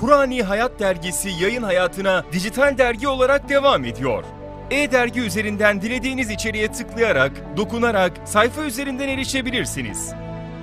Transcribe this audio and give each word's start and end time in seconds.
Kur'ani 0.00 0.42
Hayat 0.42 0.80
Dergisi 0.80 1.30
yayın 1.40 1.62
hayatına 1.62 2.24
dijital 2.32 2.78
dergi 2.78 3.08
olarak 3.08 3.48
devam 3.48 3.84
ediyor. 3.84 4.24
E-Dergi 4.70 5.20
üzerinden 5.20 5.82
dilediğiniz 5.82 6.30
içeriğe 6.30 6.72
tıklayarak, 6.72 7.32
dokunarak 7.56 8.12
sayfa 8.24 8.62
üzerinden 8.62 9.08
erişebilirsiniz. 9.08 10.12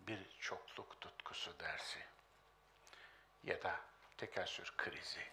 Bir 0.00 0.18
çokluk 0.40 1.00
tutkusu 1.00 1.58
dersi 1.60 1.98
ya 3.44 3.62
da 3.62 3.80
tekessür 4.16 4.74
krizi. 4.76 5.26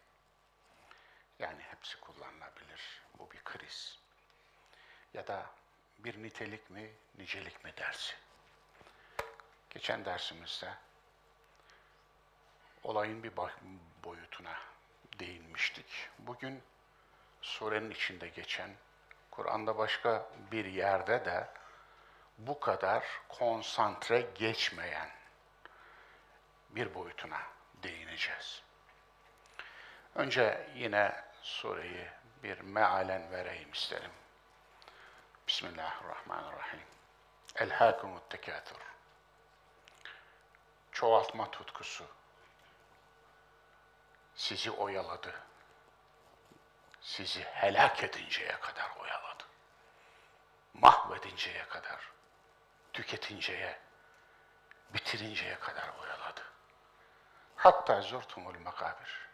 Yani 1.39 1.61
hepsi 1.61 1.99
kullanılabilir. 1.99 3.01
Bu 3.19 3.31
bir 3.31 3.43
kriz. 3.43 3.99
Ya 5.13 5.27
da 5.27 5.49
bir 5.99 6.23
nitelik 6.23 6.69
mi, 6.69 6.93
nicelik 7.17 7.63
mi 7.63 7.73
dersi. 7.77 8.15
Geçen 9.69 10.05
dersimizde 10.05 10.73
olayın 12.83 13.23
bir 13.23 13.31
boyutuna 14.03 14.59
değinmiştik. 15.19 16.09
Bugün 16.19 16.63
surenin 17.44 17.91
içinde 17.91 18.27
geçen, 18.27 18.69
Kur'an'da 19.31 19.78
başka 19.78 20.29
bir 20.51 20.66
yerde 20.66 21.25
de 21.25 21.47
bu 22.38 22.59
kadar 22.59 23.03
konsantre 23.29 24.22
geçmeyen 24.35 25.09
bir 26.69 26.95
boyutuna 26.95 27.41
değineceğiz. 27.84 28.63
Önce 30.16 30.67
yine 30.75 31.23
sureyi 31.41 32.07
bir 32.44 32.59
mealen 32.59 33.31
vereyim 33.31 33.72
isterim. 33.72 34.12
Bismillahirrahmanirrahim. 35.47 36.81
Elhâkumut 37.56 38.29
tekâthür. 38.29 38.78
Çoğaltma 40.91 41.51
tutkusu 41.51 42.06
sizi 44.35 44.72
oyaladı. 44.72 45.34
Sizi 47.03 47.44
helak 47.44 48.03
edinceye 48.03 48.59
kadar 48.59 48.91
oyaladı. 49.02 49.44
Mahvedinceye 50.74 51.68
kadar, 51.68 52.12
tüketinceye, 52.94 53.80
bitirinceye 54.94 55.59
kadar 55.59 55.90
oyaladı. 56.02 56.41
Hatta 57.56 58.02
zurtumul 58.02 58.59
makabir. 58.59 59.30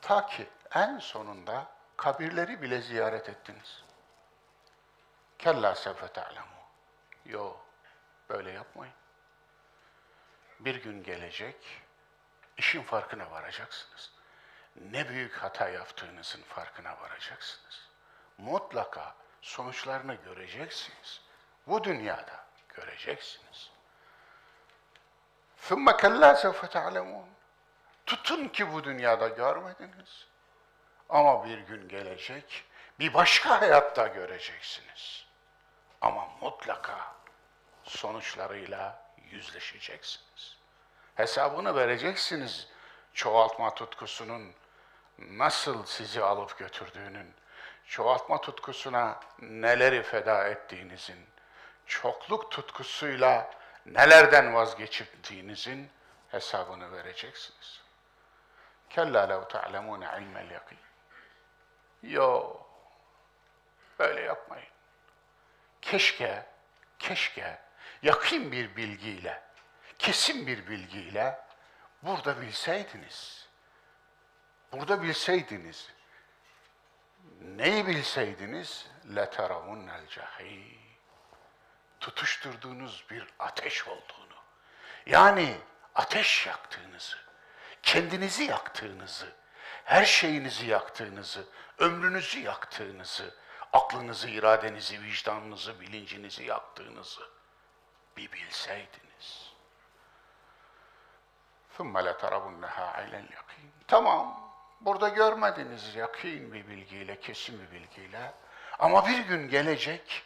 Ta 0.00 0.26
ki 0.26 0.48
en 0.74 0.98
sonunda 0.98 1.66
kabirleri 1.96 2.62
bile 2.62 2.80
ziyaret 2.80 3.28
ettiniz. 3.28 3.84
Kella 5.38 5.74
sevfe 5.74 6.08
ta'lemu. 6.08 6.46
Yo, 7.24 7.56
böyle 8.28 8.50
yapmayın. 8.50 8.94
Bir 10.60 10.74
gün 10.74 11.02
gelecek, 11.02 11.82
işin 12.56 12.82
farkına 12.82 13.30
varacaksınız 13.30 14.13
Ne 14.91 15.09
büyük 15.09 15.35
hata 15.35 15.69
yaptığınızın 15.69 16.41
farkına 16.41 17.01
varacaksınız. 17.01 17.89
Mutlaka 18.37 19.15
sonuçlarını 19.41 20.13
göreceksiniz. 20.13 21.21
Bu 21.67 21.83
dünyada 21.83 22.45
göreceksiniz. 22.69 23.71
ثُمَّ 25.61 25.89
كَلَّا 25.89 26.35
سَوْفَ 26.35 26.67
تَعْلَمُونَ 26.67 27.29
Tutun 28.05 28.47
ki 28.47 28.73
bu 28.73 28.83
dünyada 28.83 29.27
görmediniz. 29.27 30.27
Ama 31.09 31.45
bir 31.45 31.57
gün 31.57 31.87
gelecek, 31.87 32.65
bir 32.99 33.13
başka 33.13 33.61
hayatta 33.61 34.07
göreceksiniz. 34.07 35.25
Ama 36.01 36.27
mutlaka 36.41 37.15
sonuçlarıyla 37.83 39.01
yüzleşeceksiniz. 39.31 40.57
Hesabını 41.15 41.75
vereceksiniz 41.75 42.67
çoğaltma 43.13 43.75
tutkusunun 43.75 44.53
nasıl 45.18 45.84
sizi 45.86 46.22
alıp 46.22 46.58
götürdüğünün, 46.58 47.34
çoğaltma 47.86 48.40
tutkusuna 48.40 49.20
neleri 49.38 50.02
feda 50.02 50.48
ettiğinizin, 50.48 51.26
çokluk 51.86 52.50
tutkusuyla 52.50 53.50
nelerden 53.86 54.54
vazgeçirdiğinizin 54.54 55.90
hesabını 56.28 56.92
vereceksiniz. 56.92 57.80
Kella 58.90 59.26
lev 59.26 59.44
ta'lemûne 59.44 60.08
ilmel 60.20 60.50
yakin. 60.50 60.78
Yo, 62.02 62.56
böyle 63.98 64.20
yapmayın. 64.20 64.68
Keşke, 65.82 66.46
keşke 66.98 67.58
yakın 68.02 68.52
bir 68.52 68.76
bilgiyle, 68.76 69.42
kesin 69.98 70.46
bir 70.46 70.66
bilgiyle 70.66 71.40
burada 72.02 72.40
bilseydiniz. 72.40 73.43
Burada 74.73 75.03
bilseydiniz. 75.03 75.89
Neyi 77.41 77.87
bilseydiniz? 77.87 78.87
لَتَرَوُنَّ 79.05 79.89
الْجَحِيمِ 79.89 80.79
Tutuşturduğunuz 81.99 83.05
bir 83.09 83.27
ateş 83.39 83.87
olduğunu. 83.87 84.35
Yani 85.05 85.57
ateş 85.95 86.47
yaktığınızı, 86.47 87.17
kendinizi 87.83 88.43
yaktığınızı, 88.43 89.33
her 89.85 90.05
şeyinizi 90.05 90.65
yaktığınızı, 90.65 91.45
ömrünüzü 91.77 92.39
yaktığınızı, 92.39 93.35
aklınızı, 93.73 94.29
iradenizi, 94.29 95.01
vicdanınızı, 95.01 95.79
bilincinizi 95.79 96.43
yaktığınızı 96.43 97.21
bir 98.17 98.31
bilseydiniz. 98.31 99.53
ثُمَّ 101.77 101.93
لَتَرَوُنَّهَا 102.07 102.85
عَيْلَ 102.95 103.13
الْيَقِينَ 103.13 103.69
Tamam, 103.87 104.42
burada 104.83 105.09
görmediniz 105.09 105.95
yakin 105.95 106.53
bir 106.53 106.67
bilgiyle, 106.67 107.19
kesin 107.19 107.61
bir 107.61 107.71
bilgiyle. 107.71 108.33
Ama 108.79 109.07
bir 109.07 109.17
gün 109.17 109.49
gelecek, 109.49 110.23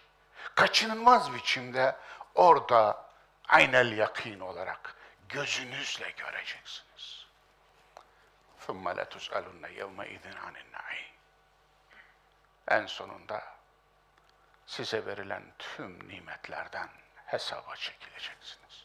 kaçınılmaz 0.55 1.33
biçimde 1.33 1.95
orada 2.35 3.05
aynel 3.47 3.97
yakin 3.97 4.39
olarak 4.39 4.95
gözünüzle 5.29 6.11
göreceksiniz. 6.11 7.25
ثُمَّ 8.67 8.95
لَتُسْأَلُنَّ 8.99 9.67
يَوْمَئِذٍ 9.67 10.23
عَنِ 10.23 10.55
النَّعِيمِ 10.55 11.13
En 12.67 12.85
sonunda 12.85 13.43
size 14.65 15.05
verilen 15.05 15.43
tüm 15.59 16.07
nimetlerden 16.09 16.89
hesaba 17.25 17.75
çekileceksiniz. 17.75 18.83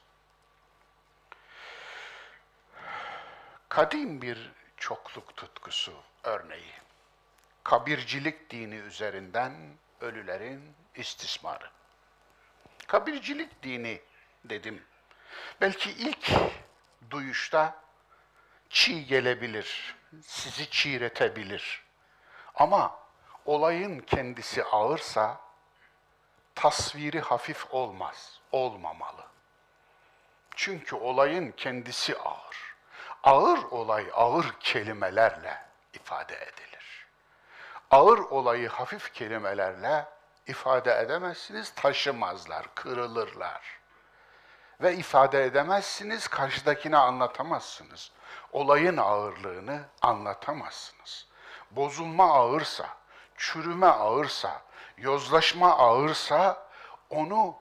kadim 3.69 4.23
bir 4.23 4.53
çokluk 4.84 5.38
tutkusu 5.38 5.94
örneği. 6.24 6.74
Kabircilik 7.64 8.50
dini 8.50 8.76
üzerinden 8.76 9.78
ölülerin 10.02 10.76
istismarı. 10.96 11.70
Kabircilik 12.88 13.64
dini 13.64 14.02
dedim. 14.46 14.84
Belki 15.62 15.92
ilk 15.92 16.32
duyuşta 17.12 17.76
çiğ 18.70 19.06
gelebilir, 19.06 19.96
sizi 20.22 20.70
çiğretebilir. 20.70 21.84
Ama 22.56 23.00
olayın 23.46 24.00
kendisi 24.00 24.64
ağırsa 24.64 25.42
tasviri 26.56 27.20
hafif 27.20 27.74
olmaz, 27.74 28.40
olmamalı. 28.52 29.26
Çünkü 30.56 30.96
olayın 30.96 31.52
kendisi 31.52 32.18
ağır. 32.18 32.73
Ağır 33.24 33.64
olay 33.72 34.12
ağır 34.14 34.56
kelimelerle 34.60 35.62
ifade 35.94 36.36
edilir. 36.36 37.08
Ağır 37.92 38.18
olayı 38.18 38.70
hafif 38.70 39.14
kelimelerle 39.14 40.06
ifade 40.48 41.00
edemezsiniz, 41.00 41.74
taşımazlar, 41.76 42.76
kırılırlar. 42.76 43.62
Ve 44.82 44.96
ifade 44.96 45.46
edemezsiniz, 45.46 46.28
karşıdakine 46.28 46.98
anlatamazsınız. 46.98 48.12
Olayın 48.52 48.98
ağırlığını 48.98 49.82
anlatamazsınız. 50.02 51.28
Bozulma 51.72 52.34
ağırsa, 52.34 52.88
çürüme 53.38 53.88
ağırsa, 53.88 54.62
yozlaşma 54.98 55.78
ağırsa 55.78 56.68
onu 57.10 57.56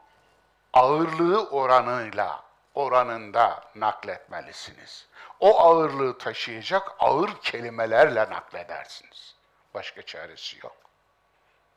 ağırlığı 0.72 1.50
oranıyla 1.50 2.42
oranında 2.74 3.64
nakletmelisiniz. 3.74 5.06
O 5.40 5.60
ağırlığı 5.60 6.18
taşıyacak 6.18 6.92
ağır 6.98 7.40
kelimelerle 7.40 8.30
nakledersiniz. 8.30 9.34
Başka 9.74 10.02
çaresi 10.02 10.58
yok. 10.62 10.76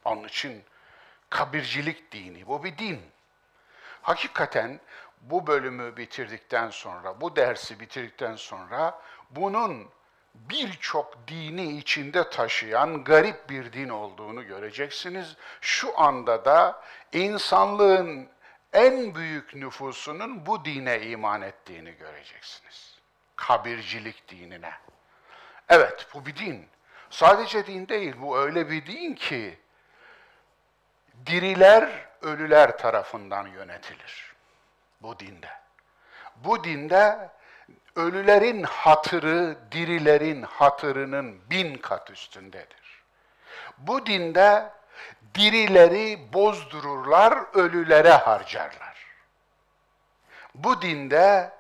Onun 0.05 0.23
için 0.23 0.63
kabircilik 1.29 2.11
dini, 2.11 2.47
bu 2.47 2.63
bir 2.63 2.77
din. 2.77 3.01
Hakikaten 4.01 4.79
bu 5.21 5.47
bölümü 5.47 5.97
bitirdikten 5.97 6.69
sonra, 6.69 7.21
bu 7.21 7.35
dersi 7.35 7.79
bitirdikten 7.79 8.35
sonra 8.35 9.01
bunun 9.29 9.89
birçok 10.35 11.27
dini 11.27 11.77
içinde 11.77 12.29
taşıyan 12.29 13.03
garip 13.03 13.49
bir 13.49 13.73
din 13.73 13.89
olduğunu 13.89 14.47
göreceksiniz. 14.47 15.35
Şu 15.61 15.99
anda 15.99 16.45
da 16.45 16.81
insanlığın 17.11 18.29
en 18.75 19.15
büyük 19.15 19.55
nüfusunun 19.55 20.45
bu 20.45 20.65
dine 20.65 21.01
iman 21.01 21.41
ettiğini 21.41 21.91
göreceksiniz. 21.91 22.99
Kabircilik 23.35 24.27
dinine. 24.27 24.71
Evet 25.69 26.07
bu 26.13 26.25
bir 26.25 26.35
din. 26.35 26.67
Sadece 27.09 27.67
din 27.67 27.87
değil 27.87 28.15
bu 28.21 28.37
öyle 28.37 28.69
bir 28.69 28.85
din 28.85 29.13
ki 29.13 29.59
diriler 31.25 32.05
ölüler 32.21 32.77
tarafından 32.77 33.47
yönetilir. 33.47 34.33
Bu 35.01 35.19
dinde. 35.19 35.49
Bu 36.35 36.63
dinde 36.63 37.29
ölülerin 37.95 38.63
hatırı 38.63 39.57
dirilerin 39.71 40.41
hatırının 40.41 41.49
bin 41.49 41.77
kat 41.77 42.09
üstündedir. 42.09 43.03
Bu 43.77 44.05
dinde 44.05 44.69
dirileri 45.35 46.33
bozdururlar, 46.33 47.45
ölülere 47.53 48.11
harcarlar. 48.11 49.05
Bu 50.55 50.81
dinde 50.81 51.53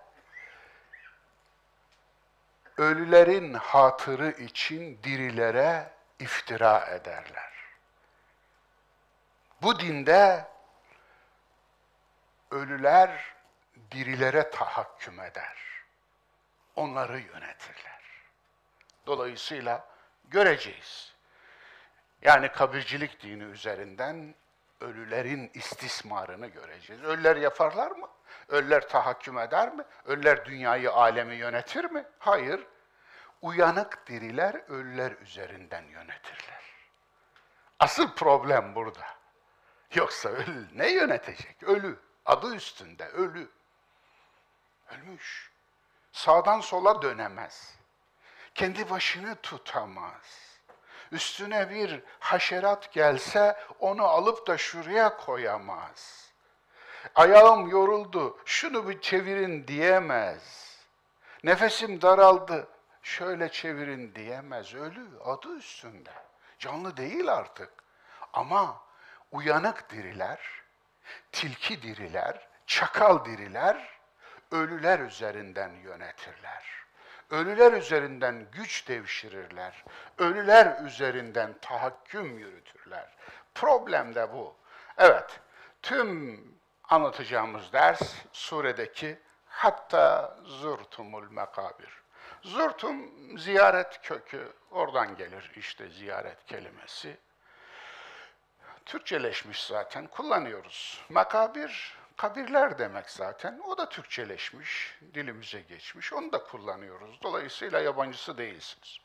ölülerin 2.77 3.53
hatırı 3.53 4.31
için 4.31 4.99
dirilere 5.03 5.91
iftira 6.19 6.85
ederler. 6.85 7.53
Bu 9.61 9.79
dinde 9.79 10.47
ölüler 12.51 13.35
dirilere 13.91 14.49
tahakküm 14.49 15.19
eder. 15.19 15.57
Onları 16.75 17.19
yönetirler. 17.19 18.01
Dolayısıyla 19.05 19.87
göreceğiz. 20.23 21.14
Yani 22.25 22.51
kabircilik 22.51 23.21
dini 23.21 23.43
üzerinden 23.43 24.35
ölülerin 24.81 25.51
istismarını 25.53 26.47
göreceğiz. 26.47 27.03
Ölüler 27.03 27.35
yaparlar 27.35 27.91
mı? 27.91 28.07
Ölüler 28.47 28.89
tahakküm 28.89 29.37
eder 29.37 29.73
mi? 29.73 29.83
Ölüler 30.05 30.45
dünyayı, 30.45 30.91
alemi 30.91 31.35
yönetir 31.35 31.85
mi? 31.85 32.05
Hayır. 32.19 32.67
Uyanık 33.41 34.07
diriler 34.07 34.61
ölüler 34.67 35.11
üzerinden 35.11 35.83
yönetirler. 35.83 36.61
Asıl 37.79 38.15
problem 38.15 38.75
burada. 38.75 39.07
Yoksa 39.93 40.29
ölü 40.29 40.67
ne 40.73 40.91
yönetecek? 40.91 41.63
Ölü. 41.63 41.99
Adı 42.25 42.55
üstünde 42.55 43.07
ölü. 43.07 43.49
Ölmüş. 44.91 45.51
Sağdan 46.11 46.59
sola 46.59 47.01
dönemez. 47.01 47.75
Kendi 48.55 48.89
başını 48.89 49.35
tutamaz 49.35 50.44
üstüne 51.15 51.69
bir 51.69 52.03
haşerat 52.19 52.91
gelse 52.93 53.57
onu 53.79 54.03
alıp 54.03 54.47
da 54.47 54.57
şuraya 54.57 55.17
koyamaz. 55.17 56.31
Ayağım 57.15 57.69
yoruldu, 57.69 58.37
şunu 58.45 58.89
bir 58.89 59.01
çevirin 59.01 59.67
diyemez. 59.67 60.75
Nefesim 61.43 62.01
daraldı, 62.01 62.67
şöyle 63.01 63.49
çevirin 63.49 64.15
diyemez. 64.15 64.75
Ölü, 64.75 65.07
adı 65.25 65.55
üstünde. 65.55 66.13
Canlı 66.59 66.97
değil 66.97 67.33
artık. 67.33 67.69
Ama 68.33 68.81
uyanık 69.31 69.89
diriler, 69.89 70.39
tilki 71.31 71.81
diriler, 71.81 72.47
çakal 72.67 73.25
diriler, 73.25 73.99
ölüler 74.51 74.99
üzerinden 74.99 75.73
yönetirler. 75.73 76.74
Ölüler 77.29 77.73
üzerinden 77.73 78.47
güç 78.51 78.87
devşirirler. 78.87 79.83
Ölüler 80.17 80.83
üzerinden 80.85 81.55
tahakküm 81.61 82.39
yürütürler. 82.39 83.09
Problem 83.55 84.15
de 84.15 84.33
bu. 84.33 84.55
Evet, 84.97 85.39
tüm 85.81 86.41
anlatacağımız 86.83 87.73
ders 87.73 88.15
suredeki 88.33 89.19
hatta 89.45 90.37
zurtumul 90.43 91.31
mekabir. 91.31 92.01
Zurtum 92.41 93.11
ziyaret 93.39 94.01
kökü, 94.01 94.53
oradan 94.71 95.15
gelir 95.15 95.51
işte 95.55 95.89
ziyaret 95.89 96.45
kelimesi. 96.45 97.17
Türkçeleşmiş 98.85 99.65
zaten, 99.65 100.07
kullanıyoruz. 100.07 101.05
Makabir 101.09 101.97
Kabirler 102.17 102.79
demek 102.79 103.09
zaten. 103.09 103.59
O 103.59 103.77
da 103.77 103.89
Türkçeleşmiş, 103.89 104.99
dilimize 105.13 105.61
geçmiş. 105.61 106.13
Onu 106.13 106.31
da 106.31 106.43
kullanıyoruz. 106.43 107.19
Dolayısıyla 107.23 107.79
yabancısı 107.79 108.37
değilsiniz. 108.37 108.97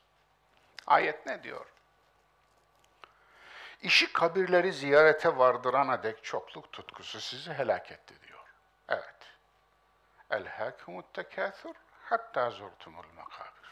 Ayet 0.87 1.25
ne 1.25 1.43
diyor? 1.43 1.65
İşi 3.81 4.13
kabirleri 4.13 4.73
ziyarete 4.73 5.37
vardırana 5.37 6.03
dek 6.03 6.23
çokluk 6.23 6.71
tutkusu 6.71 7.21
sizi 7.21 7.53
helak 7.53 7.91
etti 7.91 8.13
diyor. 8.27 8.45
Evet. 8.89 9.15
Elhâkumut 10.29 11.13
tekâthur 11.13 11.75
hatta 12.03 12.49
zurtumul 12.49 13.03
makabir. 13.15 13.71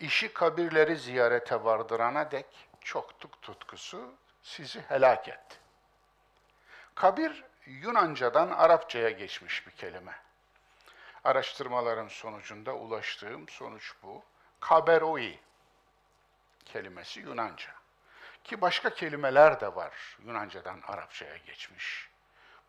İşi 0.00 0.32
kabirleri 0.32 0.96
ziyarete 0.96 1.64
vardırana 1.64 2.30
dek 2.30 2.46
çokluk 2.80 3.42
tutkusu 3.42 4.14
sizi 4.42 4.80
helak 4.80 5.28
etti. 5.28 5.56
Kabir 6.94 7.44
Yunancadan 7.66 8.50
Arapçaya 8.50 9.10
geçmiş 9.10 9.66
bir 9.66 9.72
kelime. 9.72 10.14
Araştırmalarım 11.24 12.10
sonucunda 12.10 12.74
ulaştığım 12.74 13.48
sonuç 13.48 13.94
bu. 14.02 14.22
Kaberoi 14.60 15.38
kelimesi 16.64 17.20
Yunanca. 17.20 17.70
Ki 18.44 18.60
başka 18.60 18.90
kelimeler 18.90 19.60
de 19.60 19.74
var 19.74 20.18
Yunancadan 20.24 20.80
Arapçaya 20.86 21.36
geçmiş. 21.36 22.08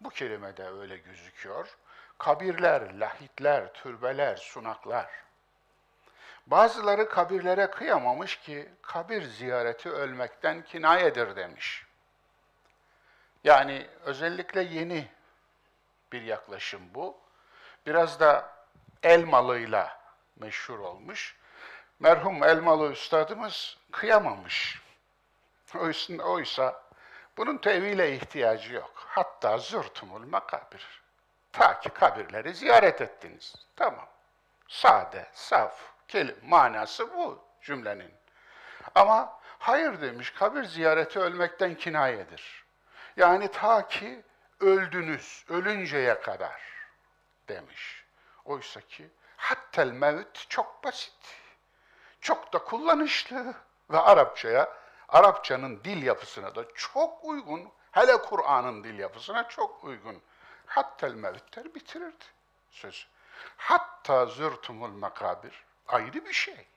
Bu 0.02 0.10
kelime 0.10 0.58
de 0.58 0.68
öyle 0.68 0.98
gözüküyor. 0.98 1.78
Kabirler, 2.18 2.94
lahitler, 2.94 3.74
türbeler, 3.74 4.38
sunaklar. 4.38 5.10
Bazıları 6.48 7.10
kabirlere 7.10 7.70
kıyamamış 7.70 8.40
ki 8.40 8.70
kabir 8.82 9.24
ziyareti 9.24 9.90
ölmekten 9.90 10.64
kinayedir 10.64 11.36
demiş. 11.36 11.86
Yani 13.44 13.88
özellikle 14.06 14.62
yeni 14.62 15.08
bir 16.12 16.22
yaklaşım 16.22 16.82
bu. 16.94 17.18
Biraz 17.86 18.20
da 18.20 18.52
Elmalı'yla 19.04 20.00
meşhur 20.36 20.80
olmuş. 20.80 21.38
Merhum 22.00 22.44
Elmalı 22.44 22.92
Üstadımız 22.92 23.78
kıyamamış. 23.92 24.82
Oysa, 25.76 26.24
oysa 26.24 26.84
bunun 27.38 27.58
tevhile 27.58 28.16
ihtiyacı 28.16 28.74
yok. 28.74 28.92
Hatta 28.96 29.58
zürtumul 29.58 30.26
makabir. 30.26 31.02
Ta 31.52 31.80
ki 31.80 31.90
kabirleri 31.90 32.54
ziyaret 32.54 33.02
ettiniz. 33.02 33.56
Tamam. 33.76 34.08
Sade, 34.68 35.28
saf, 35.34 35.80
Kelim, 36.08 36.40
manası 36.44 37.14
bu 37.14 37.44
cümlenin. 37.62 38.12
Ama 38.96 39.40
hayır 39.60 40.02
demiş, 40.02 40.30
kabir 40.30 40.64
ziyareti 40.64 41.20
ölmekten 41.20 41.76
kinayedir. 41.76 42.66
Yani 43.18 43.52
ta 43.52 43.88
ki 43.88 44.24
öldünüz, 44.60 45.46
ölünceye 45.50 46.22
kadar 46.22 46.62
demiş. 47.48 48.06
Oysa 48.46 48.82
ki 48.82 49.10
hattel 49.38 49.92
mevt 49.92 50.50
çok 50.50 50.84
basit. 50.84 51.38
Çok 52.22 52.54
da 52.54 52.60
kullanışlı 52.60 53.54
ve 53.90 54.00
Arapçaya, 54.00 54.74
Arapçanın 55.10 55.84
dil 55.84 56.04
yapısına 56.04 56.56
da 56.56 56.66
çok 56.76 57.26
uygun. 57.26 57.72
Hele 57.92 58.18
Kur'an'ın 58.18 58.84
dil 58.84 59.00
yapısına 59.00 59.48
çok 59.48 59.84
uygun. 59.84 60.22
Hattel 60.66 61.14
mevtler 61.14 61.76
bitirirdi 61.76 62.26
söz. 62.70 63.08
Hatta 63.58 64.26
zürtumul 64.26 64.90
makabir 64.90 65.64
ayrı 65.88 66.26
bir 66.26 66.34
şey. 66.34 66.68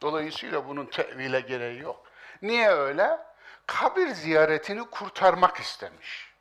Dolayısıyla 0.00 0.68
bunun 0.68 0.86
tevile 0.86 1.40
gereği 1.40 1.80
yok. 1.80 2.06
Niye 2.42 2.70
öyle? 2.70 3.18
Kabir 3.66 4.08
ziyaretini 4.08 4.90
kurtarmak 4.90 5.56
istemiş. 5.56 6.32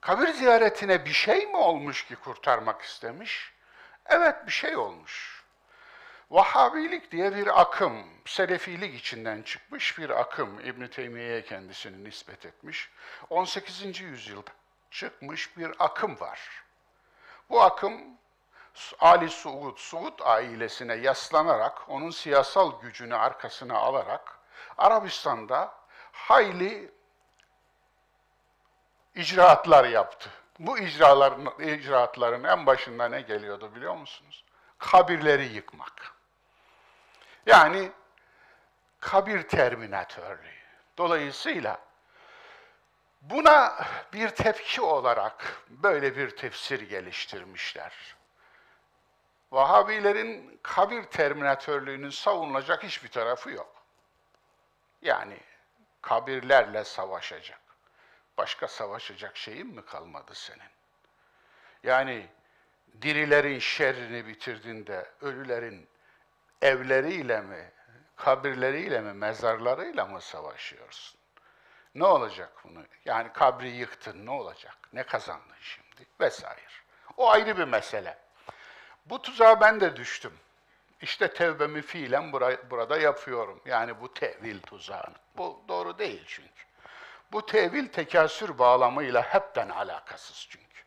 Kabir 0.00 0.28
ziyaretine 0.28 1.04
bir 1.04 1.12
şey 1.12 1.46
mi 1.46 1.56
olmuş 1.56 2.06
ki 2.06 2.16
kurtarmak 2.16 2.82
istemiş? 2.82 3.52
Evet 4.06 4.46
bir 4.46 4.52
şey 4.52 4.76
olmuş. 4.76 5.42
Vahhabilik 6.30 7.12
diye 7.12 7.36
bir 7.36 7.60
akım, 7.60 8.06
Selefilik 8.26 8.94
içinden 9.00 9.42
çıkmış 9.42 9.98
bir 9.98 10.10
akım 10.10 10.60
İbn 10.60 10.86
Teymiye'ye 10.86 11.44
kendisini 11.44 12.04
nispet 12.04 12.46
etmiş. 12.46 12.90
18. 13.30 14.00
yüzyılda 14.00 14.50
çıkmış 14.90 15.56
bir 15.56 15.72
akım 15.78 16.20
var. 16.20 16.64
Bu 17.50 17.62
akım 17.62 18.02
Ali 19.00 19.30
Suud, 19.30 19.76
Suud 19.76 20.18
ailesine 20.20 20.94
yaslanarak, 20.94 21.88
onun 21.88 22.10
siyasal 22.10 22.80
gücünü 22.80 23.14
arkasına 23.14 23.78
alarak 23.78 24.38
Arabistan'da 24.78 25.74
hayli 26.12 26.92
icraatlar 29.14 29.84
yaptı. 29.84 30.30
Bu 30.58 30.78
icraların, 30.78 31.60
icraatların 31.60 32.44
en 32.44 32.66
başında 32.66 33.08
ne 33.08 33.20
geliyordu 33.20 33.74
biliyor 33.74 33.96
musunuz? 33.96 34.44
Kabirleri 34.78 35.44
yıkmak. 35.44 36.12
Yani 37.46 37.92
kabir 39.00 39.42
terminatörlüğü. 39.42 40.62
Dolayısıyla 40.98 41.78
buna 43.22 43.86
bir 44.12 44.28
tepki 44.28 44.80
olarak 44.80 45.62
böyle 45.68 46.16
bir 46.16 46.36
tefsir 46.36 46.80
geliştirmişler. 46.80 48.16
Vahabilerin 49.52 50.60
kabir 50.62 51.04
terminatörlüğünün 51.04 52.10
savunulacak 52.10 52.82
hiçbir 52.82 53.08
tarafı 53.08 53.50
yok. 53.50 53.81
Yani 55.02 55.40
kabirlerle 56.02 56.84
savaşacak. 56.84 57.60
Başka 58.38 58.68
savaşacak 58.68 59.36
şeyin 59.36 59.66
mi 59.66 59.84
kalmadı 59.84 60.34
senin? 60.34 60.70
Yani 61.82 62.26
dirilerin 63.02 63.58
şerrini 63.58 64.26
bitirdin 64.26 64.86
de 64.86 65.10
ölülerin 65.20 65.88
evleriyle 66.62 67.40
mi, 67.40 67.72
kabirleriyle 68.16 69.00
mi, 69.00 69.12
mezarlarıyla 69.12 70.06
mı 70.06 70.20
savaşıyorsun? 70.20 71.20
Ne 71.94 72.04
olacak 72.04 72.52
bunu? 72.64 72.84
Yani 73.04 73.32
kabri 73.32 73.70
yıktın 73.70 74.26
ne 74.26 74.30
olacak? 74.30 74.76
Ne 74.92 75.02
kazandın 75.02 75.56
şimdi? 75.60 76.06
Vesaire. 76.20 76.60
O 77.16 77.30
ayrı 77.30 77.58
bir 77.58 77.64
mesele. 77.64 78.18
Bu 79.06 79.22
tuzağa 79.22 79.60
ben 79.60 79.80
de 79.80 79.96
düştüm. 79.96 80.32
İşte 81.02 81.34
tevbemi 81.34 81.82
fiilen 81.82 82.32
bura- 82.32 82.70
burada 82.70 82.98
yapıyorum. 82.98 83.60
Yani 83.64 84.00
bu 84.00 84.14
tevil 84.14 84.60
tuzağını. 84.60 85.14
Bu 85.36 85.60
doğru 85.68 85.98
değil 85.98 86.24
çünkü. 86.26 86.62
Bu 87.32 87.46
tevil 87.46 87.88
tekasür 87.88 88.58
bağlamıyla 88.58 89.22
hepten 89.22 89.68
alakasız 89.68 90.46
çünkü. 90.50 90.82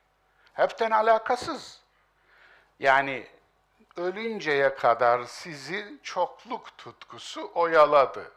Hepten 0.54 0.92
alakasız. 0.92 1.82
Yani 2.80 3.28
ölünceye 3.98 4.76
kadar 4.76 5.24
sizi 5.24 6.00
çokluk 6.04 6.78
tutkusu 6.78 7.52
oyaladı. 7.56 8.32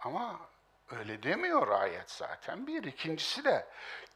Ama 0.00 0.40
öyle 0.90 1.22
demiyor 1.22 1.68
ayet 1.68 2.10
zaten. 2.10 2.66
Bir 2.66 2.84
ikincisi 2.84 3.44
de 3.44 3.66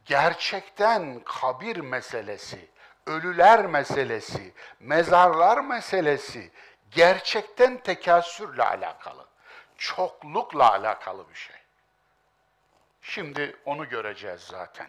gerçekten 0.04 1.20
kabir 1.24 1.76
meselesi, 1.76 2.68
ölüler 3.06 3.66
meselesi, 3.66 4.54
mezarlar 4.80 5.58
meselesi 5.58 6.50
gerçekten 6.90 7.76
tekasürle 7.76 8.64
alakalı. 8.64 9.26
Çoklukla 9.78 10.70
alakalı 10.70 11.28
bir 11.30 11.34
şey. 11.34 11.56
Şimdi 13.02 13.56
onu 13.64 13.88
göreceğiz 13.88 14.40
zaten. 14.40 14.88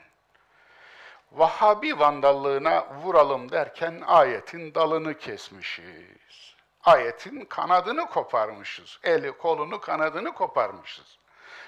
Vahabi 1.32 2.00
vandallığına 2.00 2.96
vuralım 2.96 3.52
derken 3.52 4.02
ayetin 4.06 4.76
dalını 4.76 5.18
kesmişiz. 5.18 6.56
Ayetin 6.84 7.46
kanadını 7.46 8.10
koparmışız. 8.10 9.00
Eli, 9.04 9.32
kolunu, 9.32 9.82
kanadını 9.82 10.34
koparmışız. 10.34 11.18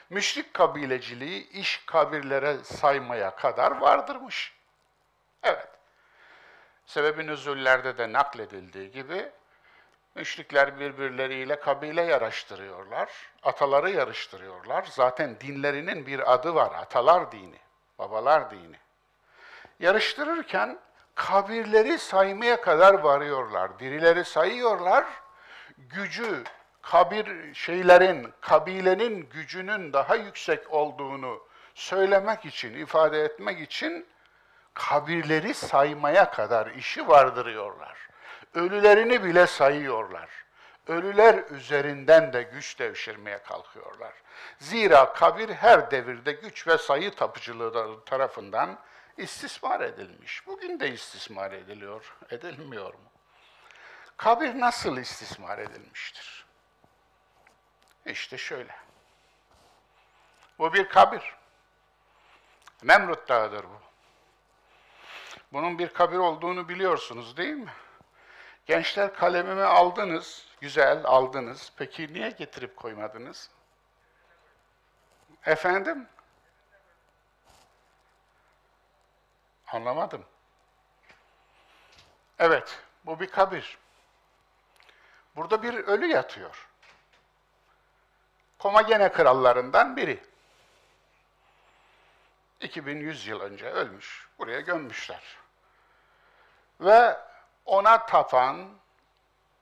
Müşrik 0.09 0.53
kabileciliği 0.53 1.49
iş 1.49 1.85
kabirlere 1.85 2.57
saymaya 2.63 3.35
kadar 3.35 3.71
vardırmış. 3.77 4.53
Evet. 5.43 5.76
Sebebi 6.87 7.27
nüzullerde 7.27 7.97
de 7.97 8.13
nakledildiği 8.13 8.91
gibi 8.91 9.31
müşrikler 10.15 10.79
birbirleriyle 10.79 11.59
kabile 11.59 12.01
yarıştırıyorlar. 12.01 13.09
Ataları 13.43 13.89
yarıştırıyorlar. 13.89 14.85
Zaten 14.91 15.39
dinlerinin 15.39 16.05
bir 16.05 16.33
adı 16.33 16.55
var. 16.55 16.71
Atalar 16.75 17.31
dini, 17.31 17.59
babalar 17.99 18.51
dini 18.51 18.77
yarıştırırken 19.79 20.79
kabirleri 21.15 21.99
saymaya 21.99 22.61
kadar 22.61 22.93
varıyorlar. 22.93 23.79
Dirileri 23.79 24.25
sayıyorlar. 24.25 25.05
Gücü, 25.77 26.43
kabir 26.81 27.53
şeylerin, 27.53 28.33
kabilenin 28.41 29.29
gücünün 29.29 29.93
daha 29.93 30.15
yüksek 30.15 30.73
olduğunu 30.73 31.43
söylemek 31.75 32.45
için, 32.45 32.73
ifade 32.73 33.23
etmek 33.23 33.59
için 33.59 34.07
kabirleri 34.77 35.53
saymaya 35.53 36.31
kadar 36.31 36.67
işi 36.67 37.07
vardırıyorlar. 37.07 37.97
Ölülerini 38.53 39.23
bile 39.23 39.47
sayıyorlar. 39.47 40.29
Ölüler 40.87 41.43
üzerinden 41.49 42.33
de 42.33 42.43
güç 42.43 42.79
devşirmeye 42.79 43.43
kalkıyorlar. 43.43 44.13
Zira 44.59 45.13
kabir 45.13 45.49
her 45.49 45.91
devirde 45.91 46.31
güç 46.31 46.67
ve 46.67 46.77
sayı 46.77 47.15
tapıcılığı 47.15 48.05
tarafından 48.05 48.79
istismar 49.17 49.81
edilmiş. 49.81 50.47
Bugün 50.47 50.79
de 50.79 50.91
istismar 50.91 51.51
ediliyor. 51.51 52.15
Edilmiyor 52.29 52.93
mu? 52.93 53.11
Kabir 54.17 54.59
nasıl 54.59 54.97
istismar 54.97 55.57
edilmiştir? 55.57 56.45
İşte 58.05 58.37
şöyle. 58.37 58.75
Bu 60.59 60.73
bir 60.73 60.89
kabir. 60.89 61.35
Nemrut 62.83 63.29
Dağı'dır 63.29 63.63
bu. 63.63 63.86
Bunun 65.53 65.79
bir 65.79 65.87
kabir 65.87 66.17
olduğunu 66.17 66.69
biliyorsunuz 66.69 67.37
değil 67.37 67.53
mi? 67.53 67.73
Gençler 68.65 69.13
kalemimi 69.13 69.63
aldınız, 69.63 70.47
güzel 70.61 71.05
aldınız. 71.05 71.71
Peki 71.77 72.13
niye 72.13 72.29
getirip 72.29 72.77
koymadınız? 72.77 73.49
Efendim? 75.45 76.07
Anlamadım. 79.67 80.25
Evet, 82.39 82.79
bu 83.05 83.19
bir 83.19 83.27
kabir. 83.27 83.77
Burada 85.35 85.63
bir 85.63 85.73
ölü 85.73 86.07
yatıyor. 86.07 86.67
Komagene 88.59 89.11
krallarından 89.11 89.97
biri. 89.97 90.23
2100 92.61 93.27
yıl 93.27 93.41
önce 93.41 93.65
ölmüş. 93.69 94.27
Buraya 94.39 94.59
gömmüşler. 94.59 95.37
Ve 96.81 97.17
ona 97.65 98.05
tapan, 98.05 98.67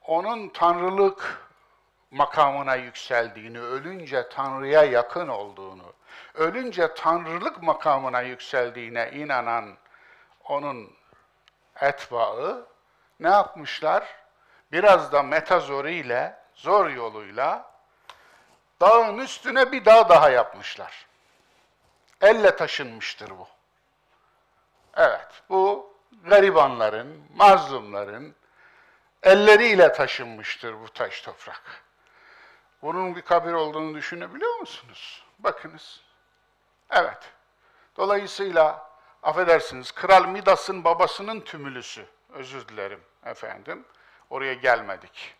onun 0.01 0.49
tanrılık 0.49 1.47
makamına 2.11 2.75
yükseldiğini, 2.75 3.61
ölünce 3.61 4.29
Tanrı'ya 4.29 4.83
yakın 4.83 5.27
olduğunu, 5.27 5.93
ölünce 6.33 6.93
tanrılık 6.93 7.63
makamına 7.63 8.21
yükseldiğine 8.21 9.11
inanan 9.11 9.77
onun 10.43 10.93
etbaı 11.81 12.67
ne 13.19 13.29
yapmışlar? 13.29 14.15
Biraz 14.71 15.11
da 15.11 15.23
metazoriyle, 15.23 16.39
zor 16.53 16.89
yoluyla 16.89 17.71
dağın 18.81 19.17
üstüne 19.17 19.71
bir 19.71 19.85
dağ 19.85 20.09
daha 20.09 20.29
yapmışlar. 20.29 21.05
Elle 22.25 22.55
taşınmıştır 22.55 23.29
bu. 23.29 23.47
Evet, 24.95 25.27
bu 25.49 25.93
garibanların, 26.23 27.23
mazlumların, 27.35 28.35
elleriyle 29.23 29.91
taşınmıştır 29.91 30.73
bu 30.81 30.89
taş 30.89 31.21
toprak. 31.21 31.83
Bunun 32.81 33.15
bir 33.15 33.21
kabir 33.21 33.53
olduğunu 33.53 33.95
düşünebiliyor 33.95 34.55
musunuz? 34.55 35.23
Bakınız. 35.39 36.01
Evet. 36.89 37.31
Dolayısıyla 37.97 38.89
affedersiniz 39.23 39.91
Kral 39.91 40.25
Midas'ın 40.25 40.83
babasının 40.83 41.41
tümülüsü. 41.41 42.05
Özür 42.29 42.67
dilerim 42.67 43.01
efendim. 43.25 43.85
Oraya 44.29 44.53
gelmedik. 44.53 45.35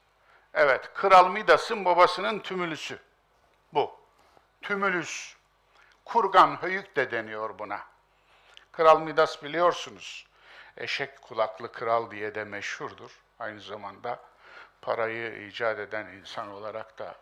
Evet, 0.54 0.94
Kral 0.94 1.28
Midas'ın 1.28 1.86
babasının 1.86 2.40
tümülüsü. 2.40 3.00
Bu. 3.74 3.96
Tümülüs. 4.62 5.36
Kurgan 6.06 6.62
höyük 6.62 6.96
de 6.96 7.12
deniyor 7.12 7.60
buna. 7.60 7.80
Kral 8.72 9.02
Midas 9.02 9.44
biliyorsunuz. 9.44 10.28
Eşek 10.78 11.22
kulaklı 11.22 11.72
kral 11.72 12.12
diye 12.12 12.36
de 12.36 12.44
meşhurdur. 12.44 13.22
Aynı 13.40 13.62
zamanda 13.62 14.20
parayı 14.82 15.48
icat 15.48 15.80
eden 15.80 16.06
insan 16.06 16.50
olarak 16.50 17.00
da 17.00 17.16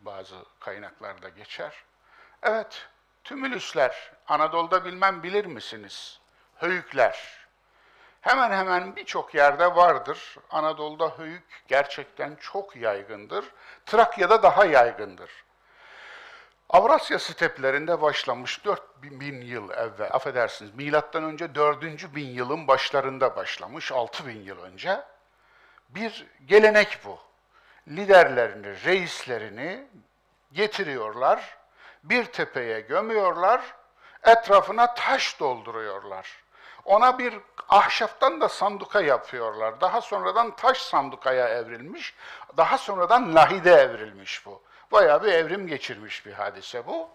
bazı 0.00 0.36
kaynaklarda 0.60 1.28
geçer. 1.28 1.84
Evet, 2.42 2.88
tümülüsler. 3.24 4.12
Anadolu'da 4.28 4.84
bilmem 4.84 5.22
bilir 5.22 5.44
misiniz? 5.44 6.20
Höyükler. 6.56 7.46
Hemen 8.20 8.50
hemen 8.50 8.96
birçok 8.96 9.34
yerde 9.34 9.76
vardır. 9.76 10.36
Anadolu'da 10.50 11.18
höyük 11.18 11.62
gerçekten 11.68 12.36
çok 12.40 12.76
yaygındır. 12.76 13.44
Trakya'da 13.86 14.42
daha 14.42 14.64
yaygındır. 14.64 15.30
Avrasya 16.70 17.18
steplerinde 17.18 18.02
başlamış 18.02 18.64
4000 18.64 19.40
yıl 19.40 19.70
evvel, 19.70 20.10
affedersiniz 20.12 20.74
milattan 20.74 21.24
önce 21.24 21.54
4. 21.54 21.82
bin 22.14 22.28
yılın 22.28 22.68
başlarında 22.68 23.36
başlamış, 23.36 23.92
6000 23.92 24.40
yıl 24.40 24.58
önce. 24.58 25.00
Bir 25.88 26.26
gelenek 26.46 26.98
bu. 27.04 27.18
Liderlerini, 27.88 28.84
reislerini 28.84 29.86
getiriyorlar, 30.52 31.56
bir 32.04 32.24
tepeye 32.24 32.80
gömüyorlar, 32.80 33.60
etrafına 34.22 34.94
taş 34.94 35.40
dolduruyorlar. 35.40 36.42
Ona 36.84 37.18
bir 37.18 37.38
ahşaptan 37.68 38.40
da 38.40 38.48
sanduka 38.48 39.00
yapıyorlar. 39.00 39.80
Daha 39.80 40.00
sonradan 40.00 40.56
taş 40.56 40.82
sandukaya 40.82 41.48
evrilmiş, 41.48 42.14
daha 42.56 42.78
sonradan 42.78 43.34
lahide 43.34 43.72
evrilmiş 43.72 44.46
bu. 44.46 44.62
Bayağı 44.92 45.22
bir 45.22 45.32
evrim 45.32 45.66
geçirmiş 45.66 46.26
bir 46.26 46.32
hadise 46.32 46.86
bu. 46.86 47.08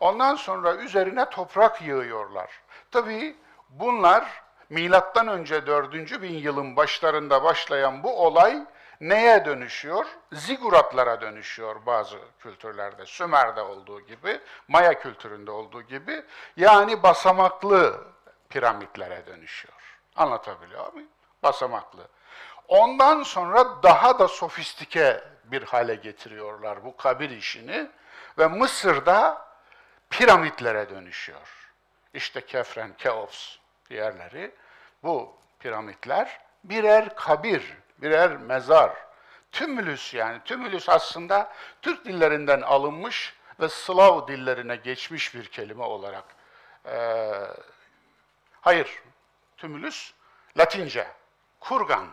Ondan 0.00 0.34
sonra 0.34 0.74
üzerine 0.74 1.30
toprak 1.30 1.82
yığıyorlar. 1.82 2.50
Tabii 2.90 3.36
bunlar 3.68 4.42
milattan 4.68 5.28
önce 5.28 5.66
4. 5.66 6.22
bin 6.22 6.34
yılın 6.34 6.76
başlarında 6.76 7.44
başlayan 7.44 8.02
bu 8.02 8.26
olay 8.26 8.66
neye 9.00 9.44
dönüşüyor? 9.44 10.06
Ziguratlara 10.32 11.20
dönüşüyor 11.20 11.86
bazı 11.86 12.18
kültürlerde. 12.38 13.06
Sümer'de 13.06 13.62
olduğu 13.62 14.00
gibi, 14.00 14.40
Maya 14.68 14.98
kültüründe 14.98 15.50
olduğu 15.50 15.82
gibi. 15.82 16.24
Yani 16.56 17.02
basamaklı 17.02 18.04
piramitlere 18.48 19.26
dönüşüyor. 19.26 19.98
Anlatabiliyor 20.16 20.92
muyum? 20.92 21.08
Basamaklı. 21.42 22.08
Ondan 22.68 23.22
sonra 23.22 23.82
daha 23.82 24.18
da 24.18 24.28
sofistike 24.28 25.24
bir 25.52 25.62
hale 25.62 25.94
getiriyorlar 25.94 26.84
bu 26.84 26.96
kabir 26.96 27.30
işini 27.30 27.90
ve 28.38 28.46
Mısır'da 28.46 29.48
piramitlere 30.10 30.90
dönüşüyor. 30.90 31.70
İşte 32.14 32.46
Kefren, 32.46 32.92
Keops 32.98 33.56
diğerleri 33.90 34.54
bu 35.02 35.36
piramitler 35.58 36.40
birer 36.64 37.16
kabir, 37.16 37.76
birer 37.98 38.36
mezar. 38.36 38.92
Tümülüs 39.52 40.14
yani 40.14 40.40
tümülüs 40.44 40.88
aslında 40.88 41.52
Türk 41.82 42.04
dillerinden 42.04 42.60
alınmış 42.60 43.34
ve 43.60 43.68
Slav 43.68 44.28
dillerine 44.28 44.76
geçmiş 44.76 45.34
bir 45.34 45.44
kelime 45.44 45.82
olarak. 45.82 46.24
Ee, 46.86 47.32
hayır, 48.60 49.02
tümülüs 49.56 50.12
Latince, 50.58 51.08
kurgan. 51.60 52.08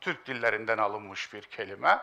Türk 0.00 0.26
dillerinden 0.26 0.78
alınmış 0.78 1.34
bir 1.34 1.42
kelime. 1.42 1.98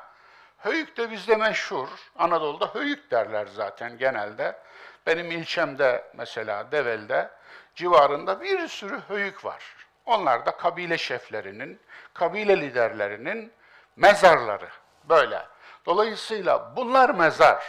Höyük 0.59 0.97
de 0.97 1.11
bizde 1.11 1.35
meşhur. 1.35 1.87
Anadolu'da 2.15 2.75
höyük 2.75 3.11
derler 3.11 3.47
zaten 3.47 3.97
genelde. 3.97 4.59
Benim 5.05 5.31
ilçemde 5.31 6.11
mesela 6.13 6.71
Devel'de 6.71 7.29
civarında 7.75 8.41
bir 8.41 8.67
sürü 8.67 8.99
höyük 9.07 9.45
var. 9.45 9.63
Onlar 10.05 10.45
da 10.45 10.51
kabile 10.51 10.97
şeflerinin, 10.97 11.79
kabile 12.13 12.61
liderlerinin 12.61 13.53
mezarları 13.95 14.69
böyle. 15.03 15.45
Dolayısıyla 15.85 16.75
bunlar 16.75 17.09
mezar. 17.09 17.63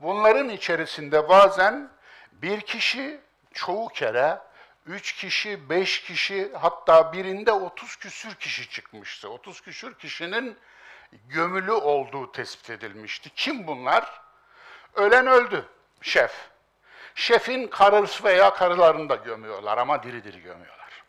Bunların 0.00 0.48
içerisinde 0.48 1.28
bazen 1.28 1.90
bir 2.32 2.60
kişi 2.60 3.20
çoğu 3.52 3.88
kere 3.88 4.38
üç 4.86 5.12
kişi, 5.12 5.70
beş 5.70 6.02
kişi 6.02 6.52
hatta 6.52 7.12
birinde 7.12 7.52
otuz 7.52 7.96
küsür 7.96 8.34
kişi 8.34 8.70
çıkmıştı. 8.70 9.30
Otuz 9.30 9.60
küsür 9.60 9.94
kişinin 9.94 10.58
gömülü 11.12 11.72
olduğu 11.72 12.32
tespit 12.32 12.70
edilmişti. 12.70 13.30
Kim 13.34 13.66
bunlar? 13.66 14.20
Ölen 14.94 15.26
öldü, 15.26 15.68
şef. 16.02 16.50
Şefin 17.14 17.66
karısı 17.66 18.24
veya 18.24 18.54
karılarını 18.54 19.08
da 19.08 19.14
gömüyorlar 19.14 19.78
ama 19.78 20.02
diri 20.02 20.24
diri 20.24 20.42
gömüyorlar. 20.42 21.04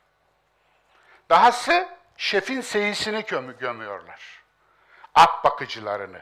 Dahası 1.30 1.90
şefin 2.18 2.62
seyisini 2.62 3.26
gömü 3.26 3.58
gömüyorlar. 3.58 4.44
At 5.16 5.44
bakıcılarını. 5.44 6.22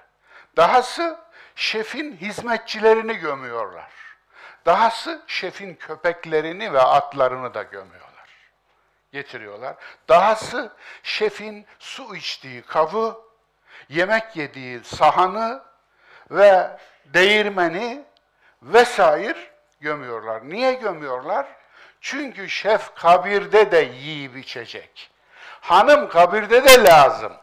Dahası 0.58 1.20
şefin 1.56 2.18
hizmetçilerini 2.18 3.13
gömüyorlar. 3.13 3.92
Dahası 4.65 5.24
şefin 5.28 5.76
köpeklerini 5.76 6.74
ve 6.74 6.82
atlarını 6.82 7.54
da 7.54 7.63
gömüyorlar. 7.63 8.30
Getiriyorlar. 9.12 9.76
Dahası 10.10 10.74
şefin 11.04 11.65
su 11.80 12.15
içtiği 12.15 12.62
kabı, 12.62 13.29
yemek 13.89 14.36
yediği 14.36 14.84
sahanı 14.84 15.63
ve 16.32 16.78
değirmeni 17.06 18.04
vesaire 18.62 19.52
gömüyorlar. 19.82 20.49
Niye 20.49 20.73
gömüyorlar? 20.73 21.47
Çünkü 22.02 22.49
şef 22.49 22.95
kabirde 22.95 23.71
de 23.71 23.78
yiyip 23.78 24.38
içecek. 24.38 25.12
Hanım 25.62 26.10
kabirde 26.10 26.63
de 26.65 26.84
lazım. 26.84 27.34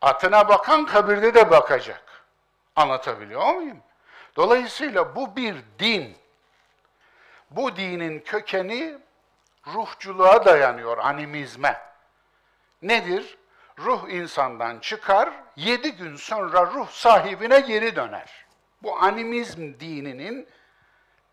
Atına 0.00 0.48
bakan 0.48 0.86
kabirde 0.86 1.34
de 1.34 1.50
bakacak. 1.50 2.24
Anlatabiliyor 2.76 3.54
muyum? 3.54 3.82
Dolayısıyla 4.36 5.16
bu 5.16 5.36
bir 5.36 5.56
din. 5.78 6.16
Bu 7.50 7.76
dinin 7.76 8.20
kökeni 8.20 8.98
ruhculuğa 9.66 10.44
dayanıyor, 10.44 10.98
animizme. 10.98 11.80
Nedir? 12.82 13.38
Ruh 13.78 14.08
insandan 14.08 14.78
çıkar, 14.78 15.32
yedi 15.56 15.92
gün 15.92 16.16
sonra 16.16 16.66
ruh 16.66 16.88
sahibine 16.90 17.60
geri 17.60 17.96
döner. 17.96 18.46
Bu 18.82 18.98
animizm 18.98 19.80
dininin 19.80 20.48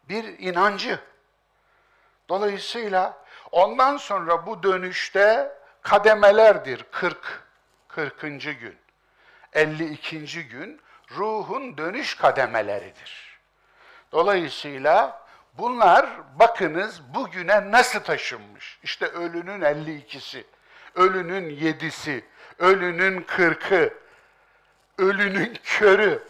bir 0.09 0.39
inancı. 0.39 0.99
Dolayısıyla 2.29 3.23
ondan 3.51 3.97
sonra 3.97 4.45
bu 4.45 4.63
dönüşte 4.63 5.57
kademelerdir 5.81 6.85
40, 6.91 7.43
40. 7.87 8.21
gün, 8.21 8.77
52. 9.53 10.47
gün 10.47 10.81
ruhun 11.11 11.77
dönüş 11.77 12.15
kademeleridir. 12.15 13.39
Dolayısıyla 14.11 15.25
bunlar 15.53 16.09
bakınız 16.39 17.01
bugüne 17.13 17.71
nasıl 17.71 17.99
taşınmış. 17.99 18.79
İşte 18.83 19.07
ölünün 19.07 19.61
52'si, 19.61 20.43
ölünün 20.95 21.49
7'si, 21.49 22.23
ölünün 22.59 23.21
40'ı, 23.21 23.93
ölünün 24.97 25.57
körü. 25.63 26.23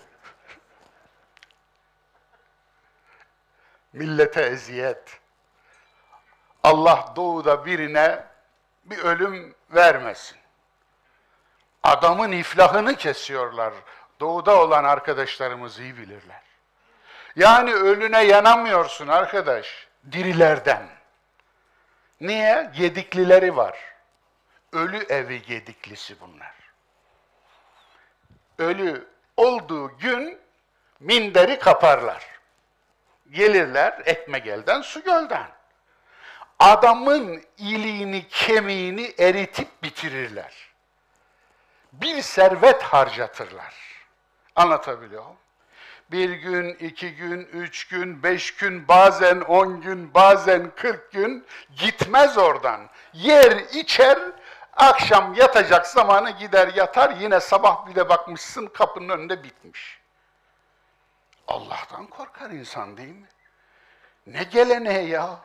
Millete 3.94 4.42
eziyet. 4.42 5.20
Allah 6.64 7.14
doğuda 7.16 7.66
birine 7.66 8.24
bir 8.86 8.98
ölüm 8.98 9.56
vermesin. 9.72 10.38
Adamın 11.84 12.32
iflahını 12.32 12.96
kesiyorlar. 12.96 13.74
Doğuda 14.20 14.62
olan 14.62 14.84
arkadaşlarımız 14.84 15.80
iyi 15.80 15.98
bilirler. 15.98 16.42
Yani 17.36 17.74
ölüne 17.74 18.24
yanamıyorsun 18.24 19.08
arkadaş, 19.08 19.88
dirilerden. 20.12 20.88
Niye? 22.22 22.72
Gediklileri 22.78 23.56
var. 23.56 23.93
Ölü 24.74 24.98
evi 25.10 25.42
gediklisi 25.42 26.16
bunlar. 26.22 26.54
Ölü 28.58 29.08
olduğu 29.38 29.98
gün 29.98 30.40
minderi 31.00 31.60
kaparlar. 31.60 32.26
Gelirler 33.32 34.02
ekmek 34.06 34.48
elden 34.48 34.82
su 34.82 35.04
gölden. 35.04 35.48
adamın 36.60 37.44
iliğini, 37.58 38.28
kemiğini 38.28 39.14
eritip 39.20 39.84
bitirirler. 39.84 40.54
Bir 41.94 42.22
servet 42.22 42.84
harcatırlar. 42.84 43.74
Anlatabiliyor 44.56 45.24
muyum? 45.24 45.38
Bir 46.12 46.30
gün, 46.30 46.74
iki 46.74 47.16
gün, 47.16 47.50
üç 47.54 47.88
gün, 47.88 48.24
beş 48.24 48.56
gün, 48.56 48.88
bazen 48.88 49.42
on 49.42 49.82
gün, 49.82 50.14
bazen 50.14 50.72
kırk 50.76 51.12
gün 51.12 51.46
gitmez 51.78 52.38
oradan. 52.38 52.90
Yer, 53.14 53.52
içer, 53.74 54.20
akşam 54.76 55.34
yatacak 55.34 55.88
zamanı 55.88 56.32
gider 56.32 56.74
yatar, 56.74 57.16
yine 57.18 57.40
sabah 57.40 57.88
bir 57.88 57.96
de 57.96 58.10
bakmışsın 58.10 58.68
kapının 58.68 59.10
önünde 59.10 59.44
bitmiş. 59.44 60.00
Allah'tan 61.48 62.08
korkar 62.08 62.50
insan 62.50 62.98
değil 62.98 63.16
mi? 63.16 63.28
Ne 64.28 64.44
geleneği 64.44 65.10
ya? 65.10 65.40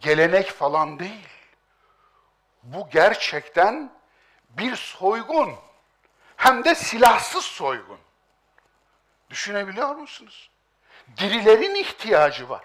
Gelenek 0.00 0.50
falan 0.50 0.98
değil. 0.98 1.28
Bu 2.62 2.88
gerçekten 2.90 3.92
bir 4.50 4.76
soygun. 4.76 5.54
Hem 6.36 6.64
de 6.64 6.74
silahsız 6.74 7.44
soygun. 7.44 7.98
Düşünebiliyor 9.30 9.94
musunuz? 9.94 10.50
Dirilerin 11.16 11.74
ihtiyacı 11.74 12.48
var. 12.48 12.64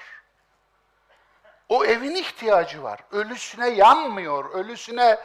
O 1.69 1.85
evin 1.85 2.15
ihtiyacı 2.15 2.83
var. 2.83 2.99
Ölüsüne 3.11 3.69
yanmıyor, 3.69 4.49
ölüsüne 4.53 5.19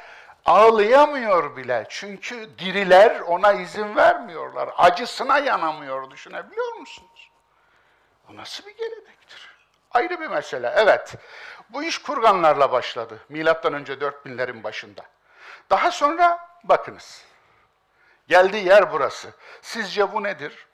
ağlayamıyor 0.46 1.56
bile. 1.56 1.86
Çünkü 1.88 2.58
diriler 2.58 3.20
ona 3.20 3.52
izin 3.52 3.96
vermiyorlar. 3.96 4.70
Acısına 4.76 5.38
yanamıyor 5.38 6.10
düşünebiliyor 6.10 6.74
musunuz? 6.74 7.30
Bu 8.28 8.36
nasıl 8.36 8.66
bir 8.66 8.76
gelenektir? 8.76 9.50
Ayrı 9.90 10.20
bir 10.20 10.26
mesele. 10.26 10.72
Evet. 10.76 11.14
Bu 11.68 11.82
iş 11.82 11.98
kurganlarla 11.98 12.72
başladı. 12.72 13.18
Milattan 13.28 13.72
önce 13.72 13.92
4000'lerin 13.92 14.62
başında. 14.62 15.02
Daha 15.70 15.90
sonra 15.90 16.48
bakınız. 16.64 17.24
Geldiği 18.28 18.66
yer 18.66 18.92
burası. 18.92 19.34
Sizce 19.62 20.12
bu 20.12 20.22
nedir? 20.22 20.66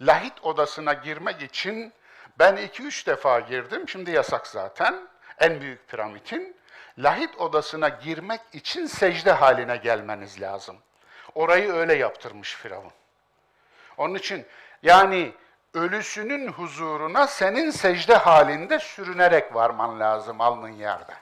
Lahit 0.00 0.44
odasına 0.44 0.92
girmek 0.92 1.42
için 1.42 1.92
ben 2.38 2.56
iki 2.56 2.82
üç 2.82 3.06
defa 3.06 3.40
girdim. 3.40 3.88
Şimdi 3.88 4.10
yasak 4.10 4.46
zaten. 4.46 5.08
En 5.38 5.60
büyük 5.60 5.88
piramidin. 5.88 6.56
Lahit 7.02 7.40
odasına 7.40 7.88
girmek 7.88 8.40
için 8.52 8.86
secde 8.86 9.32
haline 9.32 9.76
gelmeniz 9.76 10.40
lazım. 10.40 10.76
Orayı 11.34 11.72
öyle 11.72 11.94
yaptırmış 11.94 12.54
Firavun. 12.56 12.92
Onun 13.96 14.14
için 14.14 14.46
yani 14.82 15.32
ölüsünün 15.74 16.48
huzuruna 16.48 17.26
senin 17.26 17.70
secde 17.70 18.14
halinde 18.14 18.78
sürünerek 18.78 19.54
varman 19.54 20.00
lazım 20.00 20.40
alnın 20.40 20.68
yerde. 20.72 21.12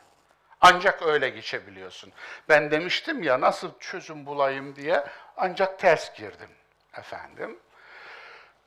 Ancak 0.60 1.02
öyle 1.02 1.28
geçebiliyorsun. 1.28 2.12
Ben 2.48 2.70
demiştim 2.70 3.22
ya 3.22 3.40
nasıl 3.40 3.78
çözüm 3.78 4.26
bulayım 4.26 4.76
diye 4.76 5.04
ancak 5.36 5.78
ters 5.78 6.14
girdim 6.14 6.50
efendim. 6.98 7.58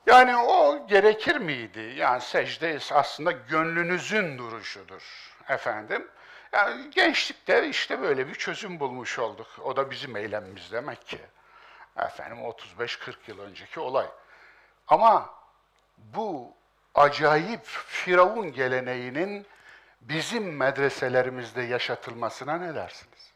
Yani 0.05 0.37
o 0.37 0.87
gerekir 0.87 1.35
miydi? 1.35 1.93
Yani 1.97 2.21
secde 2.21 2.79
aslında 2.91 3.31
gönlünüzün 3.31 4.37
duruşudur 4.37 5.33
efendim. 5.49 6.07
Yani 6.53 6.89
gençlikte 6.89 7.69
işte 7.69 8.01
böyle 8.01 8.27
bir 8.27 8.35
çözüm 8.35 8.79
bulmuş 8.79 9.19
olduk. 9.19 9.47
O 9.63 9.75
da 9.75 9.91
bizim 9.91 10.15
eylemimiz 10.15 10.71
demek 10.71 11.07
ki. 11.07 11.19
Efendim 11.97 12.37
35-40 12.37 13.15
yıl 13.27 13.39
önceki 13.39 13.79
olay. 13.79 14.07
Ama 14.87 15.29
bu 15.97 16.53
acayip 16.95 17.65
Firavun 17.65 18.51
geleneğinin 18.51 19.45
bizim 20.01 20.57
medreselerimizde 20.57 21.61
yaşatılmasına 21.61 22.57
ne 22.57 22.75
dersiniz? 22.75 23.31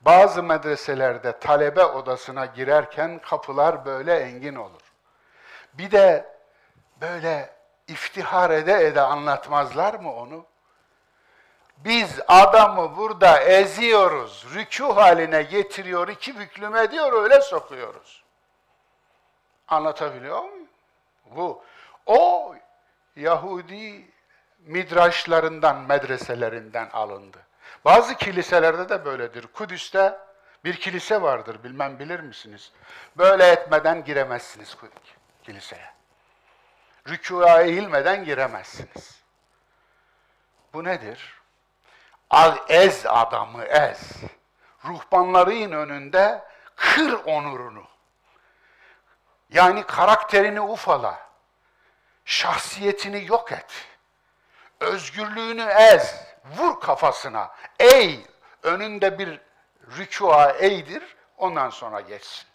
Bazı 0.00 0.42
medreselerde 0.42 1.38
talebe 1.38 1.84
odasına 1.84 2.46
girerken 2.46 3.18
kapılar 3.18 3.84
böyle 3.84 4.16
engin 4.16 4.54
olur. 4.54 4.82
Bir 5.74 5.90
de 5.90 6.34
böyle 7.00 7.50
iftihar 7.88 8.50
ede 8.50 8.86
ede 8.86 9.00
anlatmazlar 9.00 9.94
mı 9.94 10.14
onu? 10.14 10.46
Biz 11.76 12.20
adamı 12.28 12.96
burada 12.96 13.40
eziyoruz, 13.40 14.46
rükû 14.54 14.94
haline 14.94 15.42
getiriyor, 15.42 16.08
iki 16.08 16.38
büklüm 16.38 16.90
diyor 16.90 17.22
öyle 17.22 17.40
sokuyoruz. 17.40 18.24
Anlatabiliyor 19.68 20.42
muyum? 20.42 20.68
Bu, 21.30 21.64
o 22.06 22.54
Yahudi 23.16 24.08
midraşlarından, 24.58 25.76
medreselerinden 25.76 26.88
alındı. 26.92 27.38
Bazı 27.84 28.14
kiliselerde 28.14 28.88
de 28.88 29.04
böyledir. 29.04 29.46
Kudüs'te 29.46 30.18
bir 30.64 30.76
kilise 30.76 31.22
vardır, 31.22 31.64
bilmem 31.64 31.98
bilir 31.98 32.20
misiniz? 32.20 32.72
Böyle 33.16 33.46
etmeden 33.46 34.04
giremezsiniz 34.04 34.76
kiliseye. 35.42 35.94
Rükûa 37.08 37.62
eğilmeden 37.62 38.24
giremezsiniz. 38.24 39.22
Bu 40.72 40.84
nedir? 40.84 41.43
Al 42.34 42.56
ez 42.68 43.06
adamı 43.06 43.64
ez. 43.64 44.12
Ruhbanların 44.84 45.72
önünde 45.72 46.44
kır 46.76 47.12
onurunu. 47.12 47.84
Yani 49.50 49.86
karakterini 49.86 50.60
ufala. 50.60 51.28
Şahsiyetini 52.24 53.26
yok 53.26 53.52
et. 53.52 53.86
Özgürlüğünü 54.80 55.62
ez. 55.62 56.24
Vur 56.44 56.80
kafasına. 56.80 57.54
Ey! 57.78 58.26
Önünde 58.62 59.18
bir 59.18 59.40
rükûa 59.96 60.50
eğdir. 60.50 61.16
Ondan 61.36 61.70
sonra 61.70 62.00
geçsin. 62.00 62.46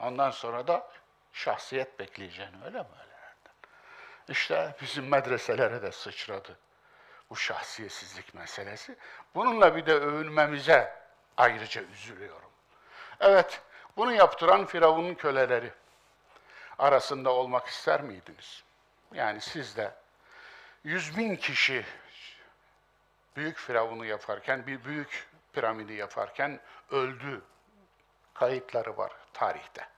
Ondan 0.00 0.30
sonra 0.30 0.66
da 0.66 0.90
şahsiyet 1.32 1.98
bekleyeceğini 1.98 2.56
öyle 2.64 2.78
mi 2.78 2.88
öyle? 3.00 3.18
İşte 4.28 4.76
bizim 4.80 5.08
medreselere 5.08 5.82
de 5.82 5.92
sıçradı 5.92 6.58
bu 7.30 7.36
şahsiyetsizlik 7.36 8.34
meselesi. 8.34 8.96
Bununla 9.34 9.76
bir 9.76 9.86
de 9.86 9.94
övünmemize 9.94 11.02
ayrıca 11.36 11.82
üzülüyorum. 11.82 12.50
Evet, 13.20 13.62
bunu 13.96 14.12
yaptıran 14.12 14.66
Firavun'un 14.66 15.14
köleleri 15.14 15.72
arasında 16.78 17.30
olmak 17.30 17.66
ister 17.66 18.00
miydiniz? 18.00 18.64
Yani 19.14 19.40
siz 19.40 19.76
de 19.76 19.94
yüz 20.84 21.16
bin 21.16 21.36
kişi 21.36 21.84
büyük 23.36 23.56
Firavun'u 23.56 24.04
yaparken, 24.04 24.66
bir 24.66 24.84
büyük 24.84 25.28
piramidi 25.52 25.92
yaparken 25.92 26.60
öldü. 26.90 27.42
Kayıtları 28.34 28.96
var 28.96 29.12
tarihte. 29.32 29.88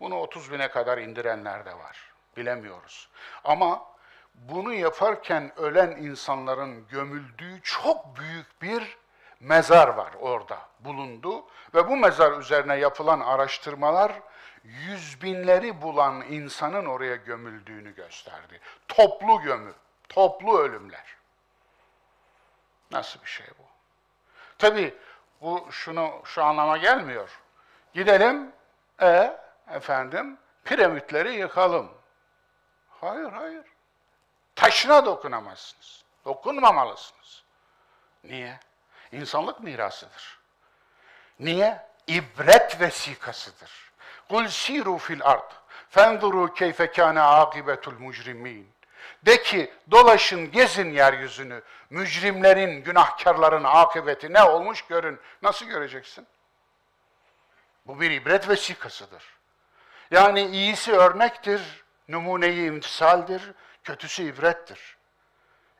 Bunu 0.00 0.20
30 0.20 0.52
bine 0.52 0.70
kadar 0.70 0.98
indirenler 0.98 1.64
de 1.64 1.78
var. 1.78 2.12
Bilemiyoruz. 2.36 3.08
Ama 3.44 3.93
bunu 4.34 4.74
yaparken 4.74 5.52
ölen 5.56 5.90
insanların 5.90 6.88
gömüldüğü 6.88 7.60
çok 7.62 8.16
büyük 8.16 8.62
bir 8.62 8.98
mezar 9.40 9.88
var 9.88 10.12
orada 10.20 10.58
bulundu 10.80 11.44
ve 11.74 11.88
bu 11.88 11.96
mezar 11.96 12.38
üzerine 12.38 12.76
yapılan 12.76 13.20
araştırmalar 13.20 14.12
yüz 14.64 15.22
binleri 15.22 15.82
bulan 15.82 16.22
insanın 16.22 16.86
oraya 16.86 17.16
gömüldüğünü 17.16 17.94
gösterdi. 17.94 18.60
Toplu 18.88 19.40
gömü, 19.40 19.72
toplu 20.08 20.58
ölümler. 20.58 21.16
Nasıl 22.90 23.20
bir 23.20 23.26
şey 23.28 23.46
bu? 23.58 23.64
Tabi 24.58 24.94
bu 25.40 25.68
şunu 25.70 26.22
şu 26.24 26.44
anlama 26.44 26.76
gelmiyor. 26.76 27.40
Gidelim, 27.94 28.52
e 29.02 29.40
efendim 29.70 30.38
piramitleri 30.64 31.32
yıkalım. 31.32 31.90
Hayır, 32.88 33.32
hayır. 33.32 33.73
Taşına 34.56 35.06
dokunamazsınız. 35.06 36.04
Dokunmamalısınız. 36.24 37.42
Niye? 38.24 38.60
İnsanlık 39.12 39.60
mirasıdır. 39.60 40.38
Niye? 41.40 41.86
İbret 42.06 42.80
vesikasıdır. 42.80 43.92
Kul 44.28 44.48
siru 44.48 44.98
fil 44.98 45.24
ard. 45.24 45.50
Fenzuru 45.90 46.54
keyfe 46.54 46.92
kâne 46.92 47.20
âkibetul 47.20 47.98
mucrimin. 47.98 48.74
De 49.22 49.42
ki 49.42 49.72
dolaşın 49.90 50.50
gezin 50.50 50.92
yeryüzünü. 50.92 51.62
Mücrimlerin, 51.90 52.84
günahkarların 52.84 53.64
akıbeti 53.64 54.32
ne 54.32 54.42
olmuş 54.42 54.82
görün. 54.82 55.20
Nasıl 55.42 55.66
göreceksin? 55.66 56.26
Bu 57.86 58.00
bir 58.00 58.10
ibret 58.10 58.48
vesikasıdır. 58.48 59.24
Yani 60.10 60.42
iyisi 60.42 60.92
örnektir, 60.92 61.84
numuneyi 62.08 62.68
imtisaldir, 62.68 63.52
kötüsü 63.84 64.22
ibrettir. 64.22 64.96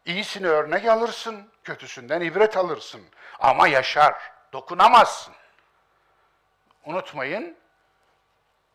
İyisini 0.05 0.47
örnek 0.49 0.87
alırsın, 0.87 1.51
kötüsünden 1.65 2.21
ibret 2.21 2.57
alırsın. 2.57 3.03
Ama 3.39 3.69
yaşar, 3.69 4.33
dokunamazsın. 4.53 5.35
Unutmayın, 6.85 7.57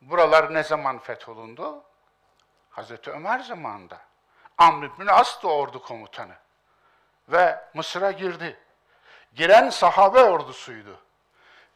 buralar 0.01 0.53
ne 0.53 0.63
zaman 0.63 0.99
fetholundu? 0.99 1.83
Hazreti 2.69 3.11
Ömer 3.11 3.39
zamanında. 3.39 4.01
Amr 4.57 4.85
ibn 4.85 5.07
As 5.07 5.43
da 5.43 5.47
ordu 5.47 5.81
komutanı. 5.81 6.35
ve 7.29 7.69
Mısır'a 7.73 8.11
girdi. 8.11 8.59
Giren 9.35 9.69
sahabe 9.69 10.23
ordusuydu. 10.23 10.99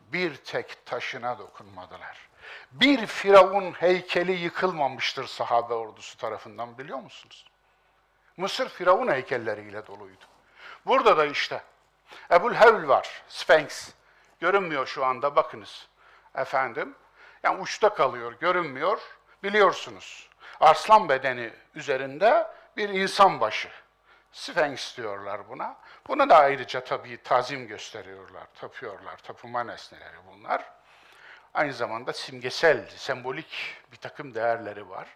Bir 0.01 0.35
tek 0.35 0.85
taşına 0.85 1.39
dokunmadılar. 1.39 2.29
Bir 2.71 3.07
Firavun 3.07 3.71
heykeli 3.71 4.31
yıkılmamıştır 4.31 5.27
sahabe 5.27 5.73
ordusu 5.73 6.17
tarafından 6.17 6.77
biliyor 6.77 6.99
musunuz? 6.99 7.45
Mısır 8.37 8.69
Firavun 8.69 9.07
heykelleriyle 9.07 9.87
doluydu. 9.87 10.25
Burada 10.85 11.17
da 11.17 11.25
işte 11.25 11.63
Ebul 12.31 12.53
Hevl 12.53 12.87
var, 12.87 13.23
Sphinx. 13.27 13.89
Görünmüyor 14.39 14.87
şu 14.87 15.05
anda 15.05 15.35
bakınız. 15.35 15.87
Efendim, 16.35 16.95
yani 17.43 17.61
uçta 17.61 17.93
kalıyor, 17.93 18.33
görünmüyor. 18.39 18.99
Biliyorsunuz, 19.43 20.29
arslan 20.59 21.09
bedeni 21.09 21.53
üzerinde 21.75 22.47
bir 22.77 22.89
insan 22.89 23.41
başı. 23.41 23.69
Sphinx 24.31 24.97
diyorlar 24.97 25.49
buna. 25.49 25.75
Buna 26.07 26.29
da 26.29 26.37
ayrıca 26.37 26.83
tabii 26.83 27.23
tazim 27.23 27.67
gösteriyorlar, 27.67 28.47
tapıyorlar. 28.59 29.17
Tapınma 29.17 29.63
nesneleri 29.63 30.17
bunlar. 30.31 30.71
Aynı 31.53 31.73
zamanda 31.73 32.13
simgesel, 32.13 32.89
sembolik 32.95 33.77
bir 33.91 33.97
takım 33.97 34.33
değerleri 34.33 34.89
var. 34.89 35.07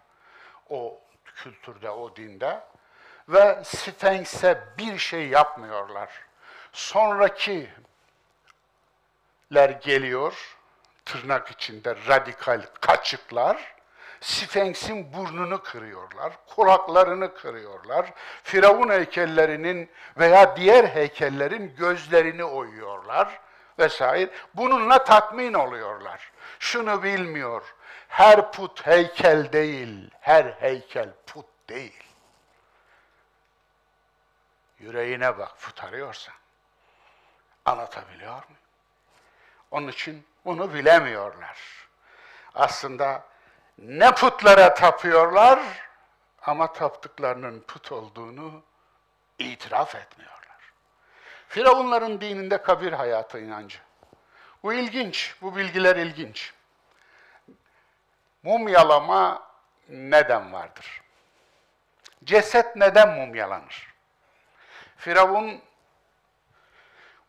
O 0.70 1.00
kültürde, 1.24 1.90
o 1.90 2.16
dinde. 2.16 2.60
Ve 3.28 3.64
Sphinx'e 3.64 4.64
bir 4.78 4.98
şey 4.98 5.28
yapmıyorlar. 5.28 6.10
Sonrakiler 6.72 7.68
geliyor, 9.70 10.56
tırnak 11.04 11.50
içinde 11.50 11.96
radikal 12.08 12.62
kaçıklar, 12.80 13.74
Sphinx'in 14.20 15.12
burnunu 15.12 15.62
kırıyorlar, 15.62 16.32
kulaklarını 16.46 17.34
kırıyorlar, 17.34 18.12
Firavun 18.42 18.88
heykellerinin 18.88 19.90
veya 20.18 20.56
diğer 20.56 20.84
heykellerin 20.84 21.76
gözlerini 21.76 22.44
oyuyorlar 22.44 23.40
vesaire. 23.78 24.30
Bununla 24.54 25.04
tatmin 25.04 25.54
oluyorlar. 25.54 26.32
Şunu 26.58 27.02
bilmiyor, 27.02 27.74
her 28.08 28.52
put 28.52 28.86
heykel 28.86 29.52
değil, 29.52 30.10
her 30.20 30.44
heykel 30.44 31.10
put 31.26 31.46
değil. 31.68 32.04
Yüreğine 34.78 35.38
bak 35.38 35.60
put 35.60 35.84
arıyorsan. 35.84 36.34
Anlatabiliyor 37.64 38.32
muyum? 38.32 38.62
Onun 39.70 39.88
için 39.88 40.26
bunu 40.44 40.74
bilemiyorlar. 40.74 41.58
Aslında 42.54 43.24
ne 43.78 44.14
putlara 44.14 44.74
tapıyorlar 44.74 45.60
ama 46.42 46.72
taptıklarının 46.72 47.60
put 47.60 47.92
olduğunu 47.92 48.62
itiraf 49.38 49.94
etmiyorlar. 49.94 50.37
Firavunların 51.48 52.20
dininde 52.20 52.62
kabir 52.62 52.92
hayatı 52.92 53.38
inancı. 53.38 53.78
Bu 54.62 54.72
ilginç, 54.72 55.36
bu 55.42 55.56
bilgiler 55.56 55.96
ilginç. 55.96 56.52
Mumyalama 58.42 59.48
neden 59.88 60.52
vardır? 60.52 61.02
Ceset 62.24 62.76
neden 62.76 63.14
mumyalanır? 63.14 63.94
Firavun 64.96 65.62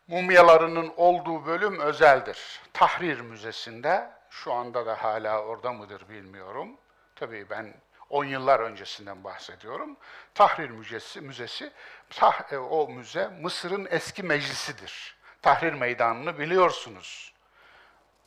mumyalarının 0.08 0.92
olduğu 0.96 1.46
bölüm 1.46 1.80
özeldir. 1.80 2.60
Tahrir 2.72 3.20
Müzesi'nde, 3.20 4.10
şu 4.30 4.52
anda 4.52 4.86
da 4.86 5.04
hala 5.04 5.42
orada 5.44 5.72
mıdır 5.72 6.08
bilmiyorum. 6.08 6.76
Tabii 7.16 7.50
ben 7.50 7.74
10 8.10 8.24
yıllar 8.24 8.60
öncesinden 8.60 9.24
bahsediyorum. 9.24 9.96
Tahrir 10.34 10.70
Müzesi, 10.70 11.20
müzesi 11.20 11.72
tah, 12.10 12.52
e, 12.52 12.58
o 12.58 12.88
müze 12.88 13.28
Mısır'ın 13.28 13.88
eski 13.90 14.22
meclisidir. 14.22 15.16
Tahrir 15.42 15.72
Meydanı'nı 15.72 16.38
biliyorsunuz 16.38 17.34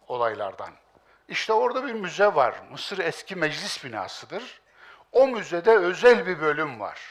olaylardan. 0.08 0.74
İşte 1.28 1.54
orada 1.54 1.88
bir 1.88 1.94
müze 1.94 2.36
var. 2.36 2.56
Mısır 2.72 2.98
eski 2.98 3.36
meclis 3.36 3.84
binasıdır. 3.84 4.62
O 5.12 5.28
müzede 5.28 5.72
özel 5.78 6.28
bir 6.28 6.42
bölüm 6.42 6.80
var. 6.80 7.02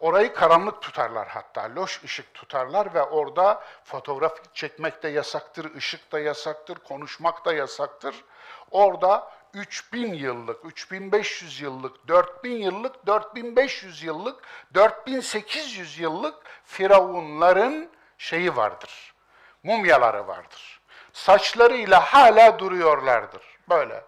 Orayı 0.00 0.34
karanlık 0.34 0.82
tutarlar 0.82 1.28
hatta, 1.28 1.74
loş 1.74 2.04
ışık 2.04 2.34
tutarlar 2.34 2.94
ve 2.94 3.02
orada 3.02 3.64
fotoğraf 3.84 4.54
çekmek 4.54 5.02
de 5.02 5.08
yasaktır, 5.08 5.74
ışık 5.74 6.12
da 6.12 6.20
yasaktır, 6.20 6.74
konuşmak 6.74 7.44
da 7.44 7.54
yasaktır. 7.54 8.24
Orada 8.70 9.32
3000 9.54 10.14
yıllık, 10.14 10.64
3500 10.64 11.60
yıllık, 11.60 12.08
4000 12.08 12.56
yıllık, 12.56 13.06
4500 13.06 14.02
yıllık, 14.02 14.42
4800 14.74 15.98
yıllık 15.98 16.34
firavunların 16.64 17.88
şeyi 18.18 18.56
vardır. 18.56 19.14
Mumyaları 19.62 20.26
vardır. 20.26 20.80
Saçlarıyla 21.12 22.00
hala 22.00 22.58
duruyorlardır. 22.58 23.42
Böyle 23.68 24.04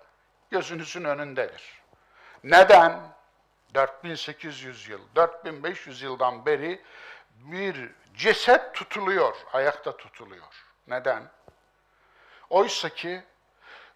gözünüzün 0.51 1.05
önündedir. 1.05 1.83
Neden? 2.45 3.01
4800 3.75 4.89
yıl, 4.89 5.01
4500 5.17 6.03
yıldan 6.03 6.47
beri 6.47 6.81
bir 7.31 7.91
ceset 8.15 8.75
tutuluyor, 8.75 9.37
ayakta 9.53 9.97
tutuluyor. 9.97 10.65
Neden? 10.87 11.31
Oysa 12.51 12.89
ki 12.89 13.23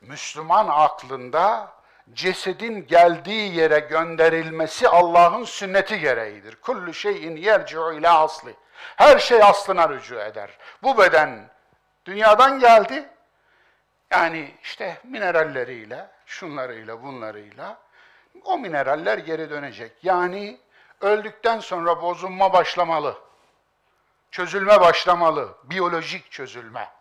Müslüman 0.00 0.68
aklında 0.70 1.72
cesedin 2.12 2.86
geldiği 2.86 3.54
yere 3.54 3.78
gönderilmesi 3.78 4.88
Allah'ın 4.88 5.44
sünneti 5.44 6.00
gereğidir. 6.00 6.56
Kullu 6.56 6.94
şeyin 6.94 7.36
yerci'u 7.36 7.92
ila 7.92 8.20
asli. 8.20 8.54
Her 8.96 9.18
şey 9.18 9.42
aslına 9.42 9.88
rücu 9.88 10.20
eder. 10.20 10.58
Bu 10.82 10.98
beden 10.98 11.50
dünyadan 12.04 12.58
geldi. 12.58 13.08
Yani 14.10 14.54
işte 14.62 15.00
mineralleriyle, 15.04 16.10
şunlarıyla, 16.26 17.02
bunlarıyla 17.02 17.78
o 18.44 18.58
mineraller 18.58 19.18
geri 19.18 19.50
dönecek. 19.50 19.92
Yani 20.02 20.60
öldükten 21.00 21.60
sonra 21.60 22.02
bozulma 22.02 22.52
başlamalı. 22.52 23.18
Çözülme 24.30 24.80
başlamalı. 24.80 25.54
Biyolojik 25.64 26.30
çözülme. 26.30 26.97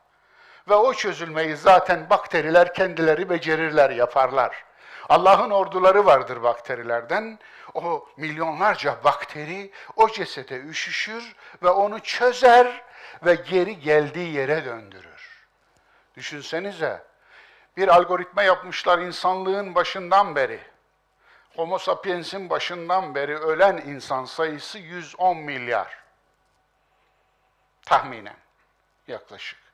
Ve 0.70 0.76
o 0.76 0.94
çözülmeyi 0.94 1.56
zaten 1.56 2.10
bakteriler 2.10 2.74
kendileri 2.74 3.30
becerirler, 3.30 3.90
yaparlar. 3.90 4.66
Allah'ın 5.10 5.50
orduları 5.50 6.06
vardır 6.06 6.44
bakterilerden. 6.44 7.40
O 7.74 8.10
milyonlarca 8.18 9.04
bakteri 9.04 9.72
o 9.96 10.10
cesete 10.10 10.60
üşüşür 10.60 11.36
ve 11.64 11.70
onu 11.70 12.00
çözer 12.00 12.82
ve 13.26 13.36
geri 13.36 13.80
geldiği 13.80 14.34
yere 14.34 14.66
döndürür. 14.66 15.48
Düşünsenize, 16.16 17.04
bir 17.78 17.88
algoritma 17.88 18.44
yapmışlar 18.44 19.00
insanlığın 19.00 19.76
başından 19.76 20.36
beri. 20.36 20.60
Homo 21.56 21.78
sapiens'in 21.78 22.50
başından 22.50 23.16
beri 23.16 23.38
ölen 23.38 23.78
insan 23.78 24.26
sayısı 24.26 24.80
110 24.80 25.38
milyar. 25.38 25.98
Tahminen 27.86 28.38
yaklaşık. 29.08 29.67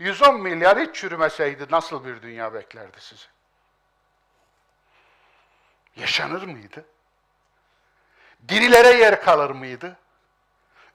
110 0.00 0.40
milyar 0.40 0.78
hiç 0.78 0.96
çürümeseydi 0.96 1.66
nasıl 1.70 2.04
bir 2.04 2.22
dünya 2.22 2.54
beklerdi 2.54 3.00
sizi? 3.00 3.26
Yaşanır 5.96 6.42
mıydı? 6.42 6.84
Dirilere 8.48 8.88
yer 8.88 9.22
kalır 9.22 9.50
mıydı? 9.50 9.96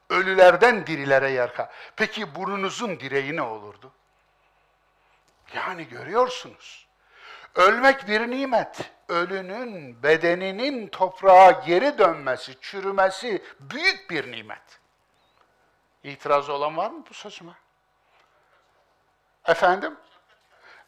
Ölülerden 0.10 0.88
dirilere 0.88 1.32
yer 1.32 1.56
kalır. 1.56 1.70
Peki 1.96 2.36
burnunuzun 2.36 3.00
direği 3.00 3.36
ne 3.36 3.41
olurdu? 3.41 3.91
Yani 5.54 5.88
görüyorsunuz. 5.88 6.88
Ölmek 7.56 8.08
bir 8.08 8.32
nimet. 8.32 8.91
Ölünün 9.10 10.04
bedeninin 10.04 10.88
toprağa 10.88 11.52
geri 11.52 11.98
dönmesi, 11.98 12.58
çürümesi 12.62 13.44
büyük 13.60 14.10
bir 14.10 14.32
nimet. 14.32 14.80
İtiraz 16.04 16.50
olan 16.50 16.78
var 16.78 16.91
mı 16.91 17.04
bu 17.10 17.13
sözüme? 17.13 17.54
Efendim? 19.48 19.98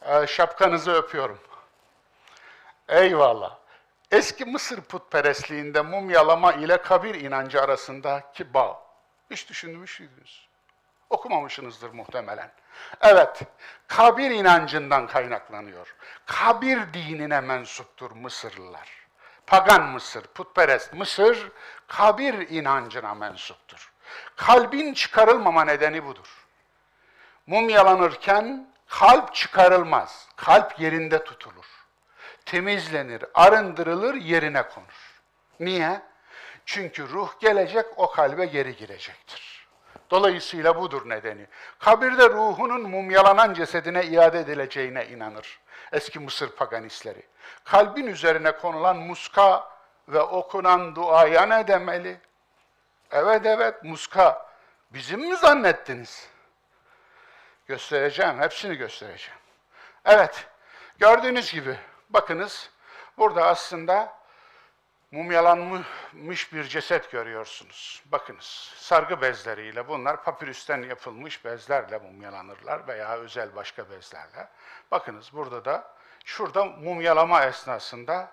Ee, 0.02 0.28
şapkanızı 0.28 0.94
öpüyorum. 0.94 1.40
Eyvallah. 2.90 3.58
Eski 4.12 4.46
Mısır 4.46 4.82
putperestliğinde 4.82 5.82
mumyalama 5.82 6.54
ile 6.54 6.82
kabir 6.82 7.16
inancı 7.16 7.62
arasındaki 7.62 8.54
bağ. 8.54 8.82
Hiç 9.32 9.50
düşünmüş 9.50 10.00
müydünüz? 10.00 10.48
Okumamışsınızdır 11.10 11.90
muhtemelen. 11.90 12.52
Evet, 13.02 13.42
kabir 13.88 14.32
inancından 14.32 15.08
kaynaklanıyor. 15.08 15.96
Kabir 16.26 16.94
dinine 16.94 17.42
mensuptur 17.42 18.12
Mısırlılar. 18.12 18.90
Pagan 19.48 19.84
Mısır, 19.84 20.24
putperest 20.24 20.94
Mısır, 20.94 21.52
kabir 21.88 22.50
inancına 22.50 23.14
mensuptur. 23.14 23.92
Kalbin 24.36 24.94
çıkarılmama 24.94 25.66
nedeni 25.66 26.06
budur. 26.06 26.47
Mumyalanırken 27.48 28.68
kalp 28.88 29.36
çıkarılmaz, 29.36 30.28
kalp 30.36 30.80
yerinde 30.80 31.24
tutulur. 31.24 31.66
Temizlenir, 32.46 33.26
arındırılır, 33.34 34.14
yerine 34.14 34.64
konur. 34.64 35.22
Niye? 35.60 36.02
Çünkü 36.66 37.10
ruh 37.10 37.40
gelecek, 37.40 37.86
o 37.96 38.12
kalbe 38.12 38.46
geri 38.46 38.76
girecektir. 38.76 39.68
Dolayısıyla 40.12 40.76
budur 40.82 41.10
nedeni. 41.10 41.48
Kabirde 41.80 42.30
ruhunun 42.30 42.82
mumyalanan 42.90 43.54
cesedine 43.54 44.04
iade 44.04 44.40
edileceğine 44.40 45.08
inanır 45.08 45.60
eski 45.92 46.20
Mısır 46.20 46.50
paganistleri. 46.50 47.22
Kalbin 47.64 48.08
üzerine 48.08 48.52
konulan 48.52 48.98
muska 48.98 49.72
ve 50.08 50.22
okunan 50.22 50.96
duaya 50.96 51.46
ne 51.46 51.68
demeli? 51.68 52.18
Evet 53.12 53.46
evet 53.46 53.84
muska. 53.84 54.48
Bizim 54.94 55.20
mi 55.20 55.36
zannettiniz? 55.36 56.28
Göstereceğim, 57.68 58.40
hepsini 58.40 58.76
göstereceğim. 58.76 59.40
Evet, 60.06 60.48
gördüğünüz 60.98 61.54
gibi 61.54 61.78
bakınız 62.10 62.72
burada 63.18 63.46
aslında 63.46 64.18
mumyalanmış 65.12 66.54
bir 66.54 66.64
ceset 66.64 67.12
görüyorsunuz. 67.12 68.04
Bakınız 68.06 68.74
sargı 68.76 69.22
bezleriyle 69.22 69.88
bunlar 69.88 70.24
papirüsten 70.24 70.82
yapılmış 70.82 71.46
bezlerle 71.46 71.98
mumyalanırlar 71.98 72.88
veya 72.88 73.18
özel 73.18 73.56
başka 73.56 73.90
bezlerle. 73.90 74.48
Bakınız 74.92 75.34
burada 75.34 75.66
da 75.66 75.96
şurada 76.26 76.66
mumyalama 76.66 77.46
esnasında 77.46 78.32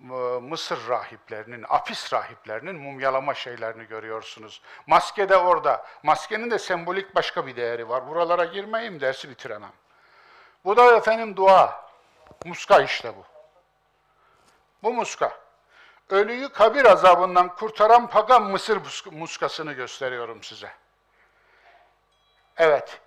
Mısır 0.00 0.88
rahiplerinin, 0.88 1.64
Apis 1.68 2.12
rahiplerinin 2.12 2.76
mumyalama 2.76 3.34
şeylerini 3.34 3.84
görüyorsunuz. 3.84 4.62
Maske 4.86 5.28
de 5.28 5.36
orada. 5.36 5.86
Maskenin 6.02 6.50
de 6.50 6.58
sembolik 6.58 7.14
başka 7.14 7.46
bir 7.46 7.56
değeri 7.56 7.88
var. 7.88 8.08
Buralara 8.08 8.44
girmeyeyim 8.44 9.00
dersi 9.00 9.30
bitiremem. 9.30 9.72
Bu 10.64 10.76
da 10.76 10.96
efendim 10.96 11.36
dua. 11.36 11.90
Muska 12.44 12.82
işte 12.82 13.16
bu. 13.16 13.24
Bu 14.82 14.92
muska. 14.92 15.38
Ölüyü 16.08 16.48
kabir 16.48 16.84
azabından 16.84 17.54
kurtaran 17.54 18.06
pagan 18.06 18.42
Mısır 18.42 18.80
muskasını 19.12 19.72
gösteriyorum 19.72 20.42
size. 20.42 20.70
Evet. 22.56 23.00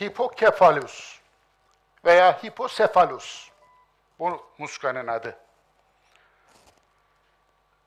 Hipokefalus 0.00 1.20
veya 2.04 2.42
hiposefalus. 2.42 3.50
Bu 4.18 4.50
muskanın 4.58 5.06
adı. 5.06 5.45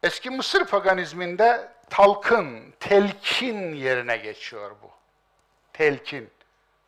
Eski 0.03 0.29
Mısır 0.29 0.65
paganizminde 0.65 1.71
talkın, 1.89 2.73
telkin 2.79 3.73
yerine 3.73 4.17
geçiyor 4.17 4.71
bu. 4.83 4.91
Telkin, 5.73 6.31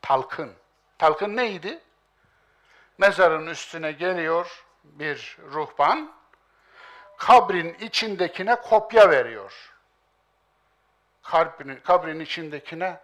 talkın. 0.02 0.54
Talkın 0.98 1.36
neydi? 1.36 1.80
Mezarın 2.98 3.48
üstüne 3.48 3.92
geliyor 3.92 4.66
bir 4.84 5.38
ruhban, 5.52 6.12
kabrin 7.18 7.74
içindekine 7.74 8.56
kopya 8.56 9.10
veriyor. 9.10 9.74
Kabrin, 11.24 11.76
kabrin 11.76 12.20
içindekine 12.20 13.00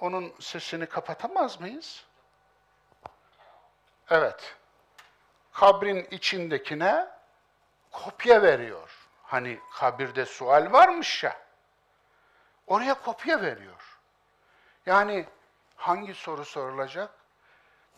onun 0.00 0.34
sesini 0.40 0.86
kapatamaz 0.86 1.60
mıyız? 1.60 2.04
Evet. 4.10 4.56
Kabrin 5.52 6.08
içindekine 6.10 7.08
kopya 7.90 8.42
veriyor. 8.42 8.95
Hani 9.26 9.60
kabirde 9.72 10.26
sual 10.26 10.72
varmış 10.72 11.24
ya. 11.24 11.36
Oraya 12.66 12.94
kopya 12.94 13.42
veriyor. 13.42 13.98
Yani 14.86 15.26
hangi 15.76 16.14
soru 16.14 16.44
sorulacak? 16.44 17.10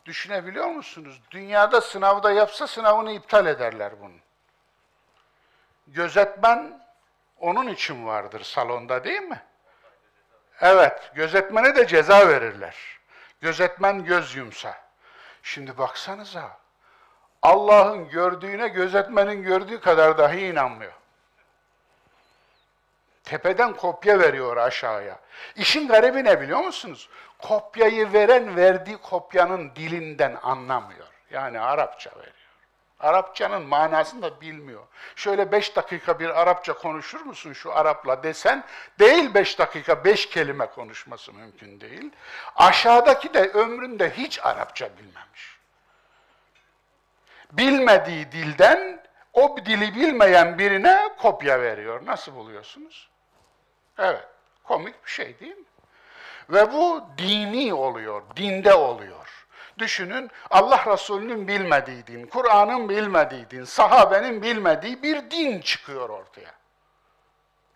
Düşünebiliyor 0.04 0.66
musunuz? 0.66 1.20
Dünyada 1.30 1.80
sınavda 1.80 2.32
yapsa 2.32 2.66
sınavını 2.66 3.12
iptal 3.12 3.46
ederler 3.46 3.92
bunun. 4.00 4.20
Gözetmen 5.86 6.80
onun 7.36 7.66
için 7.66 8.06
vardır 8.06 8.40
salonda 8.40 9.04
değil 9.04 9.22
mi? 9.22 9.42
Evet, 10.60 11.12
gözetmene 11.14 11.76
de 11.76 11.86
ceza 11.86 12.28
verirler. 12.28 12.76
Gözetmen 13.40 14.04
göz 14.04 14.36
yumsa. 14.36 14.76
Şimdi 15.42 15.78
baksanıza, 15.78 16.58
Allah'ın 17.42 18.08
gördüğüne 18.08 18.68
gözetmenin 18.68 19.42
gördüğü 19.42 19.80
kadar 19.80 20.18
dahi 20.18 20.46
inanmıyor. 20.46 20.97
Tepeden 23.28 23.72
kopya 23.72 24.20
veriyor 24.20 24.56
aşağıya. 24.56 25.18
İşin 25.56 25.88
garibi 25.88 26.24
ne 26.24 26.40
biliyor 26.40 26.60
musunuz? 26.60 27.08
Kopyayı 27.38 28.12
veren 28.12 28.56
verdiği 28.56 28.96
kopyanın 28.96 29.70
dilinden 29.76 30.38
anlamıyor. 30.42 31.06
Yani 31.30 31.60
Arapça 31.60 32.10
veriyor. 32.10 32.34
Arapçanın 33.00 33.62
manasını 33.62 34.22
da 34.22 34.40
bilmiyor. 34.40 34.82
Şöyle 35.16 35.52
beş 35.52 35.76
dakika 35.76 36.18
bir 36.18 36.40
Arapça 36.40 36.72
konuşur 36.72 37.20
musun 37.20 37.52
şu 37.52 37.72
Arapla 37.72 38.22
desen, 38.22 38.64
değil 38.98 39.34
beş 39.34 39.58
dakika 39.58 40.04
beş 40.04 40.28
kelime 40.28 40.66
konuşması 40.66 41.32
mümkün 41.32 41.80
değil. 41.80 42.12
Aşağıdaki 42.56 43.34
de 43.34 43.48
ömründe 43.48 44.10
hiç 44.10 44.40
Arapça 44.42 44.88
bilmemiş. 44.98 45.58
Bilmediği 47.52 48.32
dilden 48.32 49.00
o 49.32 49.56
dili 49.66 49.94
bilmeyen 49.94 50.58
birine 50.58 51.08
kopya 51.18 51.60
veriyor. 51.60 52.06
Nasıl 52.06 52.34
buluyorsunuz? 52.34 53.08
Evet, 53.98 54.28
komik 54.64 55.04
bir 55.04 55.10
şey 55.10 55.40
değil 55.40 55.56
mi? 55.56 55.64
Ve 56.50 56.72
bu 56.72 57.04
dini 57.18 57.74
oluyor, 57.74 58.22
dinde 58.36 58.74
oluyor. 58.74 59.46
Düşünün 59.78 60.30
Allah 60.50 60.84
Resulü'nün 60.86 61.48
bilmediği 61.48 62.06
din, 62.06 62.26
Kur'an'ın 62.26 62.88
bilmediği 62.88 63.50
din, 63.50 63.64
sahabenin 63.64 64.42
bilmediği 64.42 65.02
bir 65.02 65.30
din 65.30 65.60
çıkıyor 65.60 66.08
ortaya. 66.08 66.54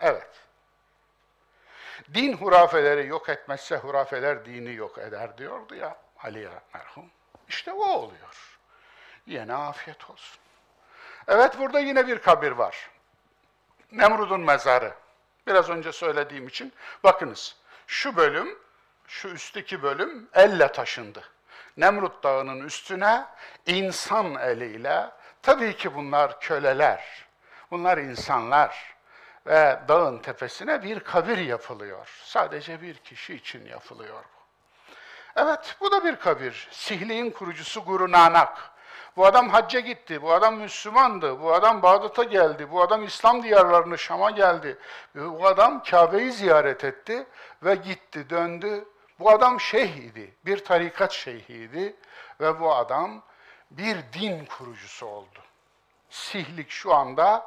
Evet. 0.01 0.31
Din 2.15 2.33
hurafeleri 2.33 3.07
yok 3.07 3.29
etmezse 3.29 3.77
hurafeler 3.77 4.45
dini 4.45 4.75
yok 4.75 4.99
eder 4.99 5.39
diyordu 5.39 5.75
ya 5.75 5.97
Ali 6.23 6.49
merhum. 6.75 7.11
İşte 7.49 7.73
o 7.73 7.85
oluyor. 7.85 8.59
Yine 9.27 9.55
afiyet 9.55 10.11
olsun. 10.11 10.41
Evet 11.29 11.59
burada 11.59 11.81
yine 11.81 12.07
bir 12.07 12.19
kabir 12.19 12.51
var. 12.51 12.91
Nemrud'un 13.93 14.41
mezarı. 14.41 14.95
Biraz 15.47 15.71
önce 15.71 15.93
söylediğim 15.93 16.49
için 16.49 16.73
bakınız 17.05 17.57
şu 17.87 18.17
bölüm, 18.17 18.59
şu 19.07 19.29
üstteki 19.29 19.83
bölüm 19.83 20.29
elle 20.35 20.73
taşındı. 20.73 21.25
Nemrut 21.77 22.25
Dağı'nın 22.25 22.61
üstüne 22.65 23.27
insan 23.67 24.35
eliyle, 24.35 25.11
tabii 25.43 25.77
ki 25.77 25.95
bunlar 25.95 26.41
köleler, 26.41 27.27
bunlar 27.71 27.99
insanlar 27.99 28.95
ve 29.47 29.81
dağın 29.89 30.19
tepesine 30.19 30.83
bir 30.83 31.01
kabir 31.01 31.39
yapılıyor. 31.39 32.23
Sadece 32.25 32.83
bir 32.83 32.95
kişi 32.95 33.35
için 33.35 33.67
yapılıyor 33.67 34.25
bu. 34.25 34.43
Evet, 35.37 35.77
bu 35.81 35.91
da 35.93 36.05
bir 36.05 36.17
kabir. 36.17 36.69
Sihliğin 36.71 37.31
kurucusu 37.31 37.85
Guru 37.85 38.13
Nanak. 38.13 38.72
Bu 39.17 39.27
adam 39.27 39.49
hacca 39.49 39.81
gitti, 39.81 40.23
bu 40.23 40.33
adam 40.33 40.57
Müslümandı, 40.57 41.41
bu 41.41 41.55
adam 41.55 41.83
Bağdat'a 41.83 42.25
geldi, 42.25 42.71
bu 42.71 42.83
adam 42.83 43.05
İslam 43.05 43.43
diyarlarını 43.43 43.99
Şam'a 43.99 44.31
geldi. 44.31 44.79
Bu 45.15 45.47
adam 45.47 45.83
Kabe'yi 45.83 46.33
ziyaret 46.33 46.85
etti 46.85 47.27
ve 47.63 47.75
gitti, 47.75 48.31
döndü. 48.31 48.85
Bu 49.19 49.31
adam 49.31 49.61
şeyh 49.61 49.97
idi, 49.97 50.35
bir 50.47 50.65
tarikat 50.65 51.13
şeyhiydi 51.13 51.97
ve 52.41 52.61
bu 52.61 52.75
adam 52.75 53.23
bir 53.71 53.97
din 54.13 54.45
kurucusu 54.45 55.07
oldu. 55.07 55.39
Sihlik 56.11 56.71
şu 56.71 56.95
anda 56.95 57.47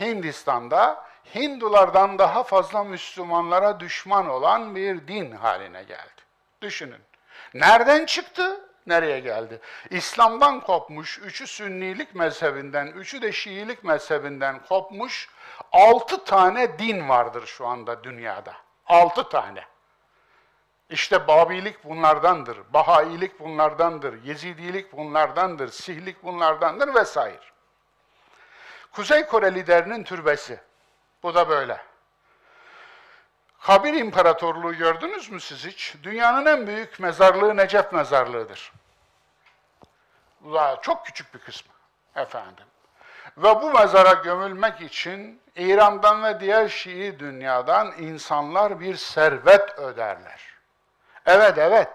Hindistan'da 0.00 1.04
Hindulardan 1.34 2.18
daha 2.18 2.42
fazla 2.42 2.84
Müslümanlara 2.84 3.80
düşman 3.80 4.28
olan 4.28 4.76
bir 4.76 5.08
din 5.08 5.32
haline 5.32 5.82
geldi. 5.82 6.22
Düşünün. 6.62 7.00
Nereden 7.54 8.06
çıktı? 8.06 8.67
Nereye 8.88 9.20
geldi? 9.20 9.60
İslam'dan 9.90 10.60
kopmuş, 10.60 11.18
üçü 11.18 11.46
Sünnilik 11.46 12.14
mezhebinden, 12.14 12.86
üçü 12.86 13.22
de 13.22 13.32
Şiilik 13.32 13.84
mezhebinden 13.84 14.62
kopmuş 14.68 15.28
altı 15.72 16.24
tane 16.24 16.78
din 16.78 17.08
vardır 17.08 17.46
şu 17.46 17.66
anda 17.66 18.04
dünyada. 18.04 18.52
Altı 18.86 19.28
tane. 19.28 19.64
İşte 20.90 21.28
Babilik 21.28 21.84
bunlardandır, 21.84 22.58
Bahailik 22.72 23.40
bunlardandır, 23.40 24.24
Yezidilik 24.24 24.92
bunlardandır, 24.92 25.68
Sihlik 25.68 26.24
bunlardandır 26.24 26.94
vesaire. 26.94 27.40
Kuzey 28.92 29.26
Kore 29.26 29.54
liderinin 29.54 30.04
türbesi. 30.04 30.60
Bu 31.22 31.34
da 31.34 31.48
böyle. 31.48 31.80
Kabir 33.60 33.92
İmparatorluğu 33.92 34.74
gördünüz 34.74 35.30
mü 35.30 35.40
siz 35.40 35.66
hiç? 35.66 35.94
Dünyanın 36.02 36.46
en 36.46 36.66
büyük 36.66 37.00
mezarlığı 37.00 37.56
Necef 37.56 37.92
mezarlığıdır. 37.92 38.72
Çok 40.82 41.06
küçük 41.06 41.34
bir 41.34 41.38
kısmı 41.38 41.72
efendim. 42.16 42.64
Ve 43.36 43.62
bu 43.62 43.72
mezara 43.72 44.12
gömülmek 44.12 44.80
için 44.80 45.40
İran'dan 45.56 46.24
ve 46.24 46.40
diğer 46.40 46.68
Şii 46.68 47.18
dünyadan 47.18 47.92
insanlar 47.98 48.80
bir 48.80 48.96
servet 48.96 49.78
öderler. 49.78 50.40
Evet 51.26 51.58
evet. 51.58 51.88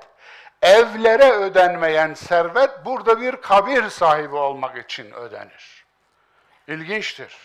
Evlere 0.62 1.32
ödenmeyen 1.32 2.14
servet 2.14 2.86
burada 2.86 3.22
bir 3.22 3.36
kabir 3.36 3.90
sahibi 3.90 4.36
olmak 4.36 4.78
için 4.78 5.12
ödenir. 5.12 5.86
İlginçtir. 6.68 7.38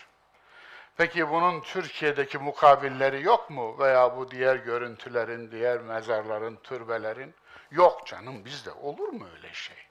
Peki 0.97 1.29
bunun 1.29 1.61
Türkiye'deki 1.61 2.37
mukabilleri 2.37 3.23
yok 3.23 3.49
mu? 3.49 3.79
Veya 3.79 4.17
bu 4.17 4.31
diğer 4.31 4.55
görüntülerin, 4.55 5.51
diğer 5.51 5.79
mezarların, 5.79 6.55
türbelerin? 6.55 7.33
Yok 7.71 8.07
canım 8.07 8.45
bizde 8.45 8.71
olur 8.71 9.07
mu 9.07 9.27
öyle 9.35 9.53
şey? 9.53 9.88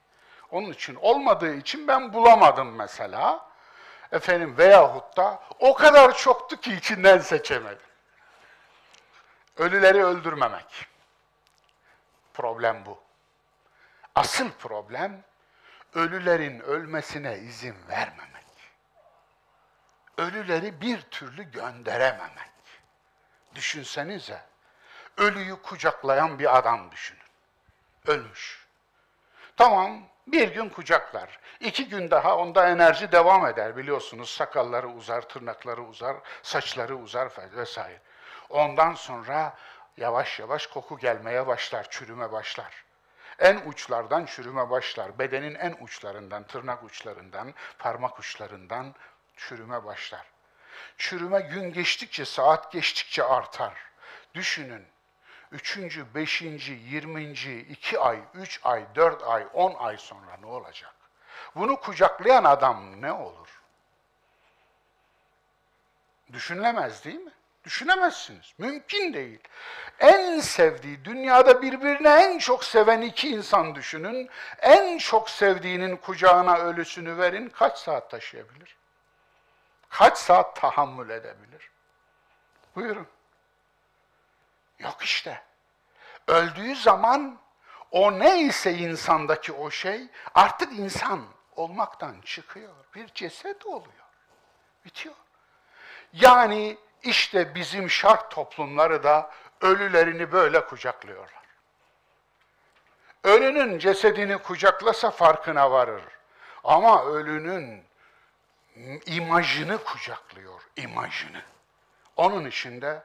Onun 0.51 0.71
için 0.71 0.95
olmadığı 0.95 1.55
için 1.55 1.89
ben 1.89 2.13
bulamadım 2.13 2.75
mesela. 2.75 3.49
Efendim 4.13 4.59
veyahut 4.59 5.17
da 5.17 5.43
o 5.59 5.75
kadar 5.75 6.17
çoktu 6.17 6.61
ki 6.61 6.75
içinden 6.75 7.19
seçemedim. 7.19 7.89
Ölüleri 9.57 10.05
öldürmemek. 10.05 10.87
Problem 12.35 12.87
bu. 12.87 13.01
Asıl 14.15 14.51
problem 14.51 15.23
ölülerin 15.95 16.61
ölmesine 16.61 17.39
izin 17.39 17.77
vermemek. 17.89 18.45
Ölüleri 20.19 20.81
bir 20.81 21.01
türlü 21.03 21.51
gönderememek. 21.51 22.49
Düşünsenize, 23.55 24.43
ölüyü 25.17 25.63
kucaklayan 25.63 26.39
bir 26.39 26.59
adam 26.59 26.91
düşünün. 26.91 27.23
Ölmüş. 28.07 28.67
Tamam, 29.57 30.03
bir 30.33 30.49
gün 30.49 30.69
kucaklar. 30.69 31.39
İki 31.61 31.89
gün 31.89 32.11
daha 32.11 32.37
onda 32.37 32.69
enerji 32.69 33.13
devam 33.13 33.47
eder 33.47 33.77
biliyorsunuz. 33.77 34.31
Sakalları 34.31 34.89
uzar, 34.89 35.23
tırnakları 35.23 35.83
uzar, 35.83 36.17
saçları 36.43 36.97
uzar 36.97 37.33
vesaire. 37.57 38.01
Ondan 38.49 38.95
sonra 38.95 39.57
yavaş 39.97 40.41
yavaş 40.41 40.67
koku 40.67 40.99
gelmeye 40.99 41.47
başlar, 41.47 41.91
çürüme 41.91 42.33
başlar. 42.33 42.85
En 43.39 43.61
uçlardan 43.67 44.25
çürüme 44.27 44.71
başlar. 44.71 45.19
Bedenin 45.19 45.55
en 45.55 45.77
uçlarından, 45.81 46.43
tırnak 46.43 46.83
uçlarından, 46.83 47.55
parmak 47.79 48.19
uçlarından 48.19 48.95
çürüme 49.37 49.85
başlar. 49.85 50.27
Çürüme 50.99 51.41
gün 51.41 51.73
geçtikçe, 51.73 52.25
saat 52.25 52.73
geçtikçe 52.73 53.25
artar. 53.25 53.75
Düşünün, 54.35 54.87
üçüncü, 55.53 56.15
beşinci, 56.15 56.73
yirminci, 56.73 57.59
iki 57.61 58.01
ay, 58.01 58.21
üç 58.35 58.61
ay, 58.65 58.85
dört 58.95 59.23
ay, 59.23 59.47
on 59.53 59.75
ay 59.75 59.97
sonra 59.97 60.37
ne 60.41 60.47
olacak? 60.47 60.95
Bunu 61.55 61.81
kucaklayan 61.81 62.45
adam 62.45 63.03
ne 63.03 63.13
olur? 63.13 63.63
Düşünülemez 66.33 67.05
değil 67.05 67.21
mi? 67.21 67.33
Düşünemezsiniz. 67.65 68.55
Mümkün 68.59 69.15
değil. 69.15 69.39
En 70.01 70.41
sevdiği, 70.41 71.05
dünyada 71.05 71.63
birbirine 71.63 72.09
en 72.09 72.39
çok 72.39 72.65
seven 72.65 73.01
iki 73.01 73.29
insan 73.29 73.75
düşünün. 73.75 74.31
En 74.59 74.99
çok 74.99 75.31
sevdiğinin 75.31 75.97
kucağına 75.97 76.59
ölüsünü 76.59 77.19
verin. 77.19 77.49
Kaç 77.49 77.79
saat 77.79 78.11
taşıyabilir? 78.11 78.77
Kaç 79.89 80.19
saat 80.19 80.57
tahammül 80.61 81.11
edebilir? 81.11 81.71
Buyurun. 82.77 83.07
Yok 84.79 85.03
işte. 85.03 85.43
Öldüğü 86.27 86.77
zaman 86.77 87.39
o 87.91 88.19
neyse 88.19 88.73
insandaki 88.73 89.53
o 89.53 89.71
şey 89.71 90.07
artık 90.35 90.73
insan 90.73 91.25
olmaktan 91.57 92.21
çıkıyor. 92.25 92.75
Bir 92.95 93.07
ceset 93.15 93.67
oluyor. 93.67 93.93
Bitiyor. 94.85 95.15
Yani 96.13 96.79
işte 97.03 97.55
bizim 97.55 97.91
şark 97.91 98.31
toplumları 98.31 99.03
da 99.03 99.31
ölülerini 99.61 100.33
böyle 100.33 100.67
kucaklıyorlar. 100.67 101.39
Ölünün 103.25 103.79
cesedini 103.79 104.39
kucaklasa 104.39 105.11
farkına 105.11 105.71
varır. 105.71 106.03
Ama 106.65 107.05
ölünün 107.05 107.85
imajını 109.07 109.85
kucaklıyor, 109.85 110.61
imajını. 110.77 111.43
Onun 112.17 112.45
içinde 112.45 113.03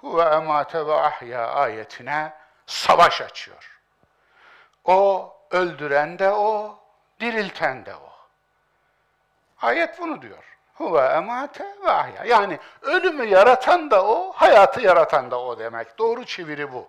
huve 0.00 0.22
emate 0.22 0.86
ve 0.86 0.94
ahya 0.94 1.48
ayetine 1.48 2.32
savaş 2.66 3.20
açıyor. 3.20 3.80
O 4.84 5.32
öldüren 5.50 6.18
de 6.18 6.30
o, 6.30 6.78
dirilten 7.20 7.86
de 7.86 7.94
o. 7.94 8.10
Ayet 9.62 10.00
bunu 10.00 10.22
diyor. 10.22 10.44
Huve 10.74 11.00
emate 11.00 11.76
ve 11.84 11.90
ahya. 11.90 12.24
Yani 12.24 12.58
ölümü 12.82 13.24
yaratan 13.24 13.90
da 13.90 14.06
o, 14.06 14.32
hayatı 14.32 14.80
yaratan 14.80 15.30
da 15.30 15.40
o 15.40 15.58
demek. 15.58 15.98
Doğru 15.98 16.24
çeviri 16.24 16.72
bu. 16.72 16.88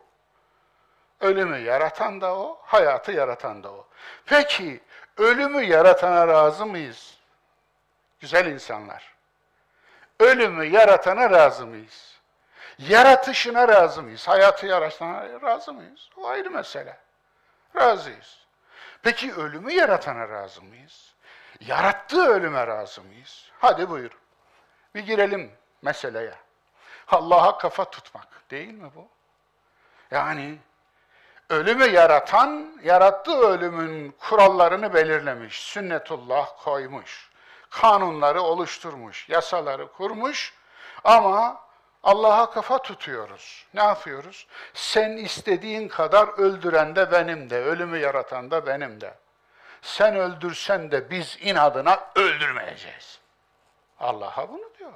Ölümü 1.21 1.57
yaratan 1.57 2.21
da 2.21 2.35
o, 2.35 2.59
hayatı 2.61 3.11
yaratan 3.11 3.63
da 3.63 3.71
o. 3.71 3.87
Peki 4.25 4.81
ölümü 5.17 5.63
yaratana 5.63 6.27
razı 6.27 6.65
mıyız? 6.65 7.17
Güzel 8.19 8.45
insanlar. 8.45 9.13
Ölümü 10.19 10.65
yaratana 10.65 11.29
razı 11.29 11.67
mıyız? 11.67 12.10
Yaratışına 12.89 13.67
razı 13.67 14.03
mıyız? 14.03 14.27
Hayatı 14.27 14.67
yaratana 14.67 15.41
razı 15.41 15.73
mıyız? 15.73 16.09
O 16.17 16.27
ayrı 16.27 16.51
mesele. 16.51 16.97
Razıyız. 17.75 18.39
Peki 19.03 19.33
ölümü 19.33 19.73
yaratana 19.73 20.29
razı 20.29 20.61
mıyız? 20.61 21.13
Yarattığı 21.59 22.25
ölüme 22.25 22.67
razı 22.67 23.01
mıyız? 23.01 23.51
Hadi 23.59 23.89
buyur. 23.89 24.11
Bir 24.95 24.99
girelim 24.99 25.51
meseleye. 25.81 26.33
Allah'a 27.07 27.57
kafa 27.57 27.85
tutmak 27.85 28.27
değil 28.51 28.73
mi 28.73 28.91
bu? 28.95 29.07
Yani 30.11 30.57
ölümü 31.49 31.85
yaratan, 31.85 32.81
yarattığı 32.83 33.39
ölümün 33.39 34.15
kurallarını 34.19 34.93
belirlemiş, 34.93 35.61
sünnetullah 35.61 36.63
koymuş, 36.63 37.29
kanunları 37.69 38.41
oluşturmuş, 38.41 39.29
yasaları 39.29 39.91
kurmuş 39.91 40.53
ama 41.03 41.61
Allah'a 42.03 42.51
kafa 42.51 42.77
tutuyoruz. 42.81 43.65
Ne 43.73 43.83
yapıyoruz? 43.83 44.47
Sen 44.73 45.11
istediğin 45.11 45.87
kadar 45.87 46.27
öldüren 46.27 46.95
de 46.95 47.11
benim 47.11 47.49
de, 47.49 47.63
ölümü 47.63 47.97
yaratan 47.97 48.51
da 48.51 48.65
benim 48.67 49.01
de. 49.01 49.13
Sen 49.81 50.15
öldürsen 50.15 50.91
de 50.91 51.09
biz 51.09 51.37
inadına 51.41 51.99
öldürmeyeceğiz. 52.15 53.19
Allah'a 53.99 54.49
bunu 54.49 54.71
diyor. 54.79 54.93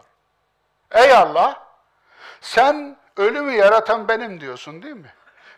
Ey 0.91 1.11
Allah, 1.11 1.67
sen 2.41 2.97
ölümü 3.17 3.51
yaratan 3.51 4.07
benim 4.07 4.41
diyorsun 4.41 4.83
değil 4.83 4.95
mi? 4.95 5.13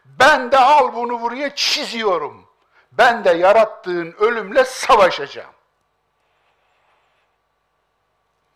Ben 0.06 0.52
de 0.52 0.58
al 0.58 0.94
bunu 0.94 1.22
buraya 1.22 1.56
çiziyorum. 1.56 2.50
Ben 2.92 3.24
de 3.24 3.30
yarattığın 3.30 4.16
ölümle 4.20 4.66
savaşacağım. 4.66 5.54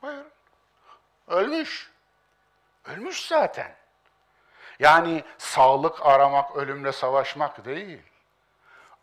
Buyurun. 0.01 0.31
Ölmüş. 1.27 1.91
Ölmüş 2.91 3.27
zaten. 3.27 3.75
Yani 4.79 5.23
sağlık 5.37 6.05
aramak, 6.05 6.55
ölümle 6.55 6.91
savaşmak 6.91 7.65
değil. 7.65 8.01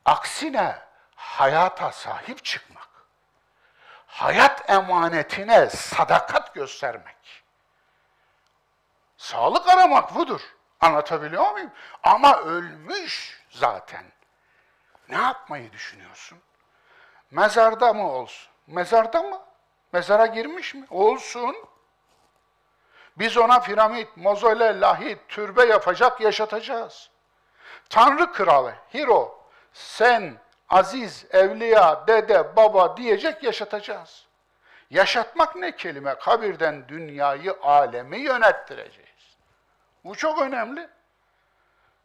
Aksine 0.04 0.78
hayata 1.16 1.92
sahip 1.92 2.44
çıkmak. 2.44 2.88
Hayat 4.06 4.70
emanetine 4.70 5.70
sadakat 5.70 6.54
göstermek. 6.54 7.44
Sağlık 9.16 9.68
aramak 9.68 10.14
budur. 10.14 10.40
Anlatabiliyor 10.80 11.50
muyum? 11.52 11.70
Ama 12.02 12.40
ölmüş 12.40 13.42
zaten. 13.50 14.04
Ne 15.08 15.16
yapmayı 15.16 15.72
düşünüyorsun? 15.72 16.38
Mezarda 17.30 17.92
mı 17.92 18.12
olsun? 18.12 18.52
Mezarda 18.66 19.22
mı? 19.22 19.40
Mezara 19.92 20.26
girmiş 20.26 20.74
mi? 20.74 20.86
Olsun. 20.90 21.56
Biz 23.18 23.36
ona 23.36 23.60
piramit, 23.60 24.16
mozole, 24.16 24.80
lahit, 24.80 25.28
türbe 25.28 25.64
yapacak, 25.64 26.20
yaşatacağız. 26.20 27.10
Tanrı 27.90 28.32
kralı, 28.32 28.74
hero, 28.88 29.44
sen, 29.72 30.34
aziz, 30.68 31.26
evliya, 31.30 32.06
dede, 32.06 32.56
baba 32.56 32.96
diyecek 32.96 33.42
yaşatacağız. 33.42 34.26
Yaşatmak 34.90 35.56
ne 35.56 35.76
kelime? 35.76 36.14
Kabirden 36.14 36.88
dünyayı, 36.88 37.56
alemi 37.62 38.18
yönettireceğiz. 38.18 39.36
Bu 40.04 40.14
çok 40.14 40.42
önemli. 40.42 40.88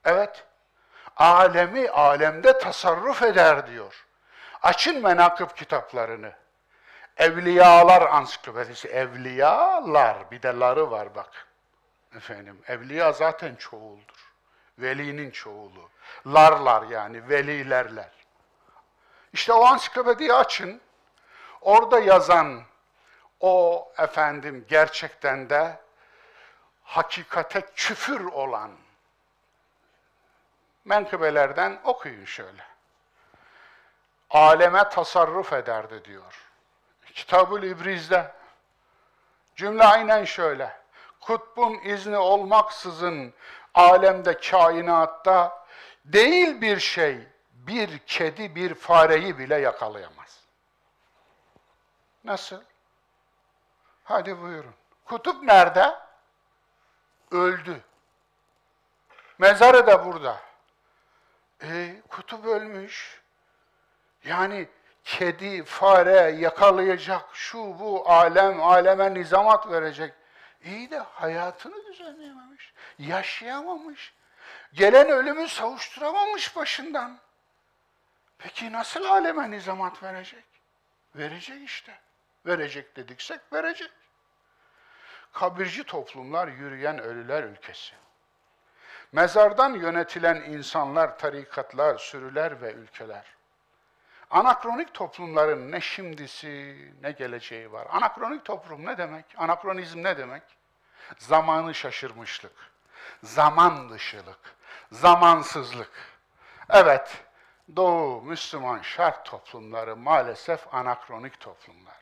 Evet, 0.06 0.46
alemi 1.18 1.90
alemde 1.90 2.58
tasarruf 2.58 3.24
eder 3.24 3.68
diyor. 3.68 4.06
Açın 4.62 5.02
menakıb 5.04 5.50
kitaplarını. 5.50 6.43
Evliyalar 7.18 8.02
ansiklopedisi. 8.02 8.88
Evliyalar, 8.88 10.32
bir 10.32 10.42
de 10.42 10.60
ları 10.60 10.92
var 10.92 11.16
bak. 11.16 11.48
Efendim, 12.16 12.62
evliya 12.68 13.12
zaten 13.12 13.56
çoğuldur. 13.56 14.34
Velinin 14.80 15.32
çoğulu. 15.32 15.90
Larlar 16.28 16.84
yani, 16.84 17.30
velilerler. 17.30 18.12
İşte 19.34 19.54
o 19.54 19.66
ansiklopediyi 19.66 20.34
açın. 20.34 20.82
Orada 21.62 22.00
yazan 22.00 22.64
o 23.40 23.88
efendim 23.98 24.66
gerçekten 24.70 25.50
de 25.50 25.80
hakikate 26.84 27.62
küfür 27.76 28.26
olan 28.26 28.72
menkıbelerden 30.86 31.80
okuyun 31.84 32.26
şöyle. 32.26 32.64
Aleme 34.30 34.90
tasarruf 34.90 35.54
ederdi 35.54 36.06
diyor. 36.06 36.53
Kitabül 37.14 37.64
İbriz'de 37.64 38.32
Cümle 39.56 39.84
aynen 39.84 40.24
şöyle. 40.24 40.78
Kutbun 41.20 41.74
izni 41.74 42.18
olmaksızın 42.18 43.34
alemde, 43.74 44.38
kainatta 44.38 45.66
değil 46.06 46.62
bir 46.62 46.80
şey, 46.80 47.28
bir 47.52 47.98
kedi, 47.98 48.56
bir 48.56 48.74
fareyi 48.74 49.38
bile 49.38 49.56
yakalayamaz. 49.56 50.44
Nasıl? 52.24 52.62
Hadi 54.04 54.42
buyurun. 54.42 54.76
Kutup 55.06 55.44
nerede? 55.44 56.00
Öldü. 57.32 57.82
Mezarı 59.38 59.88
da 59.88 60.06
burada. 60.06 60.42
E, 61.62 62.02
kutup 62.10 62.46
ölmüş. 62.46 63.22
Yani 64.24 64.70
kedi, 65.04 65.64
fare 65.64 66.32
yakalayacak, 66.32 67.26
şu 67.34 67.58
bu 67.58 68.10
alem, 68.10 68.62
aleme 68.62 69.14
nizamat 69.14 69.72
verecek. 69.72 70.14
İyi 70.64 70.92
de 70.92 71.00
hayatını 71.00 71.86
düzenleyememiş, 71.86 72.74
yaşayamamış. 73.00 74.14
Gelen 74.74 75.10
ölümü 75.10 75.48
savuşturamamış 75.48 76.56
başından. 76.56 77.20
Peki 78.38 78.72
nasıl 78.72 79.04
aleme 79.04 79.52
nizamat 79.52 80.04
verecek? 80.04 80.46
Verecek 81.16 81.62
işte. 81.64 82.00
Verecek 82.46 82.96
dediksek 82.96 83.40
verecek. 83.54 83.92
Kabirci 85.34 85.84
toplumlar 85.84 86.48
yürüyen 86.48 87.00
ölüler 87.00 87.44
ülkesi. 87.44 87.94
Mezardan 89.12 89.74
yönetilen 89.74 90.36
insanlar, 90.36 91.20
tarikatlar, 91.20 91.98
sürüler 91.98 92.62
ve 92.62 92.74
ülkeler. 92.74 93.26
Anakronik 94.34 94.94
toplumların 94.94 95.72
ne 95.72 95.82
şimdisi 95.82 96.78
ne 97.02 97.12
geleceği 97.12 97.72
var. 97.72 97.88
Anakronik 97.92 98.46
toplum 98.46 98.86
ne 98.86 98.98
demek? 98.98 99.26
Anakronizm 99.38 100.04
ne 100.04 100.18
demek? 100.18 100.44
Zamanı 101.18 101.74
şaşırmışlık, 101.74 102.72
zaman 103.24 103.90
dışılık, 103.90 104.56
zamansızlık. 104.92 105.92
Evet, 106.70 107.24
Doğu 107.76 108.22
Müslüman 108.22 108.82
şark 108.82 109.26
toplumları 109.26 109.96
maalesef 109.96 110.74
anakronik 110.74 111.40
toplumlar. 111.40 112.02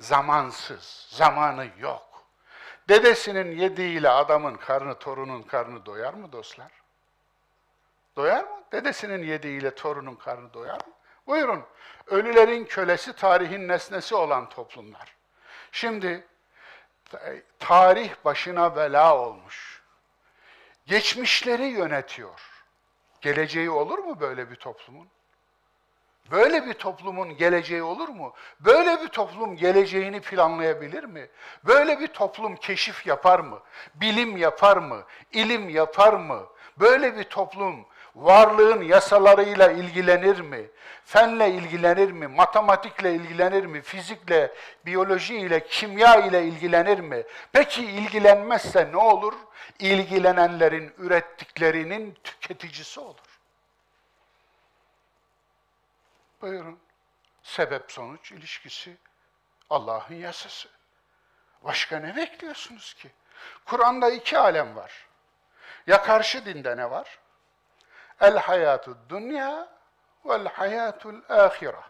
Zamansız, 0.00 1.06
zamanı 1.10 1.66
yok. 1.78 2.24
Dedesinin 2.88 3.56
yediğiyle 3.56 4.08
adamın 4.08 4.54
karnı, 4.54 4.98
torunun 4.98 5.42
karnı 5.42 5.86
doyar 5.86 6.14
mı 6.14 6.32
dostlar? 6.32 6.72
Doyar 8.16 8.44
mı? 8.44 8.62
Dedesinin 8.72 9.22
yediğiyle 9.22 9.74
torunun 9.74 10.14
karnı 10.14 10.54
doyar 10.54 10.86
mı? 10.86 10.92
Buyurun. 11.26 11.64
Ölülerin 12.06 12.64
kölesi, 12.64 13.12
tarihin 13.12 13.68
nesnesi 13.68 14.14
olan 14.14 14.48
toplumlar. 14.48 15.16
Şimdi 15.72 16.26
tarih 17.58 18.10
başına 18.24 18.76
bela 18.76 19.18
olmuş. 19.18 19.82
Geçmişleri 20.86 21.64
yönetiyor. 21.64 22.40
Geleceği 23.20 23.70
olur 23.70 23.98
mu 23.98 24.20
böyle 24.20 24.50
bir 24.50 24.56
toplumun? 24.56 25.08
Böyle 26.30 26.66
bir 26.66 26.74
toplumun 26.74 27.36
geleceği 27.36 27.82
olur 27.82 28.08
mu? 28.08 28.34
Böyle 28.60 29.02
bir 29.02 29.08
toplum 29.08 29.56
geleceğini 29.56 30.20
planlayabilir 30.20 31.04
mi? 31.04 31.28
Böyle 31.64 32.00
bir 32.00 32.06
toplum 32.06 32.56
keşif 32.56 33.06
yapar 33.06 33.40
mı? 33.40 33.60
Bilim 33.94 34.36
yapar 34.36 34.76
mı? 34.76 35.04
İlim 35.32 35.68
yapar 35.68 36.12
mı? 36.12 36.46
Böyle 36.76 37.16
bir 37.16 37.24
toplum 37.24 37.86
varlığın 38.14 38.82
yasalarıyla 38.82 39.70
ilgilenir 39.70 40.40
mi? 40.40 40.70
Fenle 41.04 41.50
ilgilenir 41.50 42.10
mi? 42.10 42.26
Matematikle 42.26 43.14
ilgilenir 43.14 43.66
mi? 43.66 43.82
Fizikle, 43.82 44.54
biyolojiyle, 44.86 45.66
kimya 45.66 46.16
ile 46.16 46.44
ilgilenir 46.44 46.98
mi? 46.98 47.24
Peki 47.52 47.84
ilgilenmezse 47.84 48.92
ne 48.92 48.96
olur? 48.96 49.34
İlgilenenlerin 49.78 50.94
ürettiklerinin 50.98 52.18
tüketicisi 52.24 53.00
olur. 53.00 53.40
Buyurun. 56.42 56.78
Sebep 57.42 57.92
sonuç 57.92 58.32
ilişkisi 58.32 58.96
Allah'ın 59.70 60.14
yasası. 60.14 60.68
Başka 61.62 61.98
ne 61.98 62.16
bekliyorsunuz 62.16 62.94
ki? 62.94 63.10
Kur'an'da 63.64 64.10
iki 64.10 64.38
alem 64.38 64.76
var. 64.76 65.06
Ya 65.86 66.02
karşı 66.02 66.44
dinde 66.44 66.76
ne 66.76 66.90
var? 66.90 67.19
El 68.20 68.38
hayatu 68.38 68.98
dünya 69.08 69.68
vel 70.24 70.48
hayatul 70.48 71.22
ahire. 71.28 71.80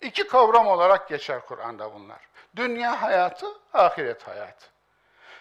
İki 0.00 0.26
kavram 0.26 0.66
olarak 0.66 1.08
geçer 1.08 1.46
Kur'an'da 1.46 1.94
bunlar. 1.94 2.28
Dünya 2.56 3.02
hayatı, 3.02 3.46
ahiret 3.72 4.28
hayatı. 4.28 4.66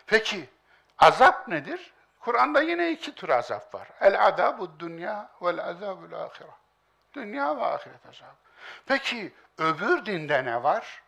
Peki 0.08 0.50
azap 0.98 1.48
nedir? 1.48 1.94
Kur'an'da 2.20 2.62
yine 2.62 2.92
iki 2.92 3.16
tür 3.16 3.30
azap 3.30 3.74
var. 3.76 3.88
El 4.02 4.28
adabu 4.28 4.80
dünya 4.80 5.30
vel 5.42 5.60
azabul 5.60 6.14
ahire. 6.14 6.52
Dünya 7.14 7.58
ve 7.58 7.66
ahiret 7.66 8.06
azabı. 8.06 8.36
Peki 8.86 9.34
öbür 9.58 10.06
dinde 10.06 10.46
ne 10.46 10.64
var? 10.64 11.04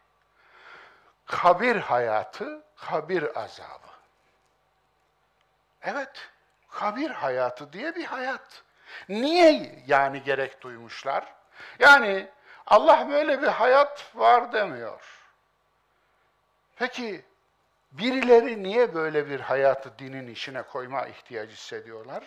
Kabir 1.26 1.76
hayatı, 1.76 2.64
kabir 2.76 3.40
azabı. 3.40 3.92
Evet, 5.82 6.30
kabir 6.72 7.10
hayatı 7.10 7.74
diye 7.74 7.96
bir 7.96 8.06
hayat. 8.06 8.64
Niye 9.10 9.84
yani 9.88 10.24
gerek 10.24 10.62
duymuşlar? 10.62 11.34
Yani 11.80 12.28
Allah 12.68 13.08
böyle 13.10 13.42
bir 13.42 13.48
hayat 13.48 14.12
var 14.16 14.54
demiyor. 14.54 15.02
Peki 16.76 17.26
birileri 17.92 18.64
niye 18.64 18.94
böyle 18.94 19.30
bir 19.30 19.40
hayatı 19.40 20.00
dinin 20.00 20.28
içine 20.28 20.62
koyma 20.62 21.06
ihtiyacı 21.06 21.52
hissediyorlar? 21.52 22.24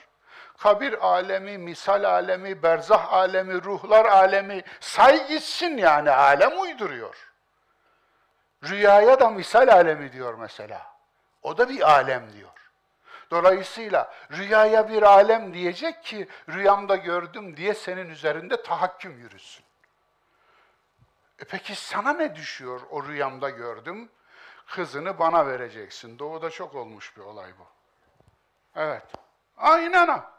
Kabir 0.58 1.06
alemi, 1.06 1.58
misal 1.58 2.04
alemi, 2.04 2.62
berzah 2.62 3.12
alemi, 3.12 3.64
ruhlar 3.64 4.04
alemi 4.04 4.62
say 4.80 5.28
gitsin 5.28 5.76
yani 5.76 6.10
alem 6.10 6.60
uyduruyor. 6.60 7.32
Rüyaya 8.64 9.20
da 9.20 9.30
misal 9.30 9.68
alemi 9.68 10.12
diyor 10.12 10.34
mesela. 10.34 10.86
O 11.42 11.58
da 11.58 11.68
bir 11.68 11.90
alem 11.90 12.32
diyor. 12.32 12.53
Dolayısıyla 13.30 14.14
rüyaya 14.32 14.88
bir 14.88 15.02
alem 15.02 15.54
diyecek 15.54 16.04
ki 16.04 16.28
rüyamda 16.48 16.96
gördüm 16.96 17.56
diye 17.56 17.74
senin 17.74 18.10
üzerinde 18.10 18.62
tahakküm 18.62 19.18
yürüsün. 19.18 19.64
E 21.38 21.44
peki 21.44 21.74
sana 21.74 22.12
ne 22.12 22.34
düşüyor 22.34 22.80
o 22.90 23.04
rüyamda 23.04 23.50
gördüm? 23.50 24.10
Kızını 24.66 25.18
bana 25.18 25.46
vereceksin. 25.46 26.18
Doğuda 26.18 26.50
çok 26.50 26.74
olmuş 26.74 27.16
bir 27.16 27.22
olay 27.22 27.50
bu. 27.58 27.66
Evet. 28.76 29.02
Aynen 29.56 30.06
ha. 30.06 30.30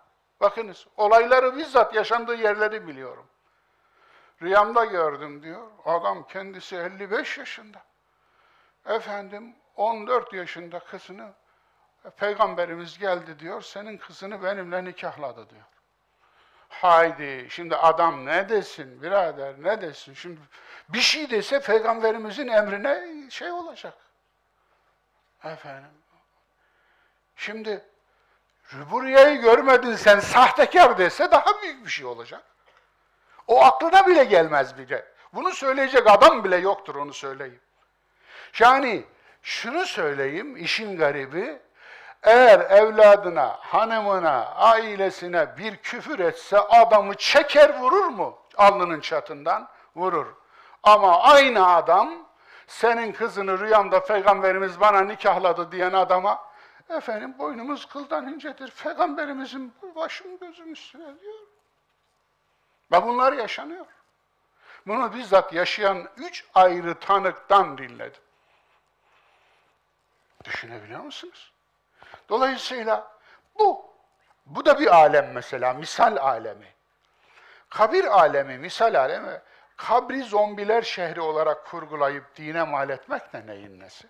Bakınız 0.42 0.88
olayları 0.98 1.58
bizzat 1.58 1.96
yaşandığı 1.96 2.36
yerleri 2.36 2.88
biliyorum. 2.88 3.26
Rüyamda 4.42 4.86
gördüm 4.86 5.44
diyor. 5.44 5.68
Adam 5.86 6.28
kendisi 6.28 6.76
55 6.76 7.38
yaşında. 7.38 7.84
Efendim 8.86 9.56
14 9.76 10.34
yaşında 10.34 10.80
kızını 10.80 11.34
Peygamberimiz 12.10 12.98
geldi 12.98 13.40
diyor, 13.40 13.62
senin 13.62 13.98
kızını 13.98 14.44
benimle 14.44 14.86
nikahladı 14.86 15.50
diyor. 15.50 15.64
Haydi, 16.70 17.48
şimdi 17.50 17.76
adam 17.76 18.26
ne 18.26 18.50
desin 18.50 19.02
birader, 19.02 19.56
ne 19.58 19.82
desin? 19.82 20.14
Şimdi 20.14 20.40
bir 20.90 21.00
şey 21.00 21.30
dese 21.30 21.62
Peygamberimizin 21.62 22.48
emrine 22.48 23.30
şey 23.30 23.52
olacak. 23.52 23.94
Efendim. 25.44 25.90
Şimdi 27.36 27.86
bu 28.92 29.04
rüyayı 29.04 29.42
görmedin 29.42 29.96
sen 29.96 30.20
sahtekar 30.20 30.98
dese 30.98 31.32
daha 31.32 31.62
büyük 31.62 31.86
bir 31.86 31.92
şey 31.92 32.06
olacak. 32.06 32.44
O 33.48 33.64
aklına 33.64 34.08
bile 34.08 34.24
gelmez 34.24 34.78
bile. 34.78 35.06
Bunu 35.34 35.52
söyleyecek 35.52 36.08
adam 36.08 36.44
bile 36.44 36.56
yoktur 36.56 36.96
onu 36.96 37.14
söyleyeyim. 37.14 37.60
Yani 38.60 39.04
şunu 39.42 39.86
söyleyeyim, 39.86 40.58
işin 40.58 40.98
garibi, 40.98 41.60
eğer 42.26 42.60
evladına, 42.60 43.58
hanımına, 43.62 44.46
ailesine 44.56 45.58
bir 45.58 45.78
küfür 45.78 46.20
etse 46.20 46.60
adamı 46.60 47.16
çeker 47.16 47.80
vurur 47.80 48.06
mu? 48.06 48.38
Alnının 48.58 49.00
çatından 49.00 49.68
vurur. 49.96 50.28
Ama 50.84 51.22
aynı 51.22 51.68
adam 51.68 52.14
senin 52.68 53.12
kızını 53.12 53.60
rüyamda 53.60 54.04
peygamberimiz 54.04 54.80
bana 54.80 55.02
nikahladı 55.02 55.72
diyen 55.72 55.94
adama 55.94 56.44
efendim 56.90 57.38
boynumuz 57.38 57.86
kıldan 57.86 58.28
incedir. 58.28 58.74
Peygamberimizin 58.84 59.74
başım 59.96 60.40
gözüm 60.40 60.74
üstüne 60.74 61.20
diyor. 61.20 61.40
Ve 62.92 63.04
bunlar 63.04 63.34
yaşanıyor. 63.34 63.86
Bunu 64.88 65.14
bizzat 65.14 65.54
yaşayan 65.54 66.10
üç 66.18 66.46
ayrı 66.54 67.00
tanıktan 67.00 67.78
dinledim. 67.78 68.22
Düşünebiliyor 70.44 71.00
musunuz? 71.00 71.55
Dolayısıyla 72.30 73.12
bu, 73.60 73.86
bu 74.46 74.66
da 74.66 74.80
bir 74.80 74.96
alem 74.96 75.32
mesela, 75.32 75.74
misal 75.74 76.18
alemi. 76.18 76.76
Kabir 77.70 78.06
alemi, 78.20 78.58
misal 78.58 78.96
alemi, 78.96 79.42
kabri 79.78 80.24
zombiler 80.24 80.82
şehri 80.82 81.22
olarak 81.22 81.66
kurgulayıp 81.66 82.36
dine 82.36 82.64
mal 82.64 82.90
etmek 82.90 83.34
ne 83.34 83.48
neyin 83.48 83.80
nesi? 83.80 84.08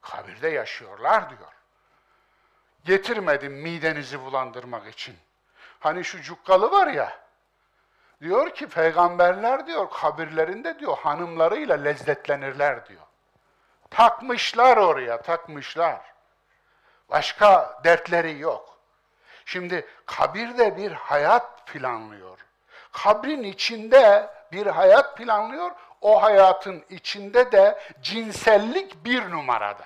Kabirde 0.00 0.48
yaşıyorlar 0.48 1.30
diyor. 1.30 1.52
Getirmedim 2.84 3.52
midenizi 3.52 4.20
bulandırmak 4.20 4.86
için. 4.86 5.16
Hani 5.80 6.04
şu 6.04 6.22
cukkalı 6.22 6.70
var 6.70 6.86
ya, 6.86 7.18
diyor 8.20 8.50
ki 8.50 8.68
peygamberler 8.68 9.66
diyor 9.66 9.90
kabirlerinde 9.90 10.78
diyor 10.78 10.98
hanımlarıyla 10.98 11.76
lezzetlenirler 11.76 12.86
diyor. 12.86 13.02
Takmışlar 13.90 14.76
oraya, 14.76 15.22
takmışlar. 15.22 16.15
Başka 17.10 17.80
dertleri 17.84 18.38
yok. 18.38 18.78
Şimdi 19.44 19.86
kabirde 20.06 20.76
bir 20.76 20.92
hayat 20.92 21.66
planlıyor. 21.66 22.38
Kabrin 22.92 23.42
içinde 23.42 24.30
bir 24.52 24.66
hayat 24.66 25.16
planlıyor. 25.16 25.70
O 26.00 26.22
hayatın 26.22 26.84
içinde 26.90 27.52
de 27.52 27.78
cinsellik 28.02 29.04
bir 29.04 29.30
numarada. 29.30 29.84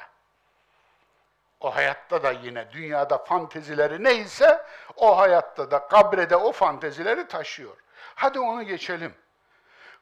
O 1.61 1.75
hayatta 1.75 2.23
da 2.23 2.31
yine 2.31 2.73
dünyada 2.73 3.19
fantezileri 3.19 4.05
neyse 4.05 4.67
o 4.97 5.19
hayatta 5.19 5.71
da 5.71 5.89
kabrede 5.89 6.37
o 6.37 6.53
fantezileri 6.53 7.29
taşıyor. 7.29 7.77
Hadi 8.15 8.41
onu 8.41 8.63
geçelim. 8.63 9.15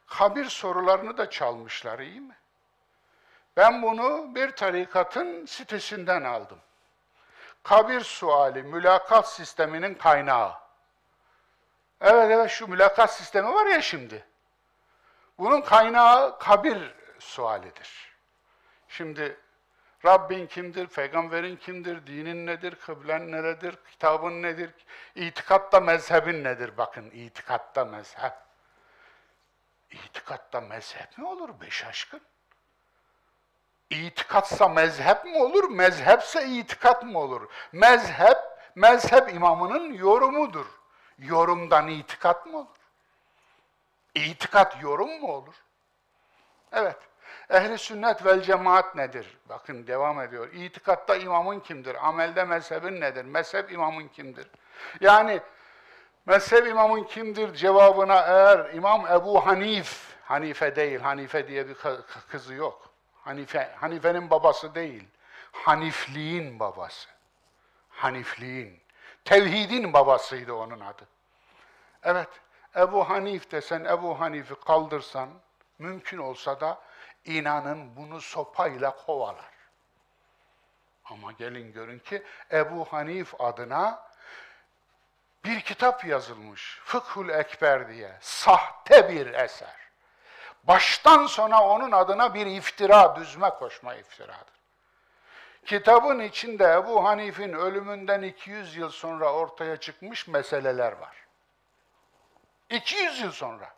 Kabir 0.07 0.45
sorularını 0.45 1.17
da 1.17 1.29
çalmışlar 1.29 1.99
iyi 1.99 2.21
mi? 2.21 2.35
Ben 3.57 3.81
bunu 3.81 4.35
bir 4.35 4.51
tarikatın 4.51 5.45
sitesinden 5.45 6.23
aldım. 6.23 6.59
Kabir 7.63 8.01
suali, 8.01 8.63
mülakat 8.63 9.29
sisteminin 9.29 9.93
kaynağı. 9.93 10.53
Evet 12.01 12.31
evet 12.31 12.49
şu 12.49 12.67
mülakat 12.67 13.13
sistemi 13.13 13.53
var 13.53 13.65
ya 13.65 13.81
şimdi. 13.81 14.25
Bunun 15.39 15.61
kaynağı 15.61 16.39
kabir 16.39 16.95
sualidir. 17.19 18.15
Şimdi 18.87 19.37
Rabbin 20.05 20.47
kimdir, 20.47 20.87
peygamberin 20.87 21.55
kimdir, 21.55 22.07
dinin 22.07 22.45
nedir, 22.45 22.75
kıblen 22.75 23.31
neredir, 23.31 23.75
kitabın 23.91 24.41
nedir, 24.41 24.71
itikatta 25.15 25.79
mezhebin 25.79 26.43
nedir? 26.43 26.77
Bakın 26.77 27.09
itikatta 27.11 27.85
mezhep. 27.85 28.33
İtikatta 29.91 30.61
mezhep 30.61 31.17
mi 31.17 31.27
olur 31.27 31.61
be 31.61 31.69
şaşkın? 31.69 32.21
İtikatsa 33.89 34.67
mezhep 34.67 35.25
mi 35.25 35.37
olur, 35.37 35.69
mezhepse 35.69 36.47
itikat 36.47 37.03
mı 37.03 37.19
olur? 37.19 37.49
Mezhep, 37.71 38.37
mezhep 38.75 39.33
imamının 39.33 39.93
yorumudur. 39.93 40.65
Yorumdan 41.19 41.87
itikat 41.87 42.45
mı 42.45 42.57
olur? 42.57 42.67
İtikat 44.15 44.81
yorum 44.81 45.19
mu 45.19 45.31
olur? 45.31 45.55
Evet. 46.71 46.97
Ehli 47.49 47.77
sünnet 47.77 48.25
vel 48.25 48.41
cemaat 48.41 48.95
nedir? 48.95 49.37
Bakın 49.49 49.87
devam 49.87 50.21
ediyor. 50.21 50.53
İtikatta 50.53 51.15
imamın 51.15 51.59
kimdir? 51.59 52.07
Amelde 52.07 52.43
mezhebin 52.43 53.01
nedir? 53.01 53.25
Mezhep 53.25 53.71
imamın 53.71 54.07
kimdir? 54.07 54.47
Yani 55.01 55.41
mezhep 56.25 56.67
imamın 56.67 57.03
kimdir 57.03 57.53
cevabına 57.53 58.21
eğer 58.21 58.73
İmam 58.73 59.07
Ebu 59.07 59.45
Hanif, 59.45 60.15
Hanife 60.23 60.75
değil, 60.75 60.99
Hanife 60.99 61.47
diye 61.47 61.67
bir 61.69 61.77
kızı 62.31 62.53
yok. 62.53 62.88
Hanife, 63.29 63.71
Hanife'nin 63.75 64.29
babası 64.29 64.75
değil. 64.75 65.07
Hanifliğin 65.51 66.59
babası. 66.59 67.09
Hanifliğin. 67.89 68.79
Tevhidin 69.25 69.93
babasıydı 69.93 70.53
onun 70.53 70.79
adı. 70.79 71.07
Evet, 72.03 72.27
Ebu 72.75 73.09
Hanif 73.09 73.51
desen, 73.51 73.85
Ebu 73.85 74.19
Hanif'i 74.19 74.55
kaldırsan, 74.55 75.29
mümkün 75.79 76.17
olsa 76.17 76.61
da 76.61 76.81
inanın 77.25 77.95
bunu 77.95 78.21
sopayla 78.21 78.95
kovalar. 78.95 79.51
Ama 81.05 81.31
gelin 81.31 81.73
görün 81.73 81.99
ki 81.99 82.23
Ebu 82.51 82.85
Hanif 82.85 83.41
adına 83.41 84.09
bir 85.45 85.61
kitap 85.61 86.05
yazılmış. 86.05 86.79
Fıkhul 86.83 87.29
Ekber 87.29 87.89
diye. 87.89 88.17
Sahte 88.21 89.09
bir 89.09 89.33
eser. 89.33 89.78
Baştan 90.63 91.25
sona 91.25 91.63
onun 91.63 91.91
adına 91.91 92.33
bir 92.33 92.45
iftira, 92.45 93.15
düzme 93.15 93.49
koşma 93.49 93.95
iftiradır. 93.95 94.59
Kitabın 95.65 96.19
içinde 96.19 96.73
Ebu 96.73 97.03
Hanif'in 97.03 97.53
ölümünden 97.53 98.21
200 98.21 98.75
yıl 98.75 98.89
sonra 98.89 99.33
ortaya 99.33 99.77
çıkmış 99.77 100.27
meseleler 100.27 100.91
var. 100.91 101.15
200 102.69 103.21
yıl 103.21 103.31
sonra. 103.31 103.73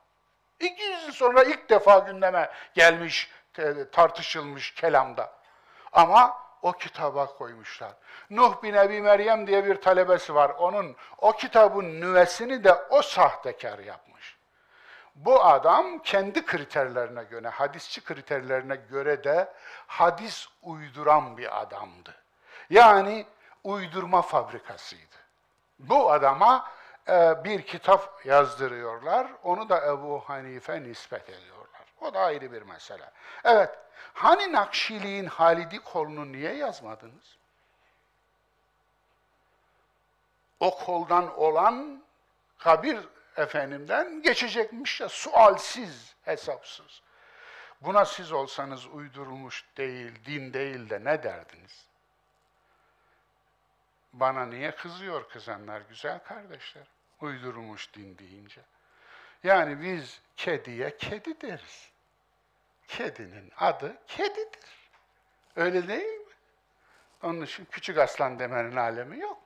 200 0.60 1.04
yıl 1.04 1.12
sonra 1.12 1.44
ilk 1.44 1.70
defa 1.70 2.00
gündeme 2.00 2.52
gelmiş, 2.74 3.32
tartışılmış 3.92 4.74
kelamda. 4.74 5.34
Ama 5.94 6.38
o 6.62 6.72
kitaba 6.72 7.26
koymuşlar. 7.26 7.94
Nuh 8.30 8.64
bin 8.64 8.74
Ebi 8.74 9.02
Meryem 9.02 9.48
diye 9.48 9.66
bir 9.66 9.76
talebesi 9.76 10.36
var. 10.36 10.50
Onun 10.50 10.96
o 11.18 11.32
kitabın 11.32 12.02
nüvesini 12.02 12.64
de 12.64 12.74
o 12.74 13.02
sahtekar 13.02 13.80
yapmış. 13.80 14.38
Bu 15.16 15.44
adam 15.44 16.00
kendi 16.00 16.46
kriterlerine 16.46 17.24
göre, 17.24 17.50
hadisçi 17.50 18.04
kriterlerine 18.04 18.76
göre 18.76 19.24
de 19.24 19.54
hadis 19.88 20.48
uyduran 20.62 21.38
bir 21.38 21.62
adamdı. 21.62 22.16
Yani 22.70 23.26
uydurma 23.64 24.22
fabrikasıydı. 24.22 25.16
Bu 25.80 26.12
adama 26.12 26.72
e, 27.10 27.44
bir 27.44 27.62
kitap 27.62 28.26
yazdırıyorlar, 28.26 29.28
onu 29.44 29.70
da 29.70 29.88
Ebu 29.88 30.20
Hanife 30.20 30.84
nispet 30.84 31.30
ediyorlar. 31.30 31.82
O 32.02 32.14
da 32.14 32.20
ayrı 32.20 32.52
bir 32.52 32.62
mesele. 32.62 33.12
Evet, 33.44 33.80
hani 34.14 34.52
Nakşiliğin 34.52 35.26
Halidi 35.26 35.80
kolunu 35.80 36.32
niye 36.32 36.54
yazmadınız? 36.54 37.38
O 40.60 40.78
koldan 40.78 41.40
olan 41.40 42.04
kabir 42.58 43.00
efendimden 43.38 44.22
geçecekmiş 44.22 45.02
ya 45.02 45.10
sualsiz, 45.10 46.16
hesapsız. 46.22 47.02
Buna 47.82 48.06
siz 48.06 48.32
olsanız 48.32 48.86
uydurulmuş 48.86 49.66
değil, 49.78 50.26
din 50.26 50.54
değil 50.54 50.90
de 50.90 51.04
ne 51.04 51.24
derdiniz? 51.24 51.86
Bana 54.14 54.46
niye 54.46 54.72
kızıyor 54.76 55.30
kızanlar 55.30 55.82
güzel 55.82 56.20
kardeşler? 56.24 56.88
Uydurulmuş 57.22 57.94
din 57.94 58.18
deyince. 58.18 58.62
Yani 59.44 59.82
biz 59.82 60.22
kediye 60.38 60.98
kedi 60.98 61.42
deriz. 61.42 61.92
Kedinin 62.88 63.52
adı 63.58 63.98
kedidir. 64.08 64.90
Öyle 65.56 65.88
değil 65.88 66.20
mi? 66.20 66.34
Onun 67.24 67.42
için 67.42 67.66
küçük 67.66 67.98
aslan 67.98 68.40
demenin 68.40 68.76
alemi 68.76 69.20
yok. 69.20 69.40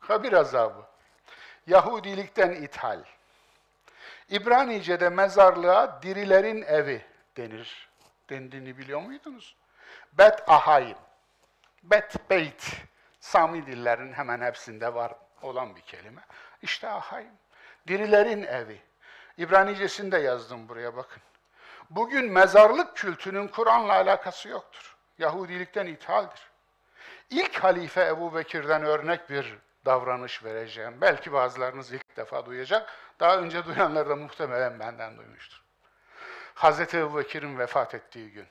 Kabir 0.00 0.32
azabı. 0.32 0.86
Yahudilikten 1.66 2.50
ithal. 2.50 3.04
İbranice'de 4.28 5.08
mezarlığa 5.08 6.02
dirilerin 6.02 6.62
evi 6.62 7.04
denir. 7.36 7.88
Dendiğini 8.30 8.78
biliyor 8.78 9.00
muydunuz? 9.00 9.56
Bet 10.12 10.48
Ahayim. 10.48 10.96
Bet 11.82 12.30
Beyt. 12.30 12.76
Sami 13.20 13.66
dillerin 13.66 14.12
hemen 14.12 14.40
hepsinde 14.40 14.94
var 14.94 15.12
olan 15.42 15.76
bir 15.76 15.80
kelime. 15.80 16.20
İşte 16.62 16.88
Ahayim. 16.88 17.32
Dirilerin 17.88 18.42
evi. 18.42 18.80
İbranicesini 19.38 20.12
de 20.12 20.18
yazdım 20.18 20.68
buraya 20.68 20.96
bakın. 20.96 21.22
Bugün 21.90 22.32
mezarlık 22.32 22.96
kültünün 22.96 23.48
Kur'an'la 23.48 23.92
alakası 23.92 24.48
yoktur. 24.48 24.96
Yahudilikten 25.18 25.86
ithaldir. 25.86 26.50
İlk 27.30 27.64
halife 27.64 28.06
Ebu 28.06 28.34
Bekir'den 28.34 28.82
örnek 28.82 29.30
bir 29.30 29.58
davranış 29.84 30.44
vereceğim. 30.44 31.00
Belki 31.00 31.32
bazılarınız 31.32 31.92
ilk 31.92 32.16
defa 32.16 32.46
duyacak. 32.46 32.92
Daha 33.20 33.38
önce 33.38 33.64
duyanlar 33.64 34.08
da 34.08 34.16
muhtemelen 34.16 34.80
benden 34.80 35.16
duymuştur. 35.16 35.62
Hazreti 36.54 36.98
Ebu 36.98 37.18
Bekir'in 37.18 37.58
vefat 37.58 37.94
ettiği 37.94 38.30
gün. 38.30 38.46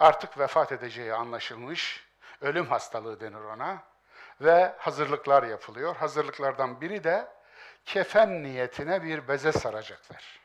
Artık 0.00 0.38
vefat 0.38 0.72
edeceği 0.72 1.14
anlaşılmış. 1.14 2.06
Ölüm 2.40 2.66
hastalığı 2.66 3.20
denir 3.20 3.40
ona. 3.40 3.82
Ve 4.40 4.74
hazırlıklar 4.78 5.42
yapılıyor. 5.42 5.96
Hazırlıklardan 5.96 6.80
biri 6.80 7.04
de 7.04 7.28
kefen 7.84 8.42
niyetine 8.42 9.02
bir 9.02 9.28
beze 9.28 9.52
saracaklar. 9.52 10.40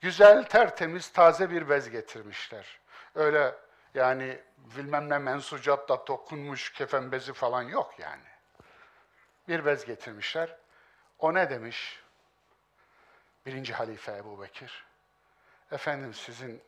Güzel, 0.00 0.44
tertemiz, 0.44 1.12
taze 1.12 1.50
bir 1.50 1.68
bez 1.68 1.90
getirmişler. 1.90 2.80
Öyle 3.14 3.54
yani 3.94 4.40
bilmem 4.56 5.08
ne 5.08 5.18
mensucatla 5.18 6.06
dokunmuş 6.06 6.72
kefen 6.72 7.12
bezi 7.12 7.32
falan 7.32 7.62
yok 7.62 7.94
yani 7.98 8.29
bir 9.50 9.64
bez 9.64 9.84
getirmişler. 9.84 10.56
O 11.18 11.34
ne 11.34 11.50
demiş? 11.50 12.02
Birinci 13.46 13.74
halife 13.74 14.16
Ebu 14.16 14.42
Bekir. 14.42 14.84
Efendim 15.72 16.14
sizin 16.14 16.62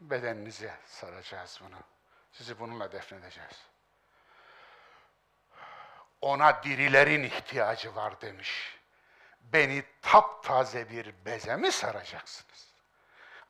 bedeninize 0.00 0.74
saracağız 0.86 1.60
bunu. 1.64 1.76
Sizi 2.32 2.58
bununla 2.58 2.92
defnedeceğiz. 2.92 3.66
Ona 6.20 6.62
dirilerin 6.62 7.22
ihtiyacı 7.22 7.96
var 7.96 8.20
demiş. 8.20 8.78
Beni 9.40 9.84
taptaze 10.02 10.90
bir 10.90 11.14
beze 11.24 11.56
mi 11.56 11.72
saracaksınız? 11.72 12.74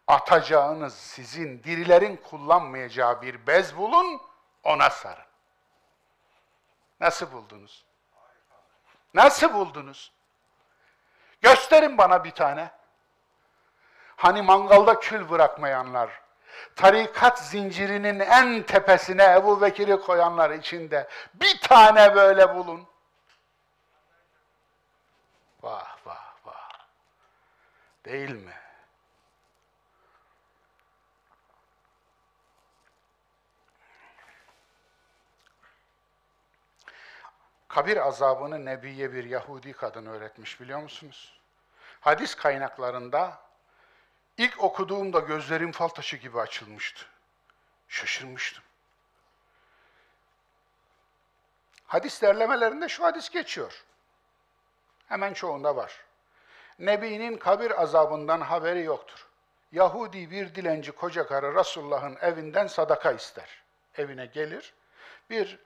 atacağınız 0.06 0.94
sizin 0.94 1.62
dirilerin 1.62 2.16
kullanmayacağı 2.16 3.22
bir 3.22 3.46
bez 3.46 3.76
bulun, 3.76 4.20
ona 4.62 4.90
sarın. 4.90 5.24
Nasıl 7.00 7.32
buldunuz? 7.32 7.84
Nasıl 9.14 9.54
buldunuz? 9.54 10.12
Gösterin 11.42 11.98
bana 11.98 12.24
bir 12.24 12.30
tane. 12.30 12.70
Hani 14.16 14.42
mangalda 14.42 15.00
kül 15.00 15.30
bırakmayanlar, 15.30 16.10
tarikat 16.76 17.38
zincirinin 17.38 18.20
en 18.20 18.62
tepesine 18.62 19.24
Ebu 19.24 19.60
Bekir'i 19.60 20.00
koyanlar 20.00 20.50
içinde 20.50 21.08
bir 21.34 21.60
tane 21.60 22.14
böyle 22.14 22.54
bulun. 22.54 22.86
Vah 25.62 25.96
vah 26.06 26.34
vah. 26.44 26.70
Değil 28.04 28.30
mi? 28.30 28.63
Kabir 37.74 37.96
azabını 38.06 38.64
Nebi'ye 38.64 39.12
bir 39.12 39.24
Yahudi 39.24 39.72
kadın 39.72 40.06
öğretmiş 40.06 40.60
biliyor 40.60 40.78
musunuz? 40.78 41.40
Hadis 42.00 42.34
kaynaklarında 42.34 43.40
ilk 44.38 44.64
okuduğumda 44.64 45.18
gözlerim 45.18 45.72
fal 45.72 45.88
taşı 45.88 46.16
gibi 46.16 46.40
açılmıştı. 46.40 47.06
Şaşırmıştım. 47.88 48.64
Hadis 51.86 52.22
derlemelerinde 52.22 52.88
şu 52.88 53.04
hadis 53.04 53.30
geçiyor. 53.30 53.84
Hemen 55.08 55.34
çoğunda 55.34 55.76
var. 55.76 56.04
Nebi'nin 56.78 57.36
kabir 57.36 57.82
azabından 57.82 58.40
haberi 58.40 58.82
yoktur. 58.82 59.28
Yahudi 59.72 60.30
bir 60.30 60.54
dilenci 60.54 60.92
koca 60.92 61.26
karı 61.26 61.54
Resulullah'ın 61.54 62.16
evinden 62.20 62.66
sadaka 62.66 63.12
ister. 63.12 63.62
Evine 63.96 64.26
gelir. 64.26 64.74
Bir 65.30 65.58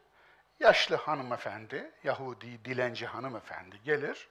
yaşlı 0.60 0.96
hanımefendi, 0.96 1.92
Yahudi 2.04 2.64
dilenci 2.64 3.06
hanımefendi 3.06 3.82
gelir. 3.84 4.28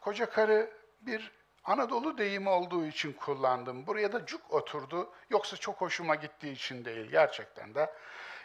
Koca 0.00 0.30
karı 0.30 0.70
bir 1.00 1.32
Anadolu 1.66 2.18
deyimi 2.18 2.48
olduğu 2.48 2.86
için 2.86 3.12
kullandım. 3.12 3.86
Buraya 3.86 4.12
da 4.12 4.26
cuk 4.26 4.52
oturdu. 4.52 5.12
Yoksa 5.30 5.56
çok 5.56 5.80
hoşuma 5.80 6.14
gittiği 6.14 6.52
için 6.52 6.84
değil 6.84 7.10
gerçekten 7.10 7.74
de. 7.74 7.92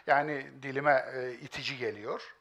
Yani 0.06 0.62
dilime 0.62 1.04
e, 1.14 1.32
itici 1.32 1.78
geliyor. 1.78 2.34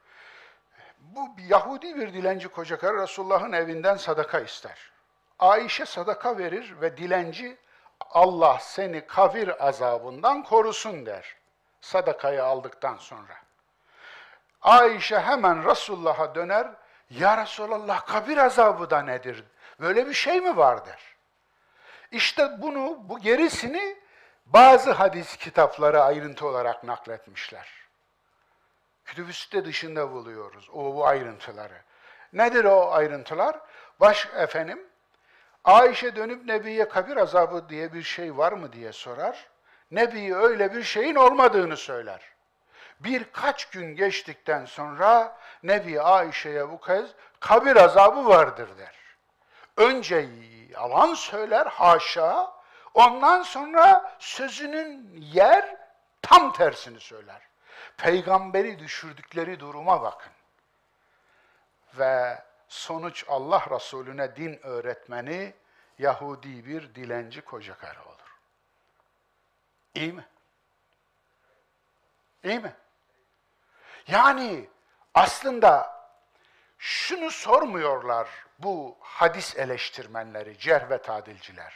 Bu 0.99 1.29
Yahudi 1.47 1.95
bir 1.95 2.13
dilenci 2.13 2.47
koca 2.47 2.77
karı 2.77 3.01
Resulullah'ın 3.01 3.51
evinden 3.51 3.95
sadaka 3.95 4.39
ister. 4.39 4.91
Ayşe 5.39 5.85
sadaka 5.85 6.37
verir 6.37 6.75
ve 6.81 6.97
dilenci 6.97 7.57
Allah 7.99 8.57
seni 8.61 9.07
kafir 9.07 9.67
azabından 9.67 10.43
korusun 10.43 11.05
der. 11.05 11.35
Sadakayı 11.81 12.43
aldıktan 12.43 12.97
sonra. 12.97 13.37
Ayşe 14.71 15.19
hemen 15.19 15.69
Resulullah'a 15.69 16.35
döner. 16.35 16.67
Ya 17.09 17.41
Resulallah 17.41 18.05
kabir 18.05 18.37
azabı 18.37 18.89
da 18.89 19.01
nedir? 19.01 19.43
Böyle 19.79 20.07
bir 20.07 20.13
şey 20.13 20.41
mi 20.41 20.57
var 20.57 20.85
der. 20.85 21.15
İşte 22.11 22.61
bunu, 22.61 22.97
bu 23.03 23.19
gerisini 23.19 23.97
bazı 24.45 24.91
hadis 24.91 25.37
kitapları 25.37 26.03
ayrıntı 26.03 26.47
olarak 26.47 26.83
nakletmişler. 26.83 27.69
Kütüb-i 29.05 29.33
Sitte 29.33 29.65
dışında 29.65 30.11
buluyoruz 30.11 30.69
o 30.73 30.95
bu 30.95 31.07
ayrıntıları. 31.07 31.81
Nedir 32.33 32.65
o 32.65 32.91
ayrıntılar? 32.91 33.59
Baş 33.99 34.27
efendim, 34.35 34.87
Ayşe 35.63 36.15
dönüp 36.15 36.45
Nebi'ye 36.45 36.89
kabir 36.89 37.17
azabı 37.17 37.69
diye 37.69 37.93
bir 37.93 38.03
şey 38.03 38.37
var 38.37 38.51
mı 38.51 38.73
diye 38.73 38.91
sorar. 38.91 39.47
Nebi 39.91 40.35
öyle 40.35 40.73
bir 40.73 40.83
şeyin 40.83 41.15
olmadığını 41.15 41.77
söyler. 41.77 42.31
Birkaç 43.03 43.69
gün 43.69 43.95
geçtikten 43.95 44.65
sonra 44.65 45.37
Nebi 45.63 46.01
Ayşe'ye 46.01 46.69
bu 46.69 46.81
kez 46.81 47.09
kabir 47.39 47.75
azabı 47.75 48.27
vardır 48.27 48.77
der. 48.77 48.95
Önce 49.77 50.29
yalan 50.69 51.13
söyler 51.13 51.65
haşa, 51.65 52.53
ondan 52.93 53.43
sonra 53.43 54.15
sözünün 54.19 55.21
yer 55.21 55.75
tam 56.21 56.53
tersini 56.53 56.99
söyler. 56.99 57.41
Peygamberi 57.97 58.79
düşürdükleri 58.79 59.59
duruma 59.59 60.01
bakın. 60.01 60.31
Ve 61.93 62.43
sonuç 62.67 63.25
Allah 63.27 63.65
Resulüne 63.69 64.35
din 64.35 64.59
öğretmeni 64.63 65.53
Yahudi 65.99 66.65
bir 66.65 66.95
dilenci 66.95 67.41
koca 67.41 67.77
karı 67.77 68.03
olur. 68.03 68.37
İyi 69.95 70.13
mi? 70.13 70.25
İyi 72.43 72.59
mi? 72.59 72.75
Yani 74.07 74.69
aslında 75.13 76.01
şunu 76.77 77.31
sormuyorlar 77.31 78.27
bu 78.59 78.97
hadis 78.99 79.57
eleştirmenleri, 79.57 80.57
cerh 80.57 80.89
ve 80.89 80.97
tadilciler. 81.01 81.73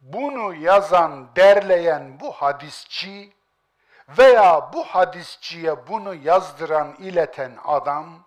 Bunu 0.00 0.54
yazan, 0.54 1.36
derleyen 1.36 2.20
bu 2.20 2.32
hadisçi 2.32 3.32
veya 4.08 4.70
bu 4.72 4.84
hadisçiye 4.84 5.86
bunu 5.86 6.14
yazdıran, 6.14 6.96
ileten 6.98 7.56
adam 7.64 8.24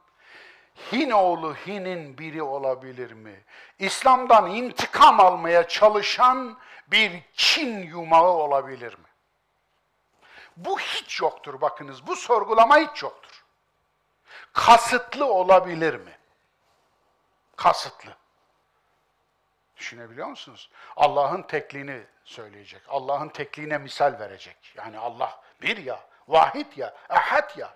Hin 0.92 1.12
oğlu 1.12 1.56
Hin'in 1.56 2.18
biri 2.18 2.44
olabilir 2.44 3.12
mi? 3.12 3.44
İslam'dan 3.80 4.52
intikam 4.52 5.20
almaya 5.20 5.68
çalışan 5.68 6.58
bir 6.88 7.22
Çin 7.34 7.78
yumağı 7.78 8.30
olabilir 8.30 8.94
mi? 8.94 9.03
Bu 10.58 10.80
hiç 10.80 11.22
yoktur 11.22 11.62
bakınız. 11.62 12.08
Bu 12.08 12.16
sorgulama 12.16 12.78
hiç 12.78 13.04
yoktur. 13.04 13.44
Kasıtlı 14.54 15.26
olabilir 15.26 15.94
mi? 15.94 16.18
Kasıtlı. 17.56 18.18
Düşünebiliyor 19.78 20.28
musunuz? 20.28 20.70
Allah'ın 20.96 21.42
tekliğini 21.42 22.04
söyleyecek. 22.24 22.82
Allah'ın 22.88 23.30
tekliğine 23.30 23.78
misal 23.78 24.20
verecek. 24.20 24.58
Yani 24.76 25.00
Allah 25.00 25.42
bir 25.62 25.78
ya, 25.78 26.00
vahid 26.28 26.78
ya, 26.78 26.94
ahad 27.10 27.58
ya, 27.58 27.74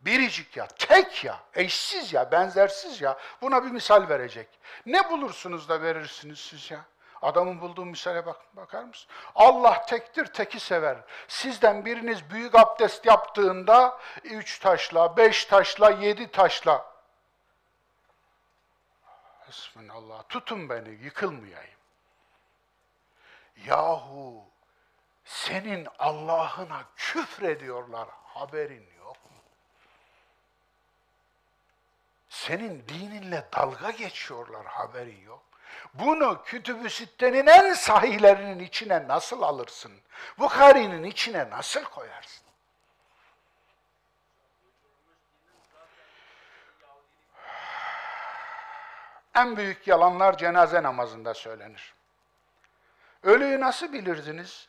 biricik 0.00 0.56
ya, 0.56 0.66
tek 0.66 1.24
ya, 1.24 1.40
eşsiz 1.54 2.12
ya, 2.12 2.32
benzersiz 2.32 3.00
ya. 3.00 3.18
Buna 3.42 3.64
bir 3.64 3.70
misal 3.70 4.08
verecek. 4.08 4.48
Ne 4.86 5.10
bulursunuz 5.10 5.68
da 5.68 5.82
verirsiniz 5.82 6.38
siz 6.38 6.70
ya? 6.70 6.84
Adamın 7.22 7.60
bulduğu 7.60 7.84
misale 7.84 8.26
bak, 8.26 8.56
bakar 8.56 8.84
mısın? 8.84 9.10
Allah 9.34 9.86
tektir, 9.86 10.26
teki 10.26 10.60
sever. 10.60 10.98
Sizden 11.28 11.84
biriniz 11.84 12.30
büyük 12.30 12.54
abdest 12.54 13.06
yaptığında 13.06 13.98
üç 14.24 14.58
taşla, 14.58 15.16
beş 15.16 15.44
taşla, 15.44 15.90
yedi 15.90 16.30
taşla. 16.30 16.98
Bismillah, 19.48 20.22
tutun 20.28 20.68
beni, 20.68 20.88
yıkılmayayım. 20.88 21.78
Yahu 23.56 24.44
senin 25.24 25.88
Allah'ına 25.98 26.82
küfrediyorlar, 26.96 28.08
haberin 28.24 28.88
yok 28.98 29.24
mu? 29.24 29.42
Senin 32.28 32.88
dininle 32.88 33.48
dalga 33.52 33.90
geçiyorlar, 33.90 34.66
haberin 34.66 35.20
yok. 35.20 35.47
Bunu 35.94 36.42
Kütüb-ü 36.44 36.90
Sitte'nin 36.90 37.46
en 37.46 37.72
sahihlerinin 37.72 38.58
içine 38.58 39.08
nasıl 39.08 39.42
alırsın? 39.42 39.92
Bukhari'nin 40.38 41.04
içine 41.04 41.50
nasıl 41.50 41.84
koyarsın? 41.84 42.46
En 49.34 49.56
büyük 49.56 49.86
yalanlar 49.86 50.38
cenaze 50.38 50.82
namazında 50.82 51.34
söylenir. 51.34 51.94
Ölüyü 53.22 53.60
nasıl 53.60 53.92
bilirdiniz? 53.92 54.68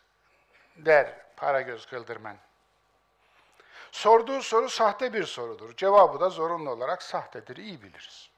der 0.75 1.15
Paragöz 1.37 1.85
Kıldırmen. 1.85 2.37
Sorduğu 3.91 4.41
soru 4.41 4.69
sahte 4.69 5.13
bir 5.13 5.23
sorudur. 5.23 5.75
Cevabı 5.75 6.19
da 6.19 6.29
zorunlu 6.29 6.69
olarak 6.69 7.03
sahtedir. 7.03 7.57
İyi 7.57 7.81
biliriz 7.81 8.29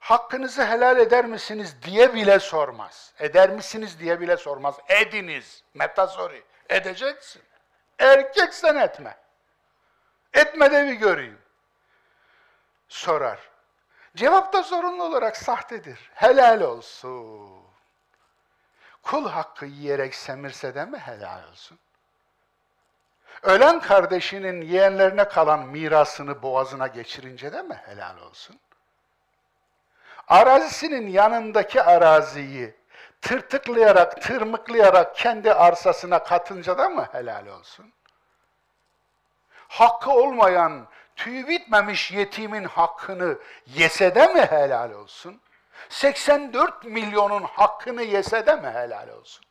hakkınızı 0.00 0.64
helal 0.66 0.98
eder 0.98 1.24
misiniz 1.24 1.76
diye 1.82 2.14
bile 2.14 2.38
sormaz. 2.38 3.12
Eder 3.18 3.50
misiniz 3.50 4.00
diye 4.00 4.20
bile 4.20 4.36
sormaz. 4.36 4.74
Ediniz. 4.88 5.64
Metasori. 5.74 6.42
Edeceksin. 6.68 7.42
Erkeksen 7.98 8.76
etme. 8.76 9.16
Etme 10.34 10.72
de 10.72 10.86
bir 10.86 10.92
göreyim. 10.92 11.38
Sorar. 12.88 13.50
Cevap 14.16 14.52
da 14.52 14.62
zorunlu 14.62 15.02
olarak 15.02 15.36
sahtedir. 15.36 16.10
Helal 16.14 16.60
olsun. 16.60 17.62
Kul 19.02 19.28
hakkı 19.28 19.66
yiyerek 19.66 20.14
semirse 20.14 20.74
de 20.74 20.84
mi 20.84 20.98
helal 20.98 21.48
olsun? 21.50 21.78
Ölen 23.42 23.80
kardeşinin 23.80 24.62
yeğenlerine 24.62 25.28
kalan 25.28 25.66
mirasını 25.66 26.42
boğazına 26.42 26.86
geçirince 26.86 27.52
de 27.52 27.62
mi 27.62 27.74
helal 27.84 28.18
olsun? 28.18 28.60
Arazisinin 30.30 31.08
yanındaki 31.08 31.82
araziyi 31.82 32.74
tırtıklayarak, 33.20 34.22
tırmıklayarak 34.22 35.16
kendi 35.16 35.52
arsasına 35.52 36.24
katınca 36.24 36.78
da 36.78 36.88
mı 36.88 37.08
helal 37.12 37.46
olsun? 37.46 37.92
Hakkı 39.68 40.10
olmayan, 40.10 40.88
tüy 41.16 41.48
bitmemiş 41.48 42.10
yetimin 42.10 42.64
hakkını 42.64 43.38
yese 43.66 44.14
de 44.14 44.26
mi 44.26 44.40
helal 44.40 44.90
olsun? 44.92 45.40
84 45.88 46.84
milyonun 46.84 47.42
hakkını 47.42 48.02
yese 48.02 48.46
de 48.46 48.56
mi 48.56 48.70
helal 48.70 49.08
olsun? 49.08 49.44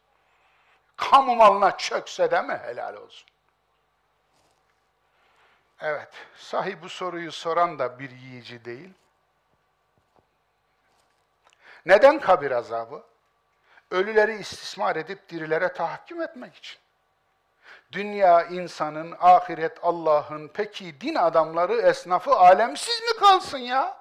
Kamu 0.98 1.36
malına 1.36 1.78
çökse 1.78 2.32
de 2.32 2.42
mi 2.42 2.60
helal 2.64 2.96
olsun? 2.96 3.30
Evet, 5.82 6.10
sahi 6.36 6.82
bu 6.82 6.90
soruyu 6.90 7.32
soran 7.32 7.80
da 7.80 8.00
bir 8.00 8.12
yiyici 8.12 8.66
değil. 8.66 8.94
Neden 11.86 12.20
kabir 12.20 12.52
azabı? 12.52 13.04
Ölüleri 13.92 14.36
istismar 14.36 14.96
edip 14.96 15.30
dirilere 15.30 15.74
tahakküm 15.74 16.22
etmek 16.22 16.56
için. 16.56 16.80
Dünya 17.92 18.44
insanın, 18.44 19.16
ahiret 19.20 19.78
Allah'ın, 19.84 20.48
peki 20.54 21.02
din 21.02 21.16
adamları, 21.16 21.82
esnafı 21.82 22.36
alemsiz 22.36 23.02
mi 23.02 23.20
kalsın 23.20 23.58
ya? 23.58 23.98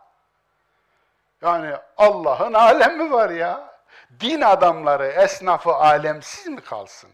Yani 1.43 1.77
Allah'ın 1.97 2.53
alemi 2.53 3.13
var 3.13 3.31
ya. 3.31 3.79
Din 4.21 4.41
adamları, 4.41 5.07
esnafı 5.07 5.75
alemsiz 5.75 6.47
mi 6.47 6.61
kalsın? 6.61 7.11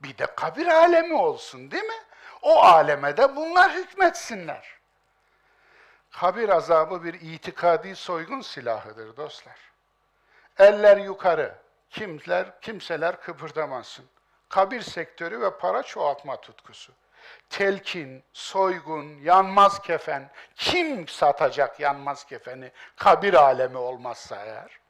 Bir 0.00 0.18
de 0.18 0.26
kabir 0.26 0.66
alemi 0.66 1.14
olsun 1.14 1.70
değil 1.70 1.84
mi? 1.84 2.02
O 2.42 2.62
aleme 2.62 3.16
de 3.16 3.36
bunlar 3.36 3.72
hükmetsinler. 3.72 4.80
Kabir 6.10 6.48
azabı 6.48 7.04
bir 7.04 7.14
itikadi 7.14 7.96
soygun 7.96 8.40
silahıdır 8.40 9.16
dostlar. 9.16 9.69
Eller 10.60 10.96
yukarı, 10.96 11.54
kimler, 11.90 12.60
kimseler 12.60 13.20
kıpırdamasın. 13.20 14.04
Kabir 14.48 14.80
sektörü 14.80 15.40
ve 15.40 15.58
para 15.58 15.82
çoğaltma 15.82 16.40
tutkusu. 16.40 16.92
Telkin, 17.50 18.24
soygun, 18.32 19.04
yanmaz 19.04 19.82
kefen. 19.82 20.30
Kim 20.54 21.08
satacak 21.08 21.80
yanmaz 21.80 22.24
kefeni? 22.24 22.72
Kabir 22.96 23.34
alemi 23.34 23.76
olmazsa 23.76 24.36
eğer. 24.44 24.80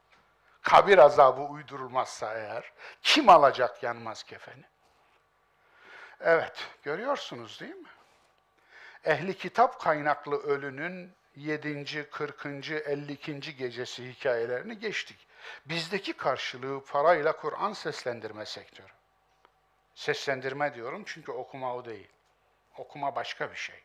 Kabir 0.63 0.99
azabı 0.99 1.43
uydurulmazsa 1.43 2.35
eğer. 2.35 2.73
Kim 3.03 3.29
alacak 3.29 3.83
yanmaz 3.83 4.23
kefeni? 4.23 4.65
Evet, 6.21 6.67
görüyorsunuz 6.83 7.61
değil 7.61 7.77
mi? 7.77 7.89
Ehli 9.05 9.39
kitap 9.39 9.81
kaynaklı 9.81 10.37
ölünün 10.43 11.13
7. 11.37 12.11
40. 12.11 12.47
52. 12.71 13.57
gecesi 13.57 14.13
hikayelerini 14.13 14.79
geçtik. 14.79 15.30
Bizdeki 15.67 16.13
karşılığı 16.13 16.85
parayla 16.85 17.37
Kur'an 17.37 17.73
seslendirme 17.73 18.47
sektörü. 18.47 18.93
Seslendirme 19.95 20.75
diyorum 20.75 21.03
çünkü 21.07 21.33
okuma 21.33 21.75
o 21.75 21.85
değil. 21.85 22.09
Okuma 22.79 23.17
başka 23.17 23.51
bir 23.51 23.57
şey. 23.57 23.83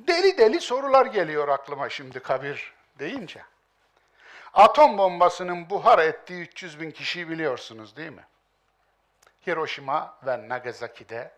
Deli 0.00 0.38
deli 0.38 0.60
sorular 0.60 1.06
geliyor 1.06 1.48
aklıma 1.48 1.88
şimdi 1.88 2.20
kabir 2.20 2.74
deyince. 2.98 3.42
Atom 4.54 4.98
bombasının 4.98 5.70
buhar 5.70 5.98
ettiği 5.98 6.40
300 6.40 6.80
bin 6.80 6.90
kişiyi 6.90 7.28
biliyorsunuz 7.28 7.96
değil 7.96 8.10
mi? 8.10 8.24
Hiroşima 9.46 10.18
ve 10.26 10.48
Nagasaki'de 10.48 11.32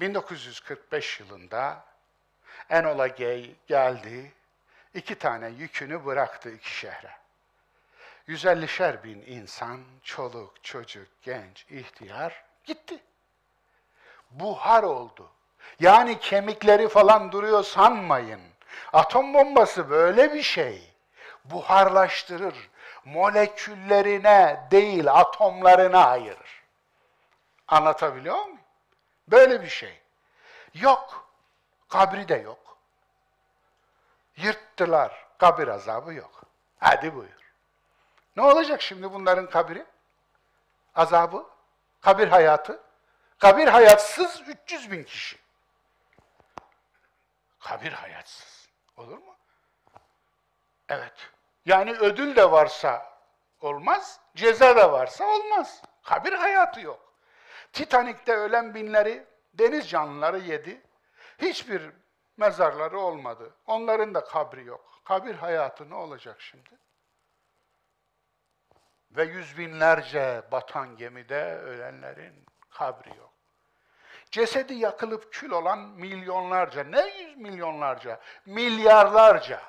1945 0.00 1.20
yılında 1.20 1.84
Enola 2.70 3.06
Gay 3.06 3.54
geldi, 3.66 4.32
iki 4.94 5.14
tane 5.14 5.48
yükünü 5.48 6.04
bıraktı 6.04 6.50
iki 6.50 6.70
şehre. 6.70 7.19
150'şer 8.30 9.02
bin 9.04 9.22
insan, 9.26 9.80
çoluk, 10.02 10.64
çocuk, 10.64 11.08
genç, 11.22 11.66
ihtiyar 11.70 12.44
gitti. 12.64 12.98
Buhar 14.30 14.82
oldu. 14.82 15.30
Yani 15.80 16.18
kemikleri 16.18 16.88
falan 16.88 17.32
duruyor 17.32 17.62
sanmayın. 17.64 18.40
Atom 18.92 19.34
bombası 19.34 19.90
böyle 19.90 20.34
bir 20.34 20.42
şey. 20.42 20.94
Buharlaştırır. 21.44 22.70
Moleküllerine 23.04 24.66
değil 24.70 25.12
atomlarına 25.12 26.06
ayırır. 26.06 26.62
Anlatabiliyor 27.68 28.44
muyum? 28.44 28.60
Böyle 29.28 29.62
bir 29.62 29.68
şey. 29.68 30.00
Yok. 30.74 31.30
Kabri 31.88 32.28
de 32.28 32.34
yok. 32.34 32.78
Yırttılar. 34.36 35.26
Kabir 35.38 35.68
azabı 35.68 36.14
yok. 36.14 36.42
Hadi 36.78 37.14
buyur. 37.14 37.39
Ne 38.36 38.42
olacak 38.42 38.82
şimdi 38.82 39.12
bunların 39.12 39.50
kabri? 39.50 39.86
Azabı? 40.94 41.46
Kabir 42.00 42.28
hayatı? 42.28 42.82
Kabir 43.38 43.68
hayatsız 43.68 44.42
300 44.46 44.90
bin 44.90 45.04
kişi. 45.04 45.38
Kabir 47.58 47.92
hayatsız. 47.92 48.68
Olur 48.96 49.18
mu? 49.18 49.36
Evet. 50.88 51.30
Yani 51.66 51.92
ödül 51.92 52.36
de 52.36 52.50
varsa 52.50 53.10
olmaz, 53.60 54.20
ceza 54.34 54.76
da 54.76 54.92
varsa 54.92 55.24
olmaz. 55.24 55.82
Kabir 56.02 56.32
hayatı 56.32 56.80
yok. 56.80 57.14
Titanik'te 57.72 58.36
ölen 58.36 58.74
binleri 58.74 59.26
deniz 59.54 59.90
canlıları 59.90 60.38
yedi. 60.38 60.82
Hiçbir 61.38 61.90
mezarları 62.36 62.98
olmadı. 62.98 63.54
Onların 63.66 64.14
da 64.14 64.24
kabri 64.24 64.64
yok. 64.64 65.00
Kabir 65.04 65.34
hayatı 65.34 65.90
ne 65.90 65.94
olacak 65.94 66.40
şimdi? 66.40 66.70
Ve 69.10 69.24
yüz 69.24 69.58
binlerce 69.58 70.42
batan 70.52 70.96
gemide 70.96 71.54
ölenlerin 71.54 72.46
kabri 72.70 73.08
yok. 73.08 73.32
Cesedi 74.30 74.74
yakılıp 74.74 75.32
kül 75.32 75.50
olan 75.50 75.78
milyonlarca, 75.78 76.84
ne 76.84 77.06
yüz 77.06 77.36
milyonlarca, 77.36 78.20
milyarlarca. 78.46 79.62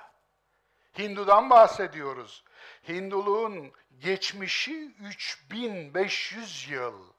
Hindu'dan 0.97 1.49
bahsediyoruz. 1.49 2.43
Hinduluğun 2.87 3.71
geçmişi 3.99 4.95
3500 4.99 6.69
yıl. 6.69 7.13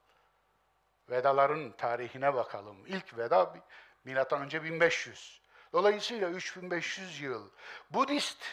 Vedaların 1.09 1.71
tarihine 1.71 2.33
bakalım. 2.33 2.77
İlk 2.87 3.17
veda 3.17 3.55
milattan 4.03 4.41
önce 4.41 4.63
1500. 4.63 5.41
Dolayısıyla 5.73 6.29
3500 6.29 7.21
yıl. 7.21 7.49
Budist 7.89 8.43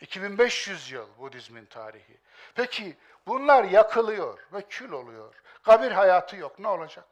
2500 0.00 0.90
yıl 0.90 1.08
Budizmin 1.18 1.66
tarihi. 1.66 2.20
Peki 2.54 2.96
bunlar 3.26 3.64
yakılıyor 3.64 4.46
ve 4.52 4.62
kül 4.68 4.92
oluyor. 4.92 5.34
Kabir 5.62 5.90
hayatı 5.90 6.36
yok. 6.36 6.58
Ne 6.58 6.68
olacak? 6.68 7.04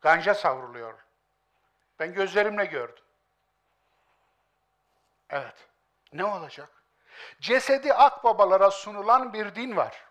Ganca 0.00 0.34
savruluyor. 0.34 0.94
Ben 1.98 2.12
gözlerimle 2.12 2.64
gördüm. 2.64 3.04
Evet. 5.30 5.68
Ne 6.12 6.24
olacak? 6.24 6.68
Cesedi 7.40 7.94
akbabalara 7.94 8.70
sunulan 8.70 9.32
bir 9.32 9.54
din 9.54 9.76
var. 9.76 10.04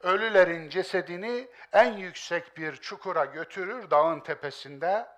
Ölülerin 0.00 0.68
cesedini 0.68 1.48
en 1.72 1.92
yüksek 1.92 2.56
bir 2.56 2.76
çukura 2.76 3.24
götürür 3.24 3.90
dağın 3.90 4.20
tepesinde. 4.20 5.08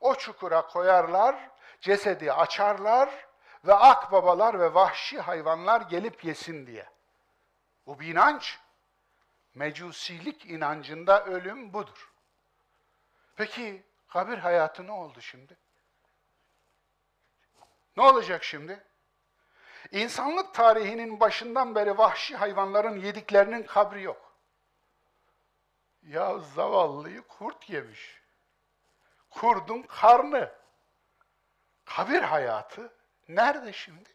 O 0.00 0.14
çukura 0.14 0.66
koyarlar, 0.66 1.50
cesedi 1.80 2.32
açarlar 2.32 3.27
ve 3.64 3.74
akbabalar 3.74 4.60
ve 4.60 4.74
vahşi 4.74 5.20
hayvanlar 5.20 5.80
gelip 5.80 6.24
yesin 6.24 6.66
diye. 6.66 6.88
Bu 7.86 8.00
bir 8.00 8.06
inanç. 8.06 8.58
Mecusilik 9.54 10.46
inancında 10.46 11.24
ölüm 11.24 11.72
budur. 11.72 12.12
Peki 13.36 13.82
kabir 14.08 14.38
hayatı 14.38 14.86
ne 14.86 14.92
oldu 14.92 15.20
şimdi? 15.20 15.56
Ne 17.96 18.02
olacak 18.02 18.44
şimdi? 18.44 18.84
İnsanlık 19.92 20.54
tarihinin 20.54 21.20
başından 21.20 21.74
beri 21.74 21.98
vahşi 21.98 22.36
hayvanların 22.36 22.96
yediklerinin 22.96 23.62
kabri 23.62 24.02
yok. 24.02 24.32
Ya 26.02 26.38
zavallıyı 26.38 27.22
kurt 27.22 27.70
yemiş. 27.70 28.22
Kurdun 29.30 29.82
karnı. 29.82 30.52
Kabir 31.84 32.22
hayatı 32.22 32.97
nerede 33.28 33.72
şimdi? 33.72 34.08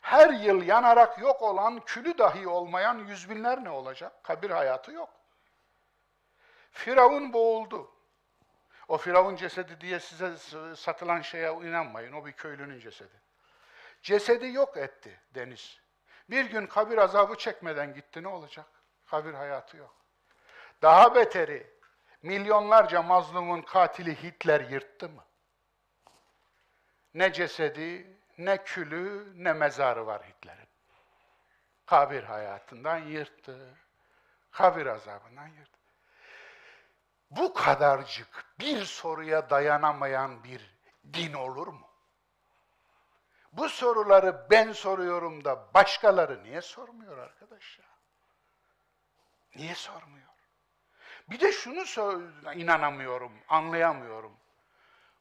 Her 0.00 0.30
yıl 0.30 0.62
yanarak 0.62 1.18
yok 1.18 1.42
olan, 1.42 1.80
külü 1.80 2.18
dahi 2.18 2.48
olmayan 2.48 2.98
yüz 2.98 3.30
binler 3.30 3.64
ne 3.64 3.70
olacak? 3.70 4.24
Kabir 4.24 4.50
hayatı 4.50 4.92
yok. 4.92 5.10
Firavun 6.70 7.32
boğuldu. 7.32 7.90
O 8.88 8.98
Firavun 8.98 9.36
cesedi 9.36 9.80
diye 9.80 10.00
size 10.00 10.36
satılan 10.76 11.20
şeye 11.20 11.52
inanmayın. 11.52 12.12
O 12.12 12.26
bir 12.26 12.32
köylünün 12.32 12.80
cesedi. 12.80 13.20
Cesedi 14.02 14.46
yok 14.46 14.76
etti 14.76 15.20
deniz. 15.34 15.80
Bir 16.30 16.44
gün 16.44 16.66
kabir 16.66 16.98
azabı 16.98 17.36
çekmeden 17.36 17.94
gitti 17.94 18.22
ne 18.22 18.28
olacak? 18.28 18.66
Kabir 19.06 19.34
hayatı 19.34 19.76
yok. 19.76 19.94
Daha 20.82 21.14
beteri 21.14 21.78
milyonlarca 22.22 23.02
mazlumun 23.02 23.62
katili 23.62 24.22
Hitler 24.22 24.60
yırttı 24.60 25.08
mı? 25.08 25.24
Ne 27.14 27.32
cesedi, 27.32 28.17
ne 28.38 28.64
külü, 28.64 29.32
ne 29.44 29.52
mezarı 29.52 30.06
var 30.06 30.22
Hitler'in. 30.22 30.68
Kabir 31.86 32.22
hayatından 32.22 32.98
yırttı. 32.98 33.76
Kabir 34.50 34.86
azabından 34.86 35.46
yırttı. 35.46 35.78
Bu 37.30 37.54
kadarcık 37.54 38.44
bir 38.60 38.84
soruya 38.84 39.50
dayanamayan 39.50 40.44
bir 40.44 40.78
din 41.12 41.32
olur 41.32 41.66
mu? 41.66 41.88
Bu 43.52 43.68
soruları 43.68 44.46
ben 44.50 44.72
soruyorum 44.72 45.44
da 45.44 45.74
başkaları 45.74 46.44
niye 46.44 46.60
sormuyor 46.60 47.18
arkadaş 47.18 47.78
ya? 47.78 47.84
Niye 49.54 49.74
sormuyor? 49.74 50.28
Bir 51.30 51.40
de 51.40 51.52
şunu 51.52 51.84
inanamıyorum, 52.54 53.32
anlayamıyorum. 53.48 54.37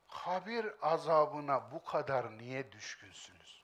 Kabir 0.08 0.66
azabına 0.82 1.72
bu 1.72 1.84
kadar 1.84 2.38
niye 2.38 2.72
düşkünsünüz? 2.72 3.64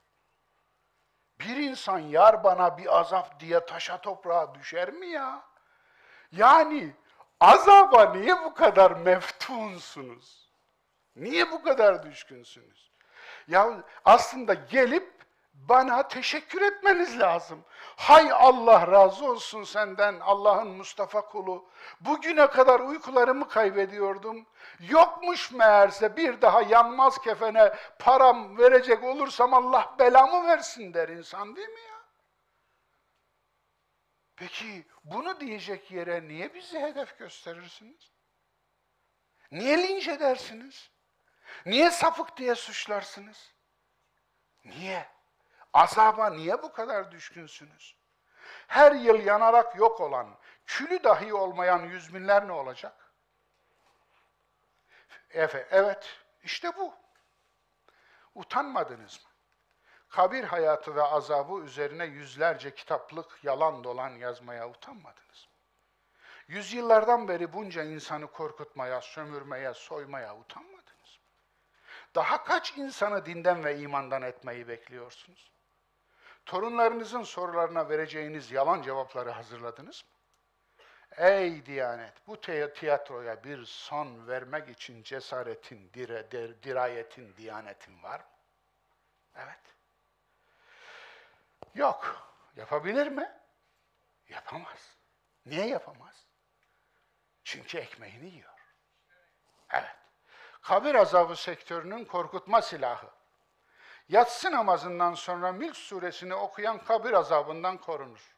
Bir 1.40 1.56
insan 1.56 2.00
yar 2.00 2.44
bana 2.44 2.78
bir 2.78 3.00
azap 3.00 3.40
diye 3.40 3.66
taşa 3.66 4.02
toprağa 4.02 4.56
düşer 4.56 4.94
mi 4.94 5.08
ya? 5.08 5.44
Yani 6.32 6.96
azaba 7.40 8.14
niye 8.14 8.44
bu 8.44 8.54
kadar 8.54 8.92
meftunsunuz? 8.92 10.52
Niye 11.16 11.52
bu 11.52 11.64
kadar 11.64 12.04
düşkünsünüz? 12.04 12.92
Ya 13.48 13.84
aslında 14.06 14.54
gelip 14.54 15.13
bana 15.54 16.08
teşekkür 16.08 16.62
etmeniz 16.62 17.20
lazım. 17.20 17.66
Hay 17.96 18.32
Allah 18.32 18.88
razı 18.88 19.26
olsun 19.26 19.64
senden 19.64 20.20
Allah'ın 20.20 20.68
Mustafa 20.68 21.22
kulu. 21.26 21.70
Bugüne 22.00 22.48
kadar 22.48 22.80
uykularımı 22.80 23.50
kaybediyordum. 23.50 24.48
Yokmuş 24.80 25.52
meğerse 25.52 26.18
bir 26.18 26.42
daha 26.42 26.62
yanmaz 26.62 27.18
kefene 27.18 27.74
param 28.00 28.58
verecek 28.58 29.04
olursam 29.04 29.54
Allah 29.54 29.96
belamı 30.00 30.48
versin 30.48 30.94
der 30.94 31.10
insan 31.10 31.56
değil 31.56 31.70
mi 31.70 31.80
ya? 31.80 31.94
Peki 34.36 34.86
bunu 35.04 35.40
diyecek 35.40 35.92
yere 35.92 36.28
niye 36.28 36.54
bizi 36.54 36.80
hedef 36.80 37.20
gösterirsiniz? 37.20 38.12
Niye 39.52 39.78
linç 39.78 40.08
edersiniz? 40.08 40.92
Niye 41.66 41.92
sapık 41.92 42.38
diye 42.38 42.56
suçlarsınız? 42.56 43.54
Niye? 44.66 45.13
Azaba 45.74 46.30
niye 46.30 46.64
bu 46.64 46.72
kadar 46.74 47.12
düşkünsünüz? 47.12 47.96
Her 48.68 48.92
yıl 48.92 49.26
yanarak 49.26 49.76
yok 49.76 50.02
olan, 50.02 50.28
külü 50.66 51.04
dahi 51.04 51.34
olmayan 51.34 51.80
yüz 51.80 52.14
binler 52.14 52.48
ne 52.48 52.52
olacak? 52.52 53.14
Efe, 55.30 55.68
evet, 55.72 56.20
işte 56.44 56.78
bu. 56.78 56.94
Utanmadınız 58.36 59.24
mı? 59.24 59.30
Kabir 60.10 60.44
hayatı 60.44 60.96
ve 60.96 61.02
azabı 61.02 61.64
üzerine 61.64 62.06
yüzlerce 62.06 62.76
kitaplık 62.76 63.44
yalan 63.44 63.84
dolan 63.84 64.10
yazmaya 64.10 64.70
utanmadınız 64.70 65.48
mı? 65.48 65.54
Yüzyıllardan 66.48 67.28
beri 67.28 67.54
bunca 67.54 67.84
insanı 67.84 68.28
korkutmaya, 68.28 69.02
sömürmeye, 69.02 69.74
soymaya 69.74 70.38
utanmadınız 70.38 71.20
mı? 71.20 71.26
Daha 72.16 72.44
kaç 72.44 72.78
insanı 72.78 73.26
dinden 73.26 73.64
ve 73.64 73.80
imandan 73.80 74.22
etmeyi 74.22 74.68
bekliyorsunuz? 74.68 75.53
Torunlarınızın 76.46 77.24
sorularına 77.24 77.90
vereceğiniz 77.90 78.52
yalan 78.52 78.82
cevapları 78.82 79.30
hazırladınız 79.32 80.04
mı? 80.04 80.10
Ey 81.18 81.66
Diyanet, 81.66 82.28
bu 82.28 82.40
tiyatroya 82.74 83.44
bir 83.44 83.66
son 83.66 84.28
vermek 84.28 84.70
için 84.70 85.04
cesaretin, 85.04 85.94
dire, 85.94 86.32
der- 86.32 86.64
dirayetin, 86.64 87.36
diyanetin 87.38 88.04
var 88.04 88.20
mı? 88.20 88.26
Evet. 89.36 89.76
Yok. 91.76 92.28
Yapabilir 92.56 93.08
mi? 93.08 93.32
Yapamaz. 94.30 94.98
Niye 95.46 95.68
yapamaz? 95.68 96.28
Çünkü 97.44 97.78
ekmeğini 97.78 98.26
yiyor. 98.30 98.54
Evet. 99.70 99.96
Kabir 100.62 100.96
azabı 100.96 101.36
sektörünün 101.36 102.06
korkutma 102.06 102.62
silahı. 102.62 103.10
Yatsı 104.10 104.52
namazından 104.52 105.14
sonra 105.14 105.52
Mülk 105.52 105.76
suresini 105.76 106.36
okuyan 106.36 106.78
kabir 106.78 107.14
azabından 107.14 107.78
korunur. 107.78 108.36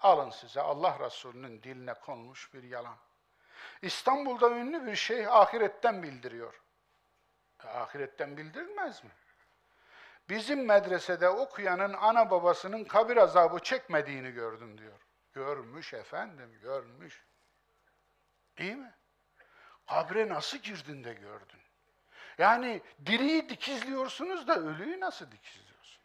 Alın 0.00 0.30
size 0.30 0.60
Allah 0.60 0.98
Resulü'nün 1.00 1.62
diline 1.62 1.94
konmuş 1.94 2.54
bir 2.54 2.62
yalan. 2.62 2.96
İstanbul'da 3.82 4.50
ünlü 4.50 4.86
bir 4.86 4.96
şeyh 4.96 5.32
ahiretten 5.32 6.02
bildiriyor. 6.02 6.62
E, 7.64 7.68
ahiretten 7.68 8.36
bildirilmez 8.36 9.04
mi? 9.04 9.10
Bizim 10.28 10.66
medresede 10.66 11.28
okuyanın 11.28 11.92
ana 11.92 12.30
babasının 12.30 12.84
kabir 12.84 13.16
azabı 13.16 13.58
çekmediğini 13.58 14.30
gördüm 14.30 14.78
diyor. 14.78 15.00
Görmüş 15.32 15.94
efendim, 15.94 16.58
görmüş. 16.62 17.26
İyi 18.58 18.76
mi? 18.76 18.94
Kabre 19.86 20.28
nasıl 20.28 20.58
girdin 20.58 21.04
de 21.04 21.14
gördün? 21.14 21.61
Yani 22.38 22.82
diriyi 23.06 23.48
dikizliyorsunuz 23.48 24.48
da 24.48 24.56
ölüyü 24.56 25.00
nasıl 25.00 25.30
dikizliyorsunuz? 25.30 26.00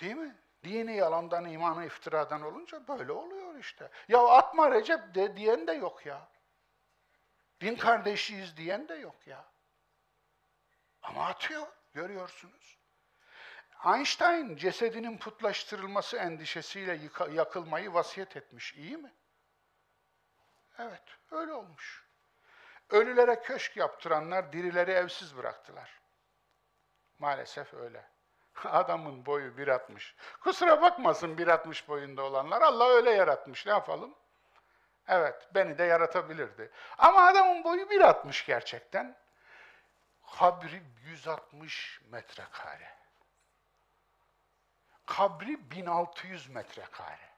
Değil 0.00 0.16
mi? 0.16 0.36
Dini 0.64 0.96
yalandan, 0.96 1.44
imanı 1.44 1.86
iftiradan 1.86 2.42
olunca 2.42 2.88
böyle 2.88 3.12
oluyor 3.12 3.58
işte. 3.58 3.90
Ya 4.08 4.26
atma 4.28 4.70
Recep 4.70 5.14
de 5.14 5.36
diyen 5.36 5.66
de 5.66 5.72
yok 5.72 6.06
ya. 6.06 6.28
Din 7.60 7.76
kardeşiyiz 7.76 8.56
diyen 8.56 8.88
de 8.88 8.94
yok 8.94 9.26
ya. 9.26 9.44
Ama 11.02 11.26
atıyor, 11.26 11.66
görüyorsunuz. 11.94 12.78
Einstein 13.86 14.56
cesedinin 14.56 15.18
putlaştırılması 15.18 16.16
endişesiyle 16.16 17.00
yakılmayı 17.32 17.94
vasiyet 17.94 18.36
etmiş, 18.36 18.74
iyi 18.74 18.96
mi? 18.96 19.12
Evet, 20.78 21.02
öyle 21.30 21.52
olmuş. 21.52 22.03
Ölülere 22.94 23.42
köşk 23.42 23.76
yaptıranlar 23.76 24.52
dirileri 24.52 24.90
evsiz 24.90 25.36
bıraktılar. 25.36 26.00
Maalesef 27.18 27.74
öyle. 27.74 28.06
Adamın 28.64 29.26
boyu 29.26 29.50
1.60. 29.50 30.12
Kusura 30.40 30.82
bakmasın 30.82 31.36
1.60 31.36 31.88
boyunda 31.88 32.22
olanlar. 32.22 32.62
Allah 32.62 32.88
öyle 32.88 33.10
yaratmış. 33.10 33.66
Ne 33.66 33.72
yapalım? 33.72 34.14
Evet, 35.08 35.48
beni 35.54 35.78
de 35.78 35.84
yaratabilirdi. 35.84 36.70
Ama 36.98 37.26
adamın 37.26 37.64
boyu 37.64 37.82
1.60 37.82 38.46
gerçekten. 38.46 39.16
Kabri 40.38 40.82
160 41.04 42.00
metrekare. 42.10 42.94
Kabri 45.06 45.70
1600 45.70 46.48
metrekare. 46.48 47.28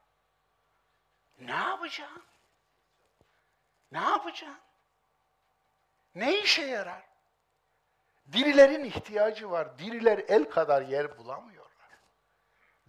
Ne 1.39 1.55
yapacaksın? 1.55 2.25
Ne 3.93 4.01
yapacaksın? 4.01 4.66
Ne 6.17 6.39
işe 6.39 6.63
yarar? 6.63 7.03
Dirilerin 8.33 8.85
ihtiyacı 8.85 9.51
var. 9.51 9.79
Diriler 9.79 10.19
el 10.29 10.51
kadar 10.51 10.83
yer 10.83 11.19
bulamıyorlar. 11.19 11.91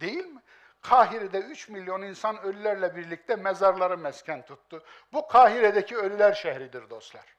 Değil 0.00 0.24
mi? 0.24 0.42
Kahire'de 0.82 1.38
3 1.38 1.68
milyon 1.68 2.02
insan 2.02 2.42
ölülerle 2.42 2.96
birlikte 2.96 3.36
mezarları 3.36 3.98
mesken 3.98 4.44
tuttu. 4.44 4.84
Bu 5.12 5.28
Kahire'deki 5.28 5.96
ölüler 5.96 6.32
şehridir 6.32 6.90
dostlar. 6.90 7.36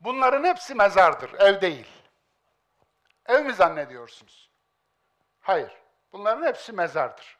Bunların 0.00 0.44
hepsi 0.44 0.74
mezardır, 0.74 1.40
ev 1.40 1.60
değil. 1.60 1.88
Ev 3.26 3.44
mi 3.44 3.54
zannediyorsunuz? 3.54 4.50
Hayır. 5.40 5.72
Bunların 6.12 6.46
hepsi 6.46 6.72
mezardır. 6.72 7.38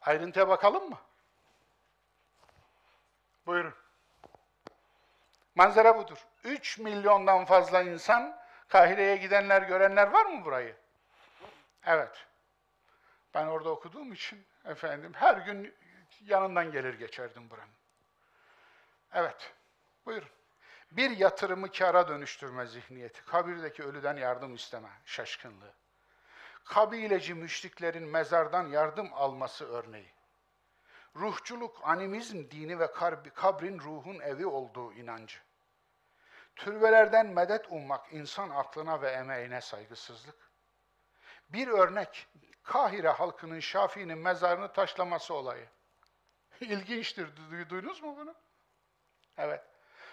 Ayrıntıya 0.00 0.48
bakalım 0.48 0.90
mı? 0.90 0.98
Buyurun. 3.46 3.74
Manzara 5.54 5.98
budur. 5.98 6.18
3 6.44 6.78
milyondan 6.78 7.44
fazla 7.44 7.82
insan, 7.82 8.36
Kahire'ye 8.68 9.16
gidenler, 9.16 9.62
görenler 9.62 10.06
var 10.08 10.26
mı 10.26 10.44
burayı? 10.44 10.76
Evet. 11.86 12.26
Ben 13.34 13.46
orada 13.46 13.70
okuduğum 13.70 14.12
için 14.12 14.46
efendim 14.64 15.12
her 15.14 15.36
gün 15.36 15.74
yanından 16.20 16.72
gelir 16.72 16.94
geçerdim 16.94 17.50
buranın. 17.50 17.74
Evet. 19.12 19.52
Buyurun. 20.06 20.28
Bir 20.90 21.10
yatırımı 21.10 21.72
kâra 21.72 22.08
dönüştürme 22.08 22.66
zihniyeti. 22.66 23.24
Kabirdeki 23.24 23.82
ölüden 23.82 24.16
yardım 24.16 24.54
isteme 24.54 24.88
şaşkınlığı. 25.04 25.72
Kabileci 26.64 27.34
müşriklerin 27.34 28.08
mezardan 28.08 28.66
yardım 28.66 29.10
alması 29.14 29.72
örneği. 29.72 30.12
Ruhçuluk, 31.16 31.80
animizm 31.82 32.50
dini 32.50 32.78
ve 32.78 32.92
kabrin 33.34 33.78
ruhun 33.78 34.20
evi 34.20 34.46
olduğu 34.46 34.92
inancı. 34.92 35.38
Türbelerden 36.56 37.26
medet 37.26 37.66
ummak 37.70 38.12
insan 38.12 38.50
aklına 38.50 39.02
ve 39.02 39.10
emeğine 39.10 39.60
saygısızlık. 39.60 40.50
Bir 41.48 41.68
örnek, 41.68 42.28
Kahire 42.62 43.08
halkının 43.08 43.60
Şafii'nin 43.60 44.18
mezarını 44.18 44.72
taşlaması 44.72 45.34
olayı. 45.34 45.68
İlginçtir, 46.60 47.36
duydunuz 47.70 48.02
mu 48.02 48.16
bunu? 48.16 48.34
Evet. 49.36 49.64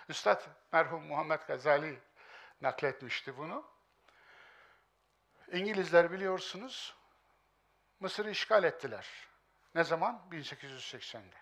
Üstad 0.10 0.42
merhum 0.72 1.08
Muhammed 1.08 1.40
Gazali 1.48 2.00
nakletmişti 2.62 3.38
bunu. 3.38 3.66
İngilizler 5.52 6.12
biliyorsunuz 6.12 6.96
Mısır'ı 8.00 8.30
işgal 8.30 8.64
ettiler. 8.64 9.31
Ne 9.76 9.84
zaman? 9.84 10.22
1880'de. 10.32 11.36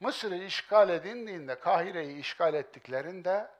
Mısır'ı 0.00 0.36
işgal 0.36 0.88
edildiğinde, 0.88 1.58
Kahire'yi 1.60 2.18
işgal 2.18 2.54
ettiklerinde 2.54 3.50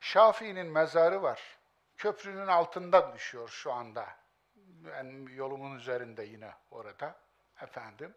Şafii'nin 0.00 0.66
mezarı 0.66 1.22
var. 1.22 1.58
Köprünün 1.96 2.46
altında 2.46 3.14
düşüyor 3.14 3.48
şu 3.48 3.72
anda. 3.72 4.08
Ben 4.56 5.28
yolumun 5.34 5.76
üzerinde 5.76 6.22
yine 6.22 6.52
orada. 6.70 7.16
Efendim. 7.62 8.14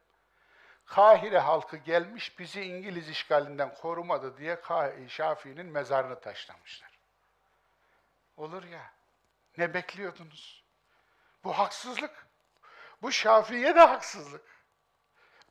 Kahire 0.85 1.39
halkı 1.39 1.77
gelmiş 1.77 2.39
bizi 2.39 2.61
İngiliz 2.61 3.09
işgalinden 3.09 3.73
korumadı 3.73 4.37
diye 4.37 4.61
Şafii'nin 5.07 5.65
mezarını 5.65 6.19
taşlamışlar. 6.19 6.99
Olur 8.37 8.63
ya. 8.63 8.91
Ne 9.57 9.73
bekliyordunuz? 9.73 10.63
Bu 11.43 11.57
haksızlık. 11.57 12.27
Bu 13.01 13.11
Şafii'ye 13.11 13.75
de 13.75 13.79
haksızlık. 13.79 14.60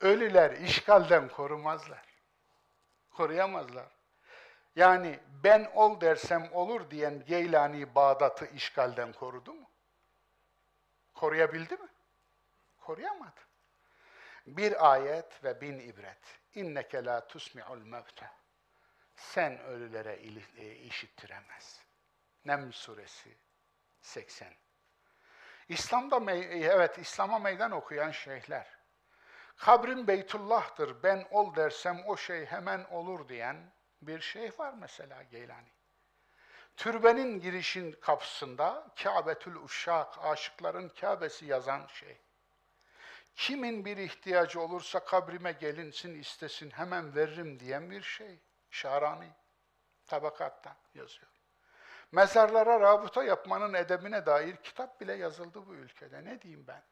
Ölüler 0.01 0.51
işgalden 0.51 1.29
korumazlar. 1.29 2.05
Koruyamazlar. 3.11 3.89
Yani 4.77 5.21
ben 5.45 5.71
ol 5.75 6.01
dersem 6.01 6.49
olur 6.53 6.91
diyen 6.91 7.25
Geylani 7.25 7.95
Bağdat'ı 7.95 8.47
işgalden 8.47 9.13
korudu 9.13 9.55
mu? 9.55 9.71
Koruyabildi 11.15 11.77
mi? 11.77 11.89
Koruyamadı. 12.79 13.41
Bir 14.47 14.93
ayet 14.93 15.45
ve 15.45 15.61
bin 15.61 15.79
ibret. 15.79 16.39
İnneke 16.55 17.05
la 17.05 17.27
tusmi'ul 17.27 17.83
mevte. 17.83 18.31
Sen 19.17 19.59
ölülere 19.59 20.13
e, 20.57 20.75
işittiremez. 20.75 21.81
Neml 22.45 22.73
suresi 22.73 23.37
80. 24.01 24.55
İslam'da 25.69 26.33
evet 26.33 26.99
İslam'a 26.99 27.39
meydan 27.39 27.71
okuyan 27.71 28.11
şeyhler. 28.11 28.80
Kabrin 29.61 30.07
Beytullah'tır. 30.07 31.03
Ben 31.03 31.27
ol 31.31 31.55
dersem 31.55 32.03
o 32.07 32.17
şey 32.17 32.47
hemen 32.47 32.85
olur 32.91 33.29
diyen 33.29 33.57
bir 34.03 34.21
şeyh 34.21 34.59
var 34.59 34.75
mesela 34.79 35.23
Geylani. 35.23 35.69
Türbenin 36.77 37.41
girişin 37.41 37.93
kapısında 37.93 38.87
Kâbetül 39.03 39.57
Uşşak, 39.57 40.25
aşıkların 40.25 40.89
Kâbesi 40.89 41.47
yazan 41.47 41.87
şey. 41.87 42.21
Kimin 43.37 43.85
bir 43.85 43.97
ihtiyacı 43.97 44.61
olursa 44.61 45.05
kabrime 45.05 45.53
gelinsin 45.53 46.21
istesin 46.21 46.71
hemen 46.71 47.15
veririm 47.15 47.61
diyen 47.61 47.91
bir 47.91 48.03
şey. 48.03 48.41
Şarani 48.71 49.31
tabakattan 50.07 50.77
yazıyor. 50.95 51.31
Mezarlara 52.13 52.81
rabıta 52.81 53.25
yapmanın 53.25 53.75
edebine 53.75 54.27
dair 54.27 54.57
kitap 54.57 55.01
bile 55.01 55.13
yazıldı 55.13 55.67
bu 55.67 55.75
ülkede. 55.75 56.25
Ne 56.25 56.43
diyeyim 56.43 56.67
ben? 56.67 56.83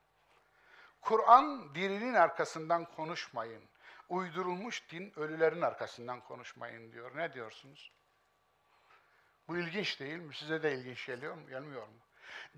Kur'an 1.01 1.75
dirinin 1.75 2.15
arkasından 2.15 2.85
konuşmayın. 2.85 3.63
Uydurulmuş 4.09 4.91
din 4.91 5.13
ölülerin 5.17 5.63
arkasından 5.63 6.21
konuşmayın 6.21 6.93
diyor. 6.93 7.17
Ne 7.17 7.33
diyorsunuz? 7.33 7.93
Bu 9.49 9.59
ilginç 9.59 10.01
değil 10.01 10.19
mi? 10.19 10.35
Size 10.35 10.63
de 10.63 10.75
ilginç 10.75 11.07
geliyor 11.07 11.35
mu? 11.35 11.49
Gelmiyor 11.49 11.89
mu? 11.89 11.99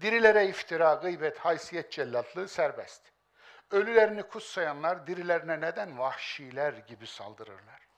Dirilere 0.01 0.47
iftira, 0.47 0.95
gıybet, 0.95 1.39
haysiyet 1.39 1.93
cellatlığı 1.93 2.49
serbest. 2.49 3.03
Ölülerini 3.71 4.23
kutsayanlar 4.23 5.07
dirilerine 5.07 5.61
neden 5.61 5.99
vahşiler 5.99 6.73
gibi 6.73 7.07
saldırırlar? 7.07 7.89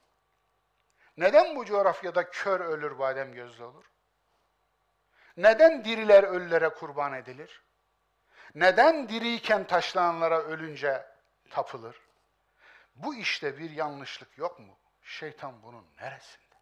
Neden 1.16 1.56
bu 1.56 1.64
coğrafyada 1.64 2.30
kör 2.30 2.60
ölür 2.60 2.98
badem 2.98 3.32
gözlü 3.32 3.64
olur? 3.64 3.84
Neden 5.36 5.84
diriler 5.84 6.22
ölülere 6.22 6.68
kurban 6.68 7.12
edilir? 7.12 7.62
Neden 8.54 9.08
diriyken 9.08 9.66
taşlananlara 9.66 10.42
ölünce 10.42 11.06
tapılır? 11.50 11.96
Bu 12.94 13.14
işte 13.14 13.58
bir 13.58 13.70
yanlışlık 13.70 14.38
yok 14.38 14.58
mu? 14.58 14.78
Şeytan 15.02 15.62
bunun 15.62 15.86
neresinde? 16.00 16.56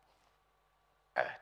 Evet. 1.17 1.41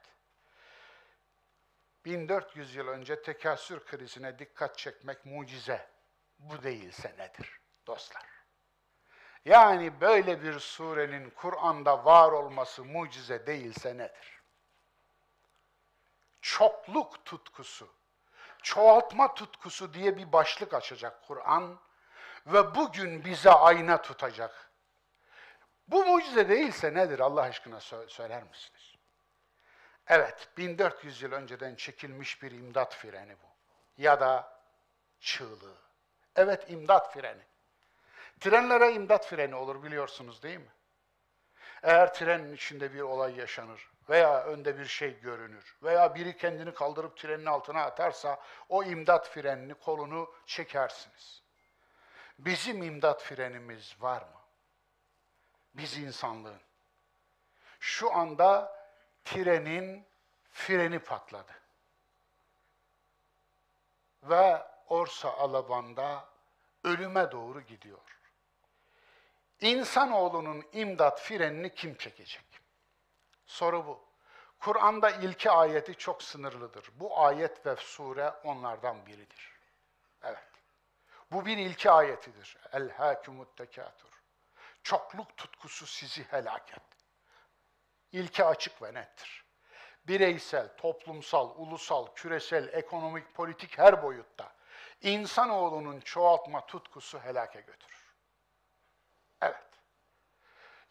1400 2.04 2.74
yıl 2.74 2.88
önce 2.88 3.22
tekasür 3.22 3.84
krizine 3.84 4.38
dikkat 4.38 4.78
çekmek 4.78 5.26
mucize. 5.26 5.90
Bu 6.38 6.62
değilse 6.62 7.14
nedir 7.18 7.60
dostlar? 7.86 8.26
Yani 9.44 10.00
böyle 10.00 10.42
bir 10.42 10.58
surenin 10.58 11.30
Kur'an'da 11.30 12.04
var 12.04 12.32
olması 12.32 12.84
mucize 12.84 13.46
değilse 13.46 13.96
nedir? 13.96 14.42
Çokluk 16.40 17.24
tutkusu, 17.24 17.88
çoğaltma 18.68 19.34
tutkusu 19.34 19.94
diye 19.94 20.16
bir 20.16 20.32
başlık 20.32 20.74
açacak 20.74 21.22
Kur'an 21.26 21.78
ve 22.46 22.74
bugün 22.74 23.24
bize 23.24 23.50
ayna 23.50 24.02
tutacak. 24.02 24.70
Bu 25.88 26.06
mucize 26.06 26.48
değilse 26.48 26.94
nedir 26.94 27.20
Allah 27.20 27.42
aşkına 27.42 27.76
sö- 27.76 28.08
söyler 28.08 28.42
misiniz? 28.42 28.94
Evet, 30.06 30.48
1400 30.56 31.22
yıl 31.22 31.32
önceden 31.32 31.74
çekilmiş 31.74 32.42
bir 32.42 32.50
imdat 32.50 32.94
freni 32.94 33.32
bu. 33.32 33.46
Ya 34.02 34.20
da 34.20 34.60
çığlığı. 35.20 35.76
Evet, 36.36 36.70
imdat 36.70 37.12
freni. 37.14 37.42
Trenlere 38.40 38.92
imdat 38.92 39.26
freni 39.26 39.54
olur 39.54 39.82
biliyorsunuz 39.82 40.42
değil 40.42 40.58
mi? 40.58 40.72
Eğer 41.82 42.14
trenin 42.14 42.54
içinde 42.54 42.94
bir 42.94 43.00
olay 43.00 43.36
yaşanır 43.36 43.90
veya 44.08 44.44
önde 44.44 44.78
bir 44.78 44.86
şey 44.86 45.20
görünür 45.20 45.76
veya 45.82 46.14
biri 46.14 46.36
kendini 46.36 46.74
kaldırıp 46.74 47.16
trenin 47.16 47.46
altına 47.46 47.82
atarsa 47.82 48.40
o 48.68 48.84
imdat 48.84 49.28
frenini 49.28 49.74
kolunu 49.74 50.34
çekersiniz. 50.46 51.42
Bizim 52.38 52.82
imdat 52.82 53.22
frenimiz 53.22 53.96
var 54.00 54.22
mı? 54.22 54.40
Biz 55.74 55.98
insanlığın. 55.98 56.60
Şu 57.80 58.14
anda 58.14 58.78
trenin 59.24 60.06
freni 60.52 60.98
patladı. 60.98 61.52
Ve 64.22 64.62
Orsa 64.88 65.32
Alaban'da 65.32 66.28
ölüme 66.84 67.32
doğru 67.32 67.60
gidiyor. 67.60 68.18
İnsanoğlunun 69.60 70.64
imdat 70.72 71.20
frenini 71.20 71.74
kim 71.74 71.96
çekecek? 71.96 72.47
Soru 73.48 73.86
bu. 73.86 74.08
Kur'an'da 74.60 75.10
ilki 75.10 75.50
ayeti 75.50 75.94
çok 75.94 76.22
sınırlıdır. 76.22 76.90
Bu 76.94 77.20
ayet 77.20 77.66
ve 77.66 77.76
sure 77.76 78.30
onlardan 78.44 79.06
biridir. 79.06 79.52
Evet. 80.22 80.48
Bu 81.32 81.46
bir 81.46 81.56
ilki 81.56 81.90
ayetidir. 81.90 82.56
El 82.72 82.90
hâkümut 82.90 83.56
tekâtur. 83.56 84.22
Çokluk 84.82 85.36
tutkusu 85.36 85.86
sizi 85.86 86.24
helak 86.24 86.72
etti. 86.72 86.96
İlki 88.12 88.44
açık 88.44 88.82
ve 88.82 88.94
nettir. 88.94 89.44
Bireysel, 90.04 90.76
toplumsal, 90.76 91.50
ulusal, 91.56 92.14
küresel, 92.14 92.68
ekonomik, 92.72 93.34
politik 93.34 93.78
her 93.78 94.02
boyutta 94.02 94.52
insanoğlunun 95.00 96.00
çoğaltma 96.00 96.66
tutkusu 96.66 97.18
helake 97.18 97.60
götürür. 97.60 98.14
Evet. 99.40 99.68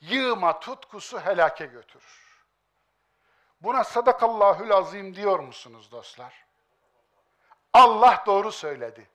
Yığma 0.02 0.60
tutkusu 0.60 1.20
helake 1.20 1.66
götürür. 1.66 2.27
Buna 3.62 3.84
sadakallahül 3.84 4.74
azim 4.74 5.16
diyor 5.16 5.40
musunuz 5.40 5.92
dostlar? 5.92 6.46
Allah 7.74 8.24
doğru 8.26 8.52
söyledi. 8.52 9.10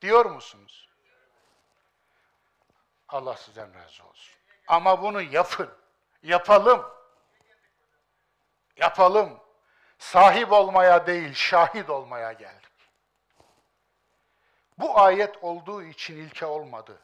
Diyor 0.00 0.26
musunuz? 0.26 0.88
Allah 3.08 3.36
sizden 3.36 3.74
razı 3.74 4.04
olsun. 4.04 4.36
Ama 4.66 5.02
bunu 5.02 5.22
yapın. 5.22 5.70
Yapalım. 6.22 6.86
Yapalım. 8.76 9.40
Sahip 9.98 10.52
olmaya 10.52 11.06
değil, 11.06 11.34
şahit 11.34 11.90
olmaya 11.90 12.32
geldik. 12.32 12.72
Bu 14.78 15.00
ayet 15.00 15.44
olduğu 15.44 15.82
için 15.82 16.16
ilke 16.16 16.46
olmadı. 16.46 17.02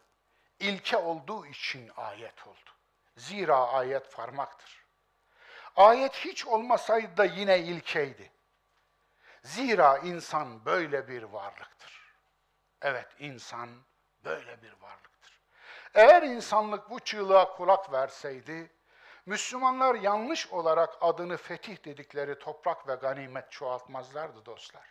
İlke 0.61 0.97
olduğu 0.97 1.47
için 1.47 1.91
ayet 1.97 2.47
oldu. 2.47 2.71
Zira 3.17 3.69
ayet 3.69 4.13
parmaktır. 4.13 4.82
Ayet 5.77 6.15
hiç 6.15 6.47
olmasaydı 6.47 7.17
da 7.17 7.25
yine 7.25 7.59
ilkeydi. 7.59 8.33
Zira 9.43 9.99
insan 9.99 10.65
böyle 10.65 11.09
bir 11.09 11.23
varlıktır. 11.23 12.15
Evet, 12.83 13.09
insan 13.19 13.71
böyle 14.25 14.63
bir 14.63 14.73
varlıktır. 14.73 15.41
Eğer 15.95 16.23
insanlık 16.23 16.91
bu 16.91 17.01
çığlığa 17.01 17.57
kulak 17.57 17.93
verseydi, 17.93 18.71
Müslümanlar 19.27 19.95
yanlış 19.95 20.47
olarak 20.47 20.95
adını 21.01 21.37
fetih 21.37 21.85
dedikleri 21.85 22.39
toprak 22.39 22.89
ve 22.89 22.95
ganimet 22.95 23.53
çoğaltmazlardı 23.53 24.47
dostlar. 24.47 24.87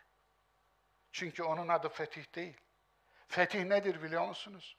Çünkü 1.12 1.44
onun 1.44 1.68
adı 1.68 1.90
fetih 1.90 2.36
değil. 2.36 2.58
Fetih 3.28 3.64
nedir 3.64 4.04
biliyor 4.04 4.28
musunuz? 4.28 4.78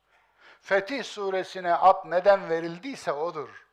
Fetih 0.61 1.05
suresine 1.05 1.75
ad 1.75 2.11
neden 2.11 2.49
verildiyse 2.49 3.13
odur. 3.13 3.67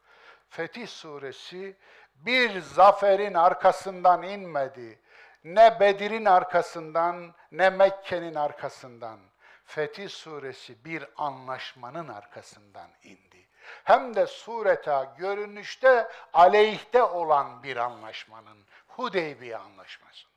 Fetih 0.49 0.88
suresi 0.88 1.77
bir 2.26 2.62
zaferin 2.62 3.34
arkasından 3.34 4.24
inmedi. 4.24 5.00
ne 5.44 5.80
Bedir'in 5.80 6.26
arkasından 6.26 7.34
ne 7.52 7.70
Mekke'nin 7.70 8.36
arkasından. 8.36 9.20
Fetih 9.66 10.10
suresi 10.10 10.86
bir 10.86 11.06
anlaşmanın 11.18 12.08
arkasından 12.08 12.90
indi. 13.04 13.48
Hem 13.84 14.16
de 14.16 14.28
sureta 14.28 15.16
görünüşte 15.18 16.08
aleyhte 16.34 17.04
olan 17.04 17.64
bir 17.64 17.78
anlaşmanın 17.78 18.66
Hudeybiye 18.88 19.58
anlaşması. 19.58 20.28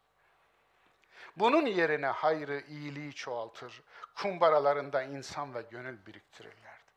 Bunun 1.37 1.67
yerine 1.67 2.07
hayrı, 2.07 2.61
iyiliği 2.61 3.13
çoğaltır, 3.13 3.83
kumbaralarında 4.15 5.03
insan 5.03 5.55
ve 5.55 5.63
gönül 5.63 6.07
biriktirirlerdi. 6.07 6.93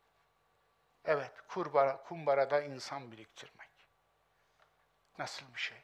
Evet, 1.06 1.32
kurbara, 1.48 2.04
kumbarada 2.04 2.62
insan 2.62 3.12
biriktirmek. 3.12 3.65
Nasıl 5.20 5.54
bir 5.54 5.60
şey? 5.60 5.78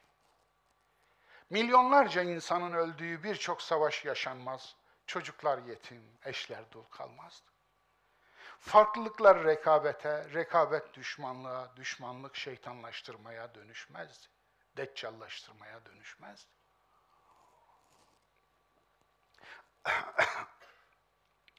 Milyonlarca 1.50 2.22
insanın 2.22 2.72
öldüğü 2.72 3.22
birçok 3.22 3.62
savaş 3.62 4.04
yaşanmaz. 4.04 4.76
Çocuklar 5.06 5.58
yetim, 5.58 6.02
eşler 6.24 6.70
dul 6.72 6.84
kalmazdı. 6.84 7.52
Farklılıklar 8.60 9.44
rekabete, 9.44 10.34
rekabet 10.34 10.94
düşmanlığa, 10.94 11.76
düşmanlık 11.76 12.36
şeytanlaştırmaya 12.36 13.54
dönüşmezdi. 13.54 14.26
Deccallaştırmaya 14.76 15.86
dönüşmezdi. 15.86 16.50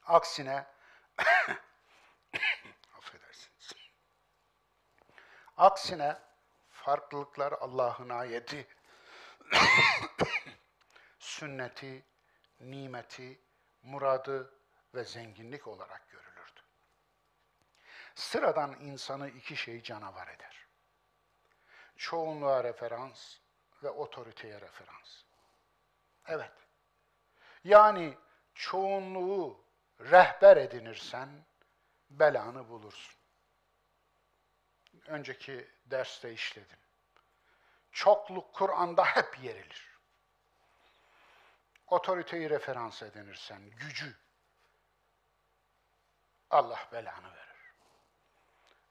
Aksine 0.05 0.65
affedersiniz. 2.97 3.73
Aksine 5.57 6.17
farklılıklar 6.84 7.51
Allah'ın 7.51 8.10
ayeti, 8.10 8.68
sünneti, 11.19 12.05
nimeti, 12.60 13.41
muradı 13.84 14.53
ve 14.95 15.03
zenginlik 15.03 15.68
olarak 15.68 16.10
görülürdü. 16.10 16.60
Sıradan 18.15 18.80
insanı 18.80 19.30
iki 19.30 19.55
şey 19.55 19.84
canavar 19.84 20.27
eder. 20.27 20.68
Çoğunluğa 21.97 22.64
referans 22.64 23.38
ve 23.84 23.89
otoriteye 23.89 24.61
referans. 24.61 25.23
Evet. 26.27 26.53
Yani 27.64 28.18
çoğunluğu 28.53 29.65
rehber 29.99 30.57
edinirsen 30.57 31.30
belanı 32.10 32.69
bulursun. 32.69 33.15
Önceki 35.07 35.72
derste 35.85 36.34
işledim. 36.34 36.77
Çokluk 37.91 38.53
Kur'an'da 38.53 39.05
hep 39.05 39.43
yerilir. 39.43 39.93
Otoriteyi 41.88 42.49
referans 42.49 43.03
edinirsen, 43.03 43.69
gücü, 43.69 44.18
Allah 46.49 46.89
belanı 46.91 47.31
verir. 47.35 47.73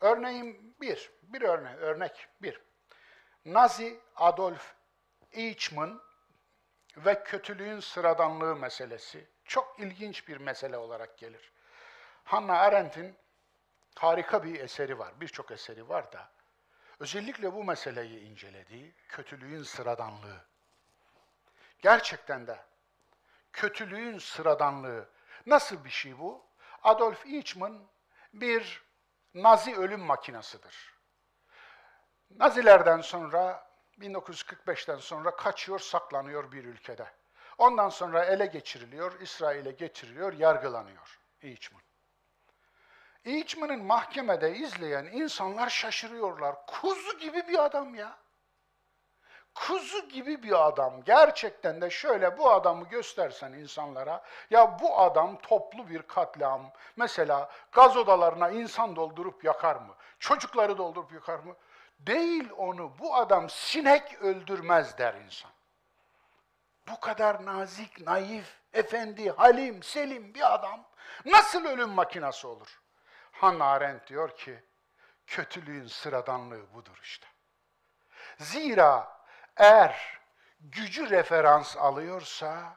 Örneğin 0.00 0.76
bir, 0.80 1.10
bir 1.22 1.42
örnek, 1.42 1.78
örnek 1.78 2.28
bir. 2.42 2.60
Nazi 3.44 4.00
Adolf 4.16 4.74
Eichmann 5.32 6.02
ve 6.96 7.24
kötülüğün 7.24 7.80
sıradanlığı 7.80 8.56
meselesi 8.56 9.30
çok 9.44 9.80
ilginç 9.80 10.28
bir 10.28 10.36
mesele 10.36 10.76
olarak 10.76 11.18
gelir. 11.18 11.52
Hannah 12.24 12.60
Arendt'in 12.60 13.16
harika 13.96 14.44
bir 14.44 14.60
eseri 14.60 14.98
var, 14.98 15.20
birçok 15.20 15.50
eseri 15.50 15.88
var 15.88 16.12
da 16.12 16.31
özellikle 17.02 17.52
bu 17.52 17.64
meseleyi 17.64 18.20
incelediği 18.20 18.94
kötülüğün 19.08 19.62
sıradanlığı. 19.62 20.44
Gerçekten 21.80 22.46
de 22.46 22.58
kötülüğün 23.52 24.18
sıradanlığı 24.18 25.08
nasıl 25.46 25.84
bir 25.84 25.90
şey 25.90 26.18
bu? 26.18 26.46
Adolf 26.82 27.26
Eichmann 27.26 27.86
bir 28.34 28.82
Nazi 29.34 29.76
ölüm 29.76 30.00
makinasıdır. 30.00 30.94
Nazilerden 32.30 33.00
sonra 33.00 33.70
1945'ten 33.98 34.96
sonra 34.96 35.36
kaçıyor, 35.36 35.78
saklanıyor 35.78 36.52
bir 36.52 36.64
ülkede. 36.64 37.06
Ondan 37.58 37.88
sonra 37.88 38.24
ele 38.24 38.46
geçiriliyor, 38.46 39.20
İsrail'e 39.20 39.70
getiriliyor, 39.70 40.32
yargılanıyor 40.32 41.20
Eichmann. 41.42 41.81
Eichmann'ın 43.24 43.84
mahkemede 43.84 44.56
izleyen 44.56 45.04
insanlar 45.04 45.68
şaşırıyorlar. 45.68 46.66
Kuzu 46.66 47.18
gibi 47.18 47.48
bir 47.48 47.64
adam 47.64 47.94
ya. 47.94 48.18
Kuzu 49.54 50.08
gibi 50.08 50.42
bir 50.42 50.66
adam. 50.66 51.04
Gerçekten 51.04 51.80
de 51.80 51.90
şöyle 51.90 52.38
bu 52.38 52.50
adamı 52.50 52.88
göstersen 52.88 53.52
insanlara, 53.52 54.22
ya 54.50 54.78
bu 54.80 54.98
adam 55.00 55.38
toplu 55.38 55.88
bir 55.88 56.02
katliam. 56.02 56.72
Mesela 56.96 57.50
gaz 57.72 57.96
odalarına 57.96 58.50
insan 58.50 58.96
doldurup 58.96 59.44
yakar 59.44 59.76
mı? 59.76 59.94
Çocukları 60.18 60.78
doldurup 60.78 61.12
yakar 61.12 61.38
mı? 61.38 61.56
Değil 61.98 62.50
onu, 62.56 62.92
bu 62.98 63.14
adam 63.14 63.50
sinek 63.50 64.22
öldürmez 64.22 64.98
der 64.98 65.14
insan. 65.14 65.50
Bu 66.88 67.00
kadar 67.00 67.44
nazik, 67.44 68.06
naif, 68.06 68.60
efendi, 68.72 69.30
halim, 69.30 69.82
selim 69.82 70.34
bir 70.34 70.54
adam 70.54 70.84
nasıl 71.24 71.64
ölüm 71.64 71.90
makinası 71.90 72.48
olur? 72.48 72.81
Hannah 73.42 73.66
Arendt 73.66 74.06
diyor 74.06 74.36
ki, 74.36 74.62
kötülüğün 75.26 75.86
sıradanlığı 75.86 76.74
budur 76.74 77.00
işte. 77.02 77.26
Zira 78.38 79.22
eğer 79.56 80.20
gücü 80.60 81.10
referans 81.10 81.76
alıyorsa, 81.76 82.76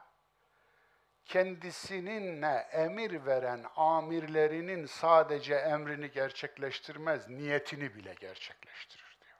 kendisininle 1.24 2.68
emir 2.72 3.26
veren 3.26 3.64
amirlerinin 3.76 4.86
sadece 4.86 5.54
emrini 5.54 6.10
gerçekleştirmez, 6.10 7.28
niyetini 7.28 7.94
bile 7.94 8.14
gerçekleştirir 8.14 9.18
diyor. 9.24 9.38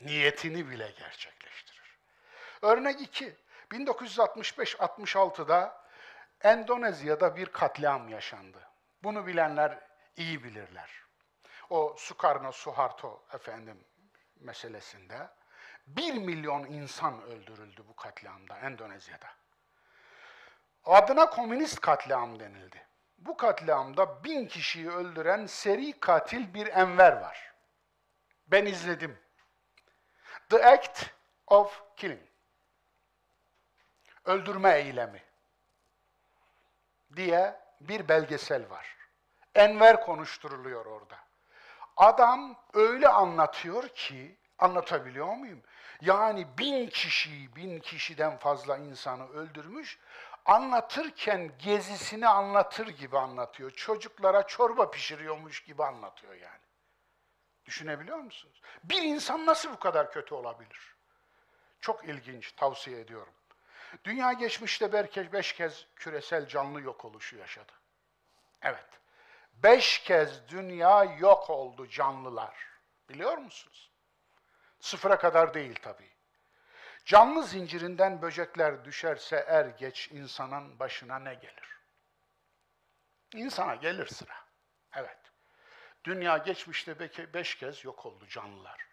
Niyetini 0.00 0.70
bile 0.70 0.90
gerçekleştirir. 0.98 1.98
Örnek 2.62 3.00
2. 3.00 3.36
1965-66'da 3.70 5.84
Endonezya'da 6.40 7.36
bir 7.36 7.46
katliam 7.46 8.08
yaşandı. 8.08 8.69
Bunu 9.02 9.26
bilenler 9.26 9.78
iyi 10.16 10.44
bilirler. 10.44 10.90
O 11.70 11.94
Sukarno 11.98 12.52
Suharto 12.52 13.24
efendim 13.34 13.84
meselesinde 14.36 15.28
bir 15.86 16.14
milyon 16.14 16.64
insan 16.64 17.22
öldürüldü 17.22 17.84
bu 17.88 17.96
katliamda 17.96 18.58
Endonezya'da. 18.58 19.28
Adına 20.84 21.30
komünist 21.30 21.80
katliam 21.80 22.40
denildi. 22.40 22.86
Bu 23.18 23.36
katliamda 23.36 24.24
bin 24.24 24.46
kişiyi 24.46 24.90
öldüren 24.90 25.46
seri 25.46 26.00
katil 26.00 26.54
bir 26.54 26.66
Enver 26.66 27.12
var. 27.12 27.54
Ben 28.46 28.66
izledim. 28.66 29.18
The 30.48 30.66
Act 30.66 31.06
of 31.46 31.82
Killing. 31.96 32.22
Öldürme 34.24 34.72
eylemi 34.78 35.22
diye 37.16 37.60
bir 37.80 38.08
belgesel 38.08 38.70
var. 38.70 38.96
Enver 39.54 40.00
konuşturuluyor 40.00 40.86
orada. 40.86 41.18
Adam 41.96 42.56
öyle 42.74 43.08
anlatıyor 43.08 43.88
ki, 43.88 44.36
anlatabiliyor 44.58 45.34
muyum? 45.34 45.62
Yani 46.00 46.46
bin 46.58 46.86
kişiyi, 46.86 47.56
bin 47.56 47.80
kişiden 47.80 48.36
fazla 48.36 48.76
insanı 48.76 49.28
öldürmüş, 49.28 49.98
anlatırken 50.46 51.52
gezisini 51.58 52.28
anlatır 52.28 52.86
gibi 52.86 53.18
anlatıyor. 53.18 53.70
Çocuklara 53.70 54.46
çorba 54.46 54.90
pişiriyormuş 54.90 55.64
gibi 55.64 55.84
anlatıyor 55.84 56.34
yani. 56.34 56.60
Düşünebiliyor 57.64 58.18
musunuz? 58.18 58.62
Bir 58.84 59.02
insan 59.02 59.46
nasıl 59.46 59.72
bu 59.72 59.78
kadar 59.78 60.12
kötü 60.12 60.34
olabilir? 60.34 60.96
Çok 61.80 62.04
ilginç, 62.04 62.52
tavsiye 62.52 63.00
ediyorum. 63.00 63.32
Dünya 64.04 64.32
geçmişte 64.32 64.92
belki 64.92 65.32
beş 65.32 65.52
kez 65.52 65.86
küresel 65.96 66.46
canlı 66.46 66.80
yok 66.80 67.04
oluşu 67.04 67.36
yaşadı. 67.36 67.72
Evet. 68.62 69.00
Beş 69.52 69.98
kez 69.98 70.48
dünya 70.48 71.04
yok 71.04 71.50
oldu 71.50 71.88
canlılar. 71.88 72.68
Biliyor 73.08 73.38
musunuz? 73.38 73.90
Sıfıra 74.80 75.18
kadar 75.18 75.54
değil 75.54 75.78
tabii. 75.82 76.10
Canlı 77.04 77.44
zincirinden 77.44 78.22
böcekler 78.22 78.84
düşerse 78.84 79.44
er 79.48 79.66
geç 79.66 80.08
insanın 80.12 80.78
başına 80.78 81.18
ne 81.18 81.34
gelir? 81.34 81.78
İnsana 83.34 83.74
gelir 83.74 84.06
sıra. 84.06 84.34
Evet. 84.94 85.18
Dünya 86.04 86.36
geçmişte 86.36 86.98
beş 87.34 87.54
kez 87.54 87.84
yok 87.84 88.06
oldu 88.06 88.26
canlılar. 88.28 88.89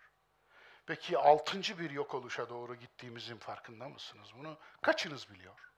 Peki 0.87 1.17
altıncı 1.17 1.79
bir 1.79 1.91
yok 1.91 2.13
oluşa 2.13 2.49
doğru 2.49 2.75
gittiğimizin 2.75 3.37
farkında 3.37 3.89
mısınız? 3.89 4.29
Bunu 4.37 4.57
kaçınız 4.81 5.29
biliyor? 5.29 5.71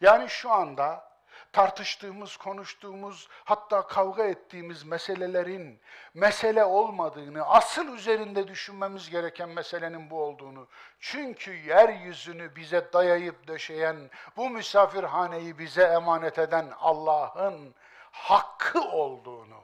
Yani 0.00 0.28
şu 0.28 0.50
anda 0.50 1.12
tartıştığımız, 1.52 2.36
konuştuğumuz, 2.36 3.28
hatta 3.44 3.86
kavga 3.86 4.24
ettiğimiz 4.24 4.84
meselelerin 4.84 5.80
mesele 6.14 6.64
olmadığını, 6.64 7.46
asıl 7.46 7.94
üzerinde 7.94 8.48
düşünmemiz 8.48 9.10
gereken 9.10 9.48
meselenin 9.48 10.10
bu 10.10 10.22
olduğunu. 10.22 10.68
Çünkü 11.00 11.52
yeryüzünü 11.52 12.56
bize 12.56 12.92
dayayıp 12.92 13.46
döşeyen, 13.48 14.10
bu 14.36 14.50
misafirhaneyi 14.50 15.58
bize 15.58 15.82
emanet 15.82 16.38
eden 16.38 16.72
Allah'ın 16.78 17.74
hakkı 18.10 18.80
olduğunu 18.80 19.62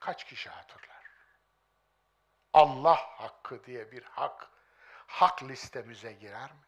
kaç 0.00 0.24
kişi 0.24 0.50
hatırlar? 0.50 0.91
Allah 2.52 2.96
hakkı 2.96 3.64
diye 3.64 3.92
bir 3.92 4.02
hak, 4.02 4.50
hak 5.06 5.42
listemize 5.42 6.12
girer 6.12 6.52
mi? 6.52 6.58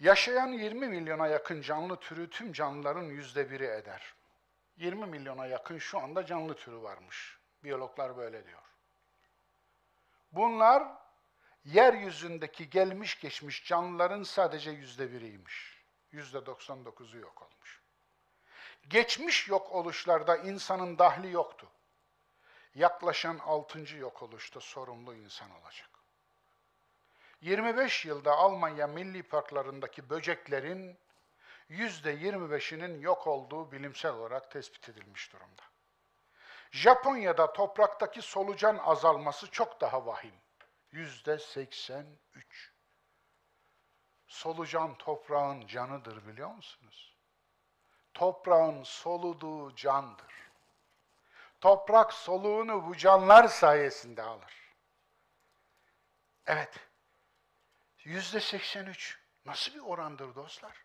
Yaşayan 0.00 0.48
20 0.48 0.88
milyona 0.88 1.26
yakın 1.26 1.62
canlı 1.62 2.00
türü 2.00 2.30
tüm 2.30 2.52
canlıların 2.52 3.02
yüzde 3.02 3.50
biri 3.50 3.64
eder. 3.64 4.14
20 4.76 5.06
milyona 5.06 5.46
yakın 5.46 5.78
şu 5.78 5.98
anda 5.98 6.26
canlı 6.26 6.54
türü 6.54 6.82
varmış. 6.82 7.38
Biyologlar 7.64 8.16
böyle 8.16 8.46
diyor. 8.46 8.62
Bunlar 10.32 10.82
yeryüzündeki 11.64 12.70
gelmiş 12.70 13.20
geçmiş 13.20 13.64
canlıların 13.64 14.22
sadece 14.22 14.70
yüzde 14.70 15.12
biriymiş. 15.12 15.84
Yüzde 16.10 16.38
99'u 16.38 17.18
yok 17.18 17.42
olmuş. 17.42 17.82
Geçmiş 18.88 19.48
yok 19.48 19.72
oluşlarda 19.72 20.36
insanın 20.36 20.98
dahli 20.98 21.30
yoktu. 21.30 21.68
Yaklaşan 22.74 23.38
altıncı 23.38 23.96
yok 23.96 24.22
oluşta 24.22 24.60
sorumlu 24.60 25.14
insan 25.14 25.50
olacak. 25.50 25.90
25 27.40 28.04
yılda 28.04 28.32
Almanya 28.32 28.86
milli 28.86 29.22
parklarındaki 29.22 30.10
böceklerin 30.10 30.98
yüzde 31.68 32.14
25'inin 32.14 33.00
yok 33.00 33.26
olduğu 33.26 33.72
bilimsel 33.72 34.12
olarak 34.12 34.50
tespit 34.50 34.88
edilmiş 34.88 35.32
durumda. 35.32 35.62
Japonya'da 36.70 37.52
topraktaki 37.52 38.22
solucan 38.22 38.78
azalması 38.78 39.50
çok 39.50 39.80
daha 39.80 40.06
vahim. 40.06 40.34
Yüzde 40.90 41.38
83. 41.38 42.72
Solucan 44.26 44.94
toprağın 44.98 45.66
canıdır 45.66 46.26
biliyor 46.26 46.50
musunuz? 46.54 47.16
Toprağın 48.14 48.82
soluduğu 48.82 49.74
candır. 49.74 50.41
Toprak 51.62 52.12
soluğunu 52.12 52.86
bu 52.86 52.96
canlar 52.96 53.48
sayesinde 53.48 54.22
alır. 54.22 54.74
Evet, 56.46 56.80
Yüzde 58.04 58.40
83. 58.40 59.18
Nasıl 59.44 59.74
bir 59.74 59.80
orandır 59.80 60.34
dostlar? 60.34 60.84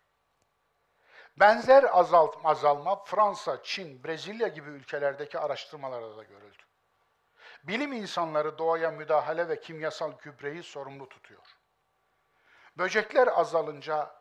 Benzer 1.36 1.84
azalt, 1.84 2.36
azalma 2.44 3.04
Fransa, 3.04 3.62
Çin, 3.62 4.04
Brezilya 4.04 4.48
gibi 4.48 4.70
ülkelerdeki 4.70 5.38
araştırmalarda 5.38 6.16
da 6.16 6.22
görüldü. 6.22 6.62
Bilim 7.64 7.92
insanları 7.92 8.58
doğaya 8.58 8.90
müdahale 8.90 9.48
ve 9.48 9.60
kimyasal 9.60 10.12
gübreyi 10.12 10.62
sorumlu 10.62 11.08
tutuyor. 11.08 11.56
Böcekler 12.76 13.26
azalınca 13.26 14.14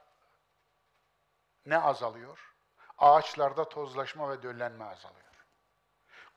ne 1.65 1.79
azalıyor? 1.79 2.55
Ağaçlarda 2.97 3.69
tozlaşma 3.69 4.29
ve 4.29 4.43
döllenme 4.43 4.85
azalıyor. 4.85 5.26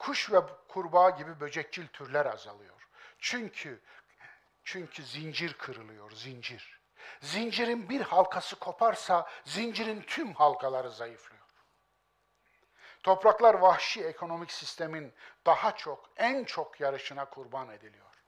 Kuş 0.00 0.32
ve 0.32 0.40
kurbağa 0.68 1.10
gibi 1.10 1.40
böcekçil 1.40 1.86
türler 1.88 2.26
azalıyor. 2.26 2.88
Çünkü 3.18 3.80
çünkü 4.64 5.02
zincir 5.02 5.52
kırılıyor, 5.52 6.10
zincir. 6.10 6.80
Zincirin 7.20 7.88
bir 7.88 8.00
halkası 8.00 8.58
koparsa 8.58 9.30
zincirin 9.44 10.02
tüm 10.02 10.34
halkaları 10.34 10.90
zayıflıyor. 10.90 11.46
Topraklar 13.02 13.54
vahşi 13.54 14.04
ekonomik 14.04 14.52
sistemin 14.52 15.12
daha 15.46 15.76
çok, 15.76 16.10
en 16.16 16.44
çok 16.44 16.80
yarışına 16.80 17.24
kurban 17.24 17.68
ediliyor. 17.68 18.24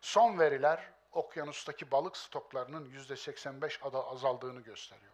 Son 0.00 0.38
veriler 0.38 0.92
okyanustaki 1.12 1.90
balık 1.90 2.16
stoklarının 2.16 2.84
yüzde 2.84 3.16
85 3.16 3.80
azaldığını 3.82 4.60
gösteriyor. 4.60 5.13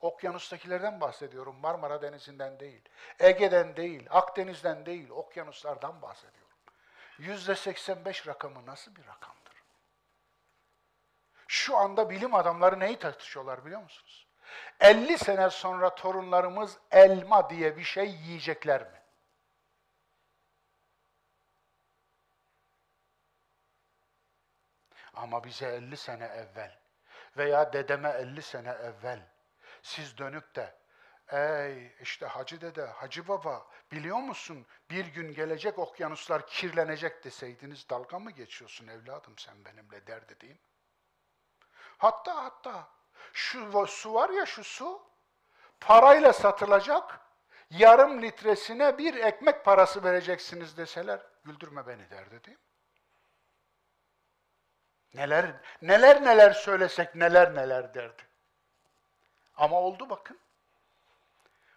Okyanustakilerden 0.00 1.00
bahsediyorum, 1.00 1.56
Marmara 1.56 2.02
Denizi'nden 2.02 2.60
değil, 2.60 2.82
Ege'den 3.18 3.76
değil, 3.76 4.06
Akdeniz'den 4.10 4.86
değil, 4.86 5.10
okyanuslardan 5.10 6.02
bahsediyorum. 6.02 6.40
Yüzde 7.18 7.54
85 7.54 8.26
rakamı 8.26 8.66
nasıl 8.66 8.96
bir 8.96 9.06
rakamdır? 9.06 9.40
Şu 11.48 11.76
anda 11.76 12.10
bilim 12.10 12.34
adamları 12.34 12.80
neyi 12.80 12.98
tartışıyorlar 12.98 13.64
biliyor 13.64 13.82
musunuz? 13.82 14.26
50 14.80 15.18
sene 15.18 15.50
sonra 15.50 15.94
torunlarımız 15.94 16.78
elma 16.90 17.50
diye 17.50 17.76
bir 17.76 17.82
şey 17.84 18.10
yiyecekler 18.10 18.82
mi? 18.82 19.00
Ama 25.14 25.44
bize 25.44 25.66
50 25.66 25.96
sene 25.96 26.24
evvel 26.24 26.78
veya 27.36 27.72
dedeme 27.72 28.08
50 28.08 28.42
sene 28.42 28.70
evvel 28.70 29.29
siz 29.82 30.18
dönüp 30.18 30.54
de 30.54 30.80
Ey 31.32 31.92
işte 32.00 32.26
hacı 32.26 32.60
dede, 32.60 32.86
hacı 32.86 33.28
baba 33.28 33.66
biliyor 33.92 34.18
musun 34.18 34.66
bir 34.90 35.06
gün 35.06 35.34
gelecek 35.34 35.78
okyanuslar 35.78 36.46
kirlenecek 36.46 37.24
deseydiniz 37.24 37.88
dalga 37.90 38.18
mı 38.18 38.30
geçiyorsun 38.30 38.86
evladım 38.86 39.38
sen 39.38 39.64
benimle 39.64 40.06
derdi 40.06 40.40
değil 40.40 40.52
mi? 40.52 40.60
Hatta 41.98 42.44
hatta 42.44 42.88
şu 43.32 43.86
su 43.86 44.14
var 44.14 44.30
ya 44.30 44.46
şu 44.46 44.64
su 44.64 45.02
parayla 45.80 46.32
satılacak 46.32 47.20
yarım 47.70 48.22
litresine 48.22 48.98
bir 48.98 49.14
ekmek 49.14 49.64
parası 49.64 50.04
vereceksiniz 50.04 50.76
deseler 50.76 51.20
güldürme 51.44 51.86
beni 51.86 52.10
derdi 52.10 52.44
değil 52.44 52.58
mi? 52.58 52.64
Neler 55.14 55.60
neler 55.82 56.22
neler 56.22 56.50
söylesek 56.50 57.14
neler 57.14 57.54
neler 57.54 57.94
derdi. 57.94 58.29
Ama 59.60 59.80
oldu 59.80 60.10
bakın. 60.10 60.38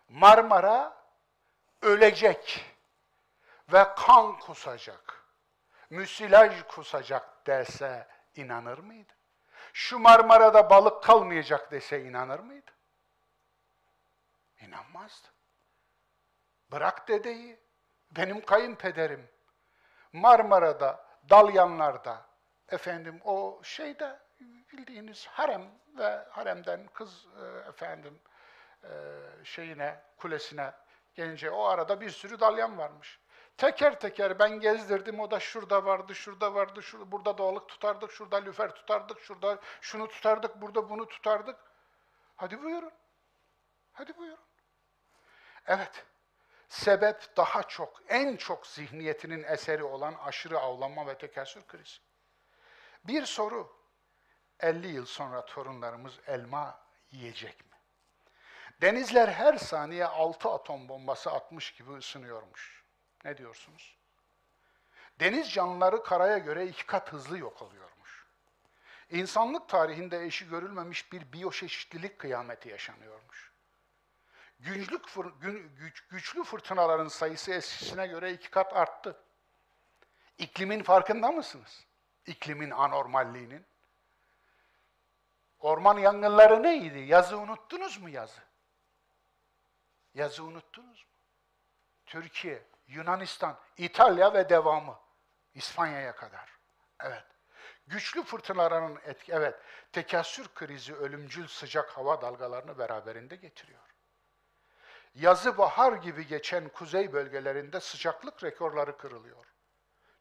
Marmara 0.10 1.03
ölecek 1.81 2.65
ve 3.73 3.88
kan 3.95 4.39
kusacak, 4.39 5.26
müsilaj 5.89 6.64
kusacak 6.68 7.47
derse 7.47 8.07
inanır 8.35 8.77
mıydı? 8.77 9.14
Şu 9.73 9.99
Marmara'da 9.99 10.69
balık 10.69 11.03
kalmayacak 11.03 11.72
dese 11.72 12.03
inanır 12.03 12.39
mıydı? 12.39 12.72
İnanmazdı. 14.61 15.27
Bırak 16.72 17.07
dedeyi, 17.07 17.60
benim 18.11 18.45
kayınpederim 18.45 19.30
Marmara'da, 20.14 21.05
Dalyanlar'da, 21.30 22.26
efendim 22.69 23.22
o 23.23 23.61
şeyde 23.64 24.19
bildiğiniz 24.74 25.28
harem 25.28 25.72
ve 25.98 26.26
haremden 26.30 26.88
kız 26.94 27.26
e, 27.41 27.70
efendim 27.70 28.20
e, 28.84 28.90
şeyine, 29.44 30.02
kulesine 30.18 30.72
gelince 31.16 31.52
o 31.52 31.64
arada 31.64 32.02
bir 32.02 32.10
sürü 32.10 32.40
dalyan 32.40 32.78
varmış. 32.78 33.20
Teker 33.58 34.00
teker 34.00 34.40
ben 34.40 34.60
gezdirdim, 34.60 35.20
o 35.20 35.32
da 35.32 35.40
şurada 35.40 35.86
vardı, 35.86 36.16
şurada 36.16 36.54
vardı, 36.54 36.84
şurada, 36.84 37.12
burada 37.12 37.38
doğalık 37.38 37.70
tutardık, 37.70 38.12
şurada 38.12 38.38
lüfer 38.38 38.76
tutardık, 38.76 39.22
şurada 39.22 39.60
şunu 39.82 40.08
tutardık, 40.08 40.62
burada 40.62 40.90
bunu 40.90 41.08
tutardık. 41.08 41.60
Hadi 42.36 42.64
buyurun. 42.64 42.91
Hadi 43.91 44.18
buyurun. 44.18 44.44
Evet, 45.68 46.06
sebep 46.70 47.38
daha 47.38 47.64
çok, 47.64 48.02
en 48.08 48.36
çok 48.36 48.68
zihniyetinin 48.68 49.44
eseri 49.44 49.84
olan 49.84 50.14
aşırı 50.14 50.60
avlanma 50.60 51.08
ve 51.08 51.18
tekessür 51.18 51.68
krizi. 51.68 51.98
Bir 53.04 53.26
soru, 53.26 53.82
50 54.64 54.88
yıl 54.88 55.06
sonra 55.06 55.45
torunlarımız 55.45 56.19
elma 56.27 56.80
yiyecek 57.11 57.60
mi? 57.60 57.77
Denizler 58.81 59.27
her 59.27 59.57
saniye 59.57 60.06
6 60.06 60.49
atom 60.49 60.90
bombası 60.90 61.31
atmış 61.31 61.73
gibi 61.73 61.91
ısınıyormuş. 61.91 62.84
Ne 63.26 63.38
diyorsunuz? 63.38 63.98
Deniz 65.19 65.53
canlıları 65.53 66.03
karaya 66.03 66.38
göre 66.38 66.68
iki 66.68 66.85
kat 66.85 67.14
hızlı 67.14 67.38
yok 67.38 67.61
oluyormuş. 67.61 68.26
İnsanlık 69.10 69.69
tarihinde 69.69 70.26
eşi 70.26 70.49
görülmemiş 70.49 71.11
bir 71.11 71.34
biyoçeşitlilik 71.34 72.19
kıyameti 72.19 72.69
yaşanıyormuş. 72.69 73.52
Güçlük, 74.60 75.06
güç, 75.77 76.07
güçlü 76.07 76.44
fırtınaların 76.44 77.07
sayısı 77.07 77.53
eskisine 77.53 78.07
göre 78.07 78.34
iki 78.34 78.49
kat 78.49 78.73
arttı. 78.73 79.23
İklimin 80.38 80.84
farkında 80.84 81.31
mısınız? 81.31 81.85
İklimin 82.26 82.72
anormalliğinin. 82.72 83.65
Orman 85.64 85.98
yangınları 85.98 86.64
neydi? 86.64 86.99
Yazı 86.99 87.38
unuttunuz 87.38 87.98
mu 88.02 88.10
yazı? 88.10 88.41
Yazı 90.14 90.44
unuttunuz 90.44 91.06
mu? 91.06 91.14
Türkiye, 92.06 92.64
Yunanistan, 92.88 93.60
İtalya 93.77 94.34
ve 94.34 94.49
devamı. 94.49 94.99
İspanya'ya 95.53 96.15
kadar. 96.15 96.49
Evet. 96.99 97.23
Güçlü 97.88 98.23
fırtınaların 98.23 98.99
etki, 99.06 99.31
evet, 99.31 99.56
tekessür 99.91 100.48
krizi 100.56 100.95
ölümcül 100.95 101.48
sıcak 101.48 101.90
hava 101.90 102.22
dalgalarını 102.22 102.77
beraberinde 102.77 103.35
getiriyor. 103.35 103.95
Yazı 105.15 105.57
bahar 105.57 105.94
gibi 105.94 106.27
geçen 106.27 106.69
kuzey 106.69 107.14
bölgelerinde 107.14 107.80
sıcaklık 107.80 108.44
rekorları 108.44 108.98
kırılıyor. 108.98 109.45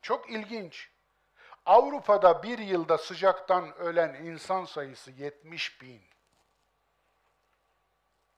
Çok 0.03 0.31
ilginç. 0.31 0.92
Avrupa'da 1.67 2.43
bir 2.43 2.59
yılda 2.59 2.99
sıcaktan 2.99 3.75
ölen 3.75 4.15
insan 4.15 4.65
sayısı 4.65 5.11
70 5.11 5.81
bin. 5.83 6.03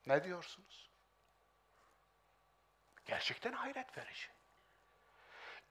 Ne 0.07 0.23
diyorsunuz? 0.23 0.89
Gerçekten 3.05 3.53
hayret 3.53 3.97
verici. 3.97 4.27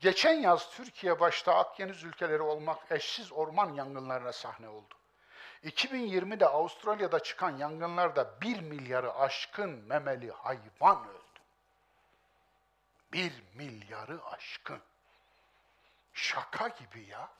Geçen 0.01 0.35
yaz 0.35 0.71
Türkiye 0.71 1.21
başta 1.21 1.55
Akdeniz 1.55 2.05
ülkeleri 2.05 2.43
olmak 2.43 2.93
eşsiz 2.93 3.33
orman 3.33 3.73
yangınlarına 3.75 4.33
sahne 4.33 4.69
oldu. 4.69 4.95
2020'de 5.65 6.47
Avustralya'da 6.47 7.21
çıkan 7.21 7.57
yangınlarda 7.57 8.41
1 8.41 8.61
milyarı 8.61 9.15
aşkın 9.15 9.71
memeli 9.71 10.31
hayvan 10.31 11.09
öldü. 11.09 11.41
1 13.13 13.33
milyarı 13.55 14.25
aşkın. 14.25 14.81
Şaka 16.13 16.69
gibi 16.69 17.05
ya. 17.05 17.31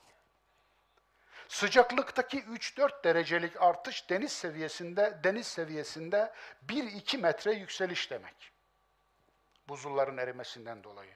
Sıcaklıktaki 1.47 2.39
3-4 2.39 3.03
derecelik 3.03 3.61
artış 3.61 4.09
deniz 4.09 4.31
seviyesinde 4.31 5.19
deniz 5.23 5.47
seviyesinde 5.47 6.33
1-2 6.67 7.17
metre 7.17 7.53
yükseliş 7.53 8.11
demek. 8.11 8.51
Buzulların 9.67 10.17
erimesinden 10.17 10.83
dolayı. 10.83 11.15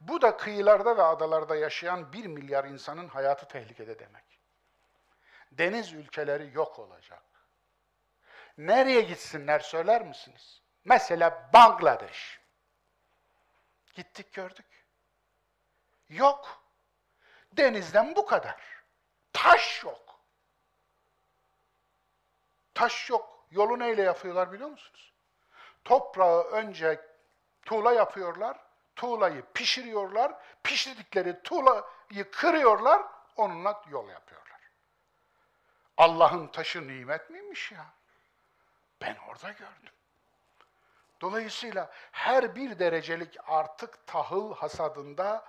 Bu 0.00 0.22
da 0.22 0.36
kıyılarda 0.36 0.96
ve 0.96 1.02
adalarda 1.02 1.56
yaşayan 1.56 2.12
1 2.12 2.26
milyar 2.26 2.64
insanın 2.64 3.08
hayatı 3.08 3.48
tehlikede 3.48 3.98
demek. 3.98 4.24
Deniz 5.52 5.92
ülkeleri 5.92 6.50
yok 6.54 6.78
olacak. 6.78 7.22
Nereye 8.58 9.00
gitsinler 9.00 9.60
söyler 9.60 10.06
misiniz? 10.06 10.62
Mesela 10.84 11.50
Bangladeş. 11.54 12.40
Gittik 13.94 14.32
gördük. 14.32 14.86
Yok. 16.08 16.64
Denizden 17.52 18.16
bu 18.16 18.26
kadar. 18.26 18.79
Taş 19.32 19.84
yok. 19.84 20.20
Taş 22.74 23.10
yok. 23.10 23.46
Yolu 23.50 23.78
neyle 23.78 24.02
yapıyorlar 24.02 24.52
biliyor 24.52 24.70
musunuz? 24.70 25.12
Toprağı 25.84 26.42
önce 26.42 27.00
tuğla 27.66 27.92
yapıyorlar. 27.92 28.58
Tuğlayı 28.96 29.44
pişiriyorlar. 29.54 30.34
Pişirdikleri 30.62 31.42
tuğlayı 31.42 32.30
kırıyorlar. 32.32 33.02
Onunla 33.36 33.82
yol 33.90 34.08
yapıyorlar. 34.08 34.60
Allah'ın 35.96 36.46
taşı 36.46 36.88
nimet 36.88 37.30
miymiş 37.30 37.72
ya? 37.72 37.86
Ben 39.00 39.16
orada 39.28 39.50
gördüm. 39.50 39.92
Dolayısıyla 41.20 41.90
her 42.12 42.56
bir 42.56 42.78
derecelik 42.78 43.36
artık 43.46 44.06
tahıl 44.06 44.54
hasadında 44.54 45.44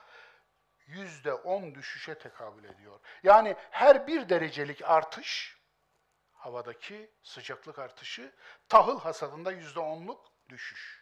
yüzde 0.92 1.34
on 1.34 1.76
düşüşe 1.76 2.18
tekabül 2.18 2.64
ediyor. 2.64 3.00
Yani 3.24 3.56
her 3.72 4.08
bir 4.08 4.30
derecelik 4.30 4.82
artış, 4.84 5.58
havadaki 6.34 7.12
sıcaklık 7.24 7.80
artışı, 7.80 8.34
tahıl 8.70 9.00
hasadında 9.00 9.52
yüzde 9.52 9.80
onluk 9.80 10.32
düşüş. 10.50 11.02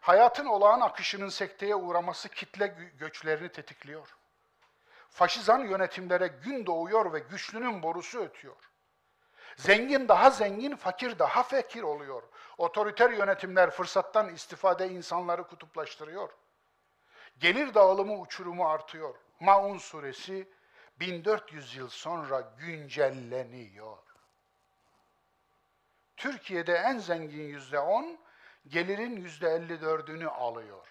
Hayatın 0.00 0.46
olağan 0.46 0.80
akışının 0.80 1.28
sekteye 1.28 1.74
uğraması 1.74 2.28
kitle 2.28 2.66
göçlerini 2.98 3.52
tetikliyor. 3.52 4.16
Faşizan 5.10 5.60
yönetimlere 5.60 6.26
gün 6.26 6.66
doğuyor 6.66 7.12
ve 7.12 7.18
güçlünün 7.18 7.82
borusu 7.82 8.20
ötüyor. 8.20 8.70
Zengin 9.56 10.08
daha 10.08 10.30
zengin, 10.30 10.76
fakir 10.76 11.18
daha 11.18 11.42
fakir 11.42 11.82
oluyor. 11.82 12.22
Otoriter 12.58 13.10
yönetimler 13.10 13.70
fırsattan 13.70 14.34
istifade 14.34 14.88
insanları 14.88 15.46
kutuplaştırıyor. 15.46 16.30
Gelir 17.38 17.74
dağılımı 17.74 18.20
uçurumu 18.20 18.68
artıyor. 18.68 19.14
Maun 19.40 19.78
suresi 19.78 20.48
1400 21.00 21.76
yıl 21.76 21.88
sonra 21.88 22.40
güncelleniyor. 22.40 23.98
Türkiye'de 26.16 26.74
en 26.74 26.98
zengin 26.98 27.42
yüzde 27.42 27.78
on, 27.78 28.18
gelirin 28.68 29.16
yüzde 29.16 29.48
elli 29.48 29.80
dördünü 29.80 30.28
alıyor. 30.28 30.88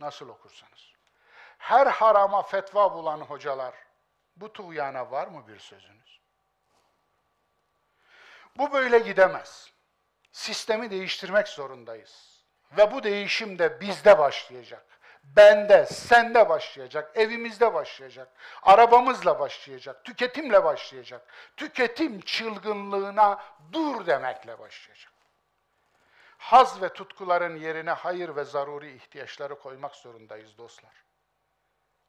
Nasıl 0.00 0.28
okursanız. 0.28 0.92
Her 1.58 1.86
harama 1.86 2.42
fetva 2.42 2.94
bulan 2.94 3.20
hocalar, 3.20 3.74
bu 4.36 4.52
tuğyana 4.52 5.10
var 5.10 5.28
mı 5.28 5.48
bir 5.48 5.58
sözünüz? 5.58 6.20
Bu 8.56 8.72
böyle 8.72 8.98
gidemez. 8.98 9.72
Sistemi 10.32 10.90
değiştirmek 10.90 11.48
zorundayız. 11.48 12.29
Ve 12.76 12.92
bu 12.92 13.02
değişim 13.02 13.58
de 13.58 13.80
bizde 13.80 14.18
başlayacak. 14.18 14.84
Bende, 15.24 15.86
sende 15.86 16.48
başlayacak, 16.48 17.16
evimizde 17.16 17.74
başlayacak, 17.74 18.28
arabamızla 18.62 19.40
başlayacak, 19.40 20.04
tüketimle 20.04 20.64
başlayacak. 20.64 21.26
Tüketim 21.56 22.20
çılgınlığına 22.20 23.44
dur 23.72 24.06
demekle 24.06 24.58
başlayacak. 24.58 25.12
Haz 26.38 26.82
ve 26.82 26.88
tutkuların 26.88 27.56
yerine 27.56 27.90
hayır 27.90 28.36
ve 28.36 28.44
zaruri 28.44 28.94
ihtiyaçları 28.96 29.58
koymak 29.58 29.96
zorundayız 29.96 30.58
dostlar. 30.58 31.04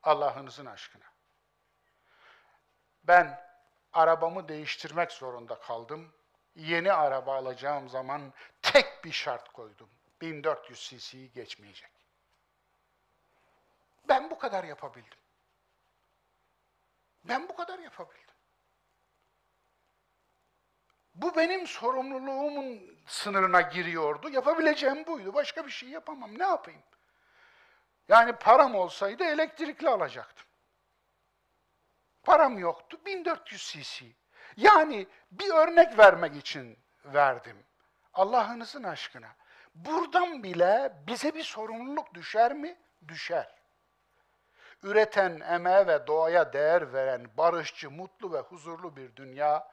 Allah'ınızın 0.04 0.66
aşkına. 0.66 1.06
Ben 3.04 3.42
arabamı 3.94 4.48
değiştirmek 4.48 5.12
zorunda 5.12 5.60
kaldım. 5.60 6.14
Yeni 6.56 6.94
araba 6.94 7.36
alacağım 7.36 7.90
zaman 7.90 8.34
tek 8.62 9.06
bir 9.06 9.12
şart 9.12 9.50
koydum. 9.54 9.90
1400 10.22 10.90
cc'yi 10.90 11.32
geçmeyecek. 11.32 11.92
Ben 14.08 14.30
bu 14.30 14.38
kadar 14.38 14.64
yapabildim. 14.64 15.20
Ben 17.24 17.50
bu 17.50 17.56
kadar 17.56 17.80
yapabildim. 17.80 18.22
Bu 21.16 21.36
benim 21.36 21.68
sorumluluğumun 21.68 22.98
sınırına 23.08 23.62
giriyordu. 23.62 24.30
Yapabileceğim 24.30 25.06
buydu. 25.06 25.34
Başka 25.34 25.66
bir 25.66 25.72
şey 25.72 25.90
yapamam. 25.90 26.40
Ne 26.40 26.44
yapayım? 26.44 26.84
Yani 28.08 28.34
param 28.34 28.76
olsaydı 28.76 29.24
elektrikli 29.24 29.90
alacaktım. 29.90 30.48
Param 32.24 32.58
yoktu. 32.58 33.00
1400 33.06 33.72
cc. 33.72 34.06
Yani 34.58 35.08
bir 35.32 35.50
örnek 35.50 35.98
vermek 36.00 36.36
için 36.36 36.80
verdim. 37.06 37.64
Allah'ınızın 38.14 38.84
aşkına. 38.84 39.36
Buradan 39.76 40.44
bile 40.44 40.94
bize 41.08 41.36
bir 41.36 41.44
sorumluluk 41.44 42.14
düşer 42.14 42.54
mi? 42.54 42.78
Düşer. 43.08 43.56
Üreten, 44.84 45.40
emeğe 45.40 45.88
ve 45.88 46.08
doğaya 46.08 46.54
değer 46.54 46.94
veren, 46.94 47.38
barışçı, 47.38 47.92
mutlu 47.92 48.34
ve 48.34 48.40
huzurlu 48.40 48.96
bir 48.96 49.16
dünya 49.16 49.68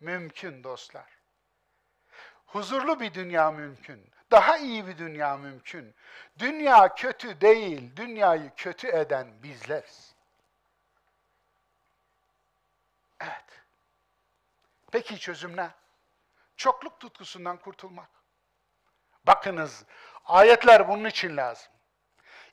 mümkün 0.00 0.64
dostlar. 0.64 1.18
Huzurlu 2.46 3.00
bir 3.00 3.14
dünya 3.14 3.50
mümkün. 3.50 4.10
Daha 4.30 4.58
iyi 4.58 4.86
bir 4.86 4.98
dünya 4.98 5.36
mümkün. 5.36 5.94
Dünya 6.38 6.94
kötü 6.94 7.40
değil, 7.40 7.96
dünyayı 7.96 8.50
kötü 8.56 8.88
eden 8.88 9.42
bizleriz. 9.42 10.14
Evet. 13.20 13.62
Peki 14.92 15.18
çözüm 15.18 15.56
ne? 15.56 15.70
Çokluk 16.56 17.00
tutkusundan 17.00 17.56
kurtulmak. 17.56 18.17
Bakınız, 19.28 19.84
ayetler 20.24 20.88
bunun 20.88 21.04
için 21.04 21.36
lazım. 21.36 21.72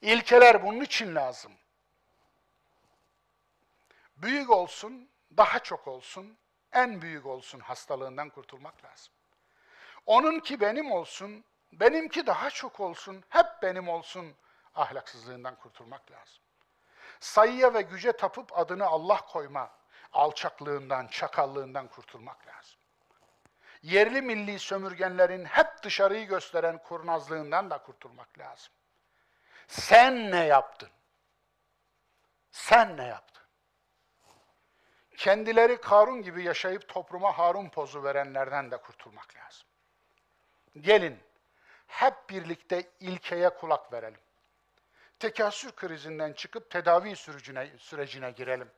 İlkeler 0.02 0.64
bunun 0.64 0.81
için 0.81 1.15
lazım. 1.15 1.52
Büyük 4.18 4.49
olsun, 4.49 5.10
daha 5.38 5.60
çok 5.60 5.88
olsun, 5.88 6.38
en 6.72 7.02
büyük 7.02 7.26
olsun 7.26 7.60
hastalığından 7.60 8.30
kurtulmak 8.30 8.84
lazım. 8.85 9.14
Onunki 10.06 10.60
benim 10.61 10.91
olsun, 10.91 11.45
benimki 11.73 12.27
daha 12.27 12.49
çok 12.49 12.80
olsun, 12.80 13.23
hep 13.30 13.45
benim 13.61 13.89
olsun 13.89 14.35
ahlaksızlığından 14.76 15.56
kurtulmak 15.56 16.11
lazım. 16.11 16.43
Sayıya 17.19 17.73
ve 17.73 17.81
güce 17.81 18.11
tapıp 18.11 18.57
adını 18.60 18.85
Allah 18.85 19.22
koyma 19.22 19.72
alçaklığından, 20.14 21.07
çakallığından 21.07 21.88
kurtulmak 21.88 22.47
lazım. 22.47 22.74
Yerli 23.86 24.22
milli 24.22 24.60
sömürgenlerin 24.60 25.45
hep 25.45 25.84
dışarıyı 25.84 26.28
gösteren 26.28 26.78
kurnazlığından 26.78 27.70
da 27.70 27.78
kurtulmak 27.78 28.40
lazım. 28.40 28.74
Sen 29.68 30.32
ne 30.32 30.45
yaptın? 30.45 30.90
Sen 32.52 32.98
ne 32.98 33.06
yaptın? 33.06 33.44
Kendileri 35.18 35.82
Karun 35.82 36.22
gibi 36.22 36.44
yaşayıp 36.44 36.88
topluma 36.88 37.38
Harun 37.38 37.70
pozu 37.70 38.03
verenlerden 38.03 38.72
de 38.72 38.78
kurtulmak 38.78 39.36
lazım. 39.36 39.68
Gelin 40.82 41.20
hep 41.88 42.30
birlikte 42.30 42.91
ilkeye 42.99 43.49
kulak 43.49 43.94
verelim. 43.94 44.22
tekasür 45.20 45.72
krizinden 45.72 46.34
çıkıp 46.34 46.72
tedavi 46.72 47.16
sürecine, 47.16 47.70
sürecine 47.78 48.32
girelim. 48.32 48.72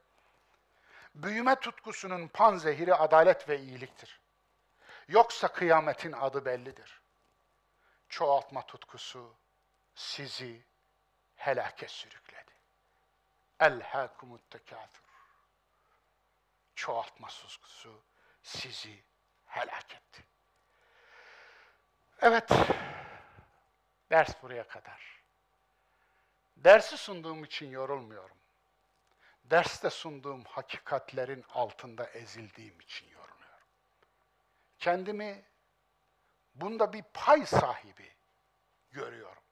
Büyüme 1.15 1.55
tutkusunun 1.55 2.27
panzehiri 2.27 2.95
adalet 2.95 3.49
ve 3.49 3.59
iyiliktir. 3.59 4.26
Yoksa 5.07 5.47
kıyametin 5.47 6.11
adı 6.11 6.45
bellidir. 6.45 7.01
Çoğaltma 8.09 8.65
tutkusu 8.65 9.35
sizi 9.95 10.65
helake 11.35 11.87
sürükledi. 11.87 12.51
Elhâkumut 13.59 14.49
tekâthür. 14.49 15.01
Çoğaltma 16.75 17.27
tutkusu 17.27 18.03
sizi 18.43 19.03
helak 19.45 19.95
etti. 19.95 20.25
Evet, 22.21 22.51
ders 24.11 24.43
buraya 24.43 24.67
kadar. 24.67 25.23
Dersi 26.57 26.97
sunduğum 26.97 27.43
için 27.43 27.69
yorulmuyorum. 27.69 28.37
Derste 29.43 29.89
sunduğum 29.89 30.43
hakikatlerin 30.43 31.45
altında 31.49 32.09
ezildiğim 32.09 32.79
için 32.79 33.05
yoruluyorum. 33.05 33.16
Kendimi 34.79 35.45
bunda 36.55 36.93
bir 36.93 37.03
pay 37.13 37.45
sahibi 37.45 38.15
görüyorum. 38.91 39.43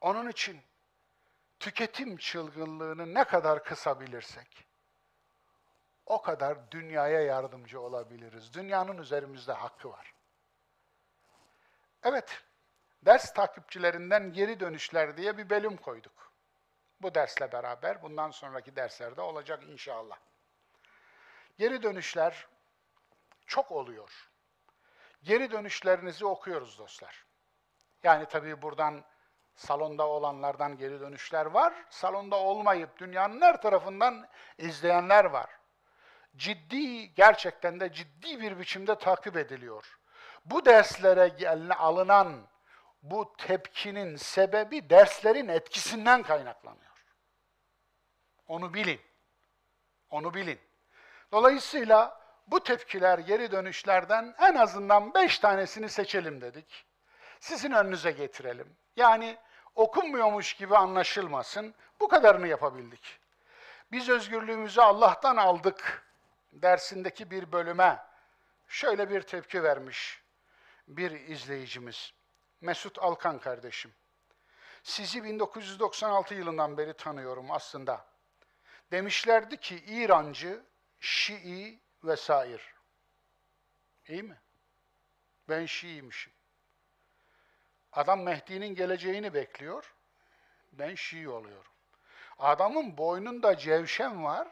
Onun 0.00 0.28
için 0.28 0.62
tüketim 1.60 2.16
çılgınlığını 2.16 3.14
ne 3.14 3.24
kadar 3.24 3.64
kısabilirsek 3.64 4.66
o 6.06 6.22
kadar 6.22 6.70
dünyaya 6.70 7.20
yardımcı 7.20 7.80
olabiliriz. 7.80 8.54
Dünyanın 8.54 8.98
üzerimizde 8.98 9.52
hakkı 9.52 9.90
var. 9.90 10.14
Evet, 12.02 12.42
ders 13.02 13.34
takipçilerinden 13.34 14.32
geri 14.32 14.60
dönüşler 14.60 15.16
diye 15.16 15.38
bir 15.38 15.50
bölüm 15.50 15.76
koyduk. 15.76 16.32
Bu 17.00 17.14
dersle 17.14 17.52
beraber 17.52 18.02
bundan 18.02 18.30
sonraki 18.30 18.76
derslerde 18.76 19.20
olacak 19.20 19.62
inşallah. 19.64 20.18
Geri 21.58 21.82
dönüşler 21.82 22.46
çok 23.46 23.72
oluyor. 23.72 24.30
Geri 25.22 25.50
dönüşlerinizi 25.50 26.26
okuyoruz 26.26 26.78
dostlar. 26.78 27.24
Yani 28.02 28.26
tabii 28.26 28.62
buradan 28.62 29.04
salonda 29.54 30.08
olanlardan 30.08 30.76
geri 30.76 31.00
dönüşler 31.00 31.46
var. 31.46 31.74
Salonda 31.90 32.36
olmayıp 32.36 32.98
dünyanın 32.98 33.40
her 33.40 33.62
tarafından 33.62 34.28
izleyenler 34.58 35.24
var. 35.24 35.50
Ciddi, 36.36 37.14
gerçekten 37.14 37.80
de 37.80 37.92
ciddi 37.92 38.40
bir 38.40 38.58
biçimde 38.58 38.98
takip 38.98 39.36
ediliyor. 39.36 39.98
Bu 40.44 40.64
derslere 40.64 41.74
alınan 41.74 42.46
bu 43.02 43.36
tepkinin 43.36 44.16
sebebi 44.16 44.90
derslerin 44.90 45.48
etkisinden 45.48 46.22
kaynaklanıyor. 46.22 46.92
Onu 48.48 48.74
bilin. 48.74 49.00
Onu 50.10 50.34
bilin. 50.34 50.60
Dolayısıyla 51.32 52.21
bu 52.46 52.62
tepkiler, 52.62 53.18
geri 53.18 53.52
dönüşlerden 53.52 54.34
en 54.38 54.54
azından 54.54 55.14
beş 55.14 55.38
tanesini 55.38 55.88
seçelim 55.88 56.40
dedik. 56.40 56.86
Sizin 57.40 57.72
önünüze 57.72 58.10
getirelim. 58.10 58.76
Yani 58.96 59.38
okunmuyormuş 59.74 60.54
gibi 60.54 60.76
anlaşılmasın. 60.76 61.74
Bu 62.00 62.08
kadarını 62.08 62.48
yapabildik. 62.48 63.18
Biz 63.92 64.08
özgürlüğümüzü 64.08 64.80
Allah'tan 64.80 65.36
aldık 65.36 66.06
dersindeki 66.52 67.30
bir 67.30 67.52
bölüme 67.52 67.98
şöyle 68.68 69.10
bir 69.10 69.22
tepki 69.22 69.62
vermiş 69.62 70.22
bir 70.88 71.10
izleyicimiz. 71.10 72.12
Mesut 72.60 72.98
Alkan 72.98 73.38
kardeşim. 73.38 73.94
Sizi 74.82 75.24
1996 75.24 76.34
yılından 76.34 76.78
beri 76.78 76.94
tanıyorum 76.94 77.50
aslında. 77.50 78.06
Demişlerdi 78.92 79.56
ki 79.56 79.84
İrancı, 79.86 80.64
Şii 81.00 81.81
vesaire. 82.04 82.62
İyi 84.08 84.22
mi? 84.22 84.40
Ben 85.48 85.66
Şiiymişim. 85.66 86.32
Adam 87.92 88.22
Mehdi'nin 88.22 88.74
geleceğini 88.74 89.34
bekliyor. 89.34 89.94
Ben 90.72 90.94
Şii 90.94 91.28
oluyorum. 91.28 91.72
Adamın 92.38 92.98
boynunda 92.98 93.56
cevşen 93.56 94.24
var. 94.24 94.48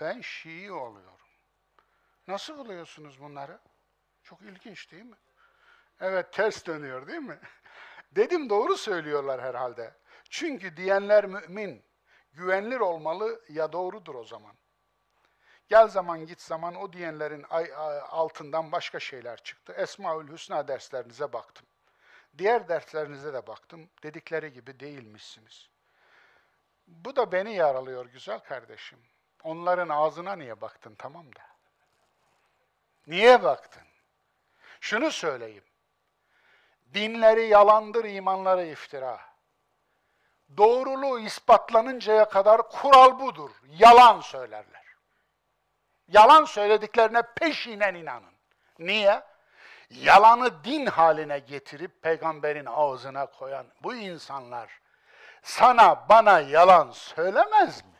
Ben 0.00 0.20
Şii 0.20 0.72
oluyorum. 0.72 1.28
Nasıl 2.26 2.58
buluyorsunuz 2.58 3.20
bunları? 3.20 3.60
Çok 4.22 4.42
ilginç 4.42 4.92
değil 4.92 5.04
mi? 5.04 5.16
Evet 6.00 6.32
ters 6.32 6.66
dönüyor 6.66 7.06
değil 7.06 7.20
mi? 7.20 7.38
Dedim 8.12 8.50
doğru 8.50 8.76
söylüyorlar 8.76 9.42
herhalde. 9.42 9.94
Çünkü 10.30 10.76
diyenler 10.76 11.26
mümin, 11.26 11.84
güvenilir 12.32 12.80
olmalı 12.80 13.44
ya 13.48 13.72
doğrudur 13.72 14.14
o 14.14 14.24
zaman. 14.24 14.56
Gel 15.68 15.88
zaman 15.88 16.26
git 16.26 16.40
zaman 16.40 16.74
o 16.74 16.92
diyenlerin 16.92 17.42
altından 18.10 18.72
başka 18.72 19.00
şeyler 19.00 19.36
çıktı. 19.36 19.72
Esmaül 19.72 20.32
Hüsna 20.32 20.68
derslerinize 20.68 21.32
baktım. 21.32 21.66
Diğer 22.38 22.68
derslerinize 22.68 23.32
de 23.32 23.46
baktım. 23.46 23.88
Dedikleri 24.02 24.52
gibi 24.52 24.80
değilmişsiniz. 24.80 25.68
Bu 26.86 27.16
da 27.16 27.32
beni 27.32 27.54
yaralıyor 27.54 28.06
güzel 28.06 28.38
kardeşim. 28.38 28.98
Onların 29.42 29.88
ağzına 29.88 30.36
niye 30.36 30.60
baktın 30.60 30.94
tamam 30.98 31.26
da? 31.26 31.42
Niye 33.06 33.42
baktın? 33.42 33.82
Şunu 34.80 35.12
söyleyeyim. 35.12 35.64
Dinleri 36.94 37.46
yalandır, 37.46 38.04
imanları 38.04 38.66
iftira. 38.66 39.20
Doğruluğu 40.56 41.20
ispatlanıncaya 41.20 42.28
kadar 42.28 42.68
kural 42.68 43.20
budur. 43.20 43.50
Yalan 43.68 44.20
söylerler. 44.20 44.83
Yalan 46.08 46.44
söylediklerine 46.44 47.22
peşinen 47.22 47.94
inanın. 47.94 48.34
Niye? 48.78 49.22
Yalanı 49.90 50.64
din 50.64 50.86
haline 50.86 51.38
getirip 51.38 52.02
peygamberin 52.02 52.66
ağzına 52.66 53.26
koyan 53.26 53.66
bu 53.82 53.94
insanlar 53.94 54.80
sana 55.42 56.08
bana 56.08 56.40
yalan 56.40 56.90
söylemez 56.90 57.84
mi? 57.84 57.90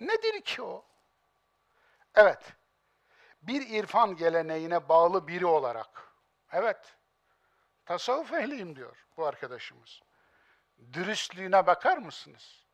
Nedir 0.00 0.40
ki 0.40 0.62
o? 0.62 0.84
Evet, 2.14 2.52
bir 3.42 3.68
irfan 3.68 4.16
geleneğine 4.16 4.88
bağlı 4.88 5.28
biri 5.28 5.46
olarak, 5.46 6.12
evet, 6.52 6.96
tasavvuf 7.84 8.32
ehliyim 8.32 8.76
diyor 8.76 9.06
bu 9.16 9.26
arkadaşımız. 9.26 10.00
Dürüstlüğüne 10.92 11.66
bakar 11.66 11.98
mısınız? 11.98 12.64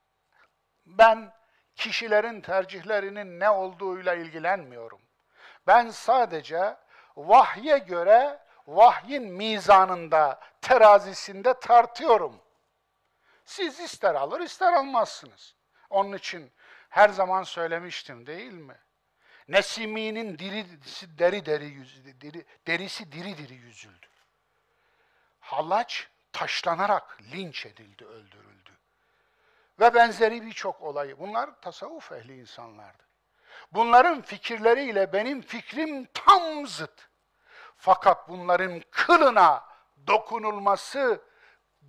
Ben 0.86 1.32
kişilerin 1.76 2.40
tercihlerinin 2.40 3.40
ne 3.40 3.50
olduğuyla 3.50 4.14
ilgilenmiyorum. 4.14 5.00
Ben 5.66 5.90
sadece 5.90 6.76
vahye 7.16 7.78
göre 7.78 8.38
vahyin 8.66 9.32
mizanında, 9.32 10.40
terazisinde 10.60 11.60
tartıyorum. 11.60 12.40
Siz 13.44 13.80
ister 13.80 14.14
alır 14.14 14.40
ister 14.40 14.72
almazsınız. 14.72 15.54
Onun 15.90 16.16
için 16.16 16.52
her 16.88 17.08
zaman 17.08 17.42
söylemiştim 17.42 18.26
değil 18.26 18.52
mi? 18.52 18.78
Nesimi'nin 19.48 20.38
dirisi 20.38 21.18
deri 21.18 21.46
deri 21.46 21.64
yüzü, 21.64 22.20
deri, 22.20 22.44
derisi 22.66 23.12
diri 23.12 23.38
diri 23.38 23.54
yüzüldü. 23.54 24.06
Hallaç 25.40 26.08
taşlanarak 26.32 27.18
linç 27.32 27.66
edildi, 27.66 28.04
öldürüldü. 28.04 28.71
Ve 29.80 29.94
benzeri 29.94 30.42
birçok 30.42 30.82
olayı. 30.82 31.18
Bunlar 31.18 31.60
tasavvuf 31.60 32.12
ehli 32.12 32.40
insanlardı. 32.40 33.02
Bunların 33.72 34.22
fikirleriyle 34.22 35.12
benim 35.12 35.42
fikrim 35.42 36.04
tam 36.14 36.66
zıt. 36.66 37.08
Fakat 37.76 38.28
bunların 38.28 38.82
kılına 38.90 39.64
dokunulması 40.06 41.22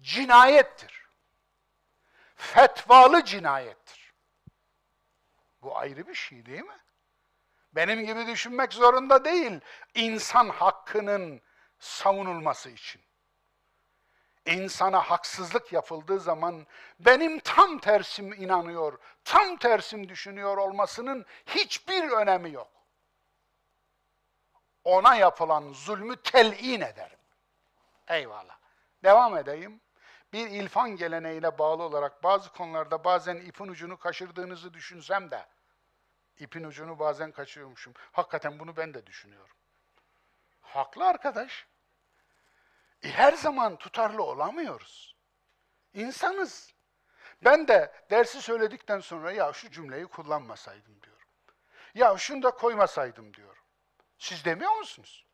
cinayettir. 0.01 1.07
Fetvalı 2.35 3.23
cinayettir. 3.23 4.13
Bu 5.61 5.77
ayrı 5.77 6.07
bir 6.07 6.15
şey 6.15 6.45
değil 6.45 6.63
mi? 6.63 6.79
Benim 7.73 8.05
gibi 8.05 8.27
düşünmek 8.27 8.73
zorunda 8.73 9.25
değil 9.25 9.59
insan 9.93 10.49
hakkının 10.49 11.41
savunulması 11.79 12.69
için. 12.69 13.01
İnsana 14.45 15.01
haksızlık 15.01 15.73
yapıldığı 15.73 16.19
zaman 16.19 16.67
benim 16.99 17.39
tam 17.39 17.79
tersim 17.79 18.33
inanıyor, 18.33 18.97
tam 19.23 19.57
tersim 19.57 20.09
düşünüyor 20.09 20.57
olmasının 20.57 21.25
hiçbir 21.45 22.11
önemi 22.11 22.51
yok. 22.51 22.71
Ona 24.83 25.15
yapılan 25.15 25.73
zulmü 25.73 26.15
telin 26.15 26.81
ederim. 26.81 27.19
Eyvallah. 28.07 28.57
Devam 29.03 29.37
edeyim. 29.37 29.81
Bir 30.33 30.47
ilfan 30.47 30.89
geleneğine 30.95 31.57
bağlı 31.57 31.83
olarak 31.83 32.23
bazı 32.23 32.51
konularda 32.51 33.03
bazen 33.03 33.35
ipin 33.35 33.67
ucunu 33.67 33.97
kaçırdığınızı 33.97 34.73
düşünsem 34.73 35.31
de 35.31 35.45
ipin 36.39 36.63
ucunu 36.63 36.99
bazen 36.99 37.31
kaçırıyormuşum. 37.31 37.93
Hakikaten 38.11 38.59
bunu 38.59 38.77
ben 38.77 38.93
de 38.93 39.05
düşünüyorum. 39.05 39.55
Haklı 40.61 41.05
arkadaş. 41.05 41.67
E, 43.03 43.09
her 43.09 43.33
zaman 43.33 43.75
tutarlı 43.75 44.23
olamıyoruz. 44.23 45.15
İnsanız. 45.93 46.73
Ben 47.43 47.67
de 47.67 47.91
dersi 48.11 48.41
söyledikten 48.41 48.99
sonra 48.99 49.31
ya 49.31 49.53
şu 49.53 49.71
cümleyi 49.71 50.05
kullanmasaydım 50.05 51.01
diyorum. 51.01 51.27
Ya 51.95 52.17
şunu 52.17 52.43
da 52.43 52.51
koymasaydım 52.51 53.33
diyorum. 53.33 53.63
Siz 54.17 54.45
demiyor 54.45 54.75
musunuz? 54.75 55.25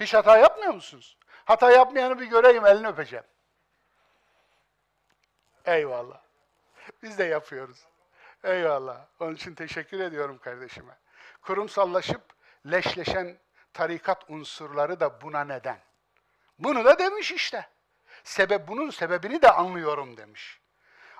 Hiç 0.00 0.14
hata 0.14 0.38
yapmıyor 0.38 0.74
musunuz? 0.74 1.18
Hata 1.44 1.70
yapmayanı 1.70 2.20
bir 2.20 2.26
göreyim 2.26 2.66
elini 2.66 2.88
öpeceğim. 2.88 3.24
Eyvallah. 5.64 6.20
Biz 7.02 7.18
de 7.18 7.24
yapıyoruz. 7.24 7.86
Eyvallah. 8.44 9.06
Onun 9.20 9.34
için 9.34 9.54
teşekkür 9.54 10.00
ediyorum 10.00 10.38
kardeşime. 10.38 10.98
Kurumsallaşıp 11.42 12.22
leşleşen 12.70 13.38
tarikat 13.72 14.30
unsurları 14.30 15.00
da 15.00 15.20
buna 15.20 15.44
neden. 15.44 15.89
Bunu 16.60 16.84
da 16.84 16.98
demiş 16.98 17.32
işte. 17.32 17.68
Sebep 18.24 18.68
bunun 18.68 18.90
sebebini 18.90 19.42
de 19.42 19.50
anlıyorum 19.50 20.16
demiş. 20.16 20.60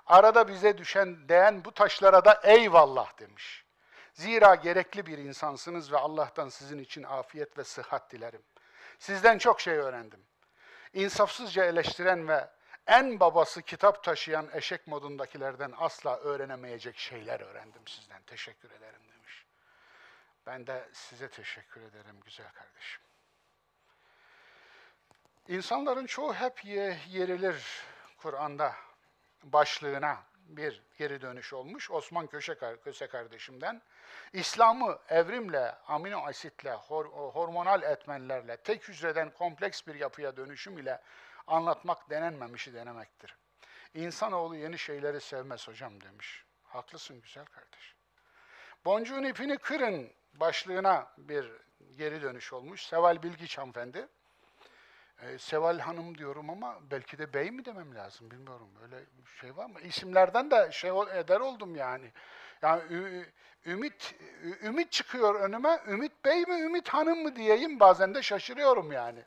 Arada 0.07 0.49
bize 0.49 0.79
düşen 0.79 1.29
değen 1.29 1.65
bu 1.65 1.73
taşlara 1.73 2.25
da 2.25 2.41
eyvallah 2.45 3.19
demiş. 3.19 3.65
Zira 4.13 4.55
gerekli 4.55 5.07
bir 5.07 5.19
insansınız 5.19 5.93
ve 5.93 5.99
Allah'tan 5.99 6.49
sizin 6.49 6.79
için 6.79 7.03
afiyet 7.03 7.59
ve 7.59 7.65
sıhhat 7.65 8.13
dilerim. 8.13 8.43
Sizden 8.99 9.39
çok 9.39 9.61
şey 9.61 9.75
öğrendim. 9.75 10.21
İnsafsızca 10.93 11.65
eleştiren 11.65 12.29
ve 12.29 12.51
en 12.87 13.21
babası 13.21 13.63
kitap 13.63 14.05
taşıyan 14.05 14.49
eşek 14.53 14.87
modundakilerden 14.87 15.73
asla 15.79 16.17
öğrenemeyecek 16.17 16.99
şeyler 16.99 17.41
öğrendim 17.41 17.87
sizden. 17.87 18.23
Teşekkür 18.23 18.71
ederim 18.71 19.03
demiş. 19.13 19.47
Ben 20.47 20.67
de 20.67 20.89
size 20.93 21.29
teşekkür 21.29 21.81
ederim 21.81 22.21
güzel 22.25 22.53
kardeşim. 22.53 23.10
İnsanların 25.51 26.07
çoğu 26.07 26.35
hep 26.35 26.65
ye, 26.65 26.99
yerilir 27.09 27.65
Kur'an'da 28.19 28.75
başlığına 29.45 30.19
bir 30.45 30.83
geri 30.99 31.21
dönüş 31.21 31.53
olmuş. 31.53 31.91
Osman 31.91 32.27
Köşe, 32.27 32.59
Köse 32.85 33.07
kardeşimden. 33.07 33.83
İslam'ı 34.33 34.99
evrimle, 35.09 35.75
amino 35.87 36.27
asitle, 36.27 36.73
hor, 36.73 37.07
hormonal 37.07 37.83
etmenlerle, 37.83 38.57
tek 38.57 38.89
hücreden 38.89 39.31
kompleks 39.31 39.87
bir 39.87 39.95
yapıya 39.95 40.37
dönüşüm 40.37 40.79
ile 40.79 41.01
anlatmak 41.47 42.11
denenmemişi 42.11 42.75
denemektir. 42.75 43.37
İnsanoğlu 43.95 44.57
yeni 44.57 44.79
şeyleri 44.79 45.21
sevmez 45.21 45.69
hocam 45.69 46.01
demiş. 46.01 46.45
Haklısın 46.65 47.21
güzel 47.21 47.45
kardeş. 47.45 47.95
Boncuğun 48.85 49.25
ipini 49.25 49.59
kırın 49.59 50.11
başlığına 50.35 51.13
bir 51.19 51.53
geri 51.97 52.23
dönüş 52.23 52.53
olmuş. 52.53 52.87
Seval 52.87 53.23
Bilgiç 53.23 53.59
hanımefendi. 53.59 54.09
Ee, 55.23 55.39
Seval 55.39 55.79
Hanım 55.79 56.19
diyorum 56.19 56.51
ama 56.51 56.79
belki 56.91 57.19
de 57.19 57.35
bey 57.35 57.51
mi 57.51 57.65
demem 57.65 57.95
lazım 57.95 58.31
bilmiyorum. 58.31 58.69
Öyle 58.83 59.05
şey 59.41 59.57
var 59.57 59.67
mı? 59.67 59.81
İsimlerden 59.81 60.51
de 60.51 60.69
şey 60.73 60.91
eder 60.91 61.41
oldum 61.41 61.77
yani. 61.77 62.13
Yani 62.63 62.83
Ümit 63.67 64.15
Ümit 64.63 64.93
çıkıyor 64.93 65.35
önüme. 65.35 65.81
Ümit 65.89 66.25
Bey 66.25 66.41
mi 66.43 66.61
Ümit 66.61 66.89
Hanım 66.89 67.23
mı 67.23 67.37
diyeyim 67.37 67.81
bazen 67.81 68.15
de 68.15 68.23
şaşırıyorum 68.23 68.93
yani. 68.93 69.25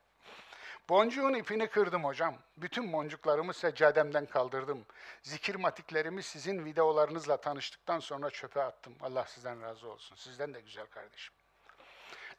Boncuğun 0.90 1.34
ipini 1.34 1.68
kırdım 1.68 2.03
hocam. 2.03 2.36
Bütün 2.57 2.94
boncuklarımı 2.94 3.53
seccademden 3.53 4.26
kaldırdım. 4.26 4.86
Zikir 5.22 5.56
matiklerimi 5.56 6.24
sizin 6.24 6.65
videolarınızla 6.65 7.38
tanıştıktan 7.38 7.99
sonra 7.99 8.30
çöpe 8.30 8.61
attım. 8.61 8.95
Allah 9.02 9.26
sizden 9.26 9.61
razı 9.61 9.90
olsun. 9.90 10.15
Sizden 10.15 10.53
de 10.53 10.61
güzel 10.61 10.86
kardeşim. 10.86 11.36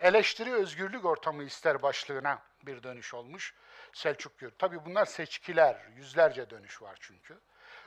Eleştiri 0.00 0.52
özgürlük 0.52 1.04
ortamı 1.04 1.42
ister 1.42 1.82
başlığına 1.82 2.42
bir 2.62 2.82
dönüş 2.82 3.14
olmuş. 3.14 3.54
Selçuk 3.92 4.38
Gür. 4.38 4.50
Tabii 4.50 4.84
bunlar 4.84 5.04
seçkiler. 5.04 5.76
Yüzlerce 5.96 6.50
dönüş 6.50 6.82
var 6.82 6.96
çünkü. 7.00 7.38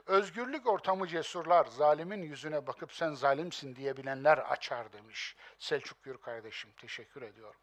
Özgürlük 0.05 0.67
ortamı 0.67 1.07
cesurlar, 1.07 1.65
zalimin 1.65 2.21
yüzüne 2.21 2.67
bakıp 2.67 2.93
sen 2.93 3.13
zalimsin 3.13 3.75
diyebilenler 3.75 4.37
açar 4.37 4.93
demiş 4.93 5.35
Selçuk 5.59 6.03
Gür 6.03 6.17
kardeşim. 6.17 6.71
Teşekkür 6.77 7.21
ediyorum. 7.21 7.59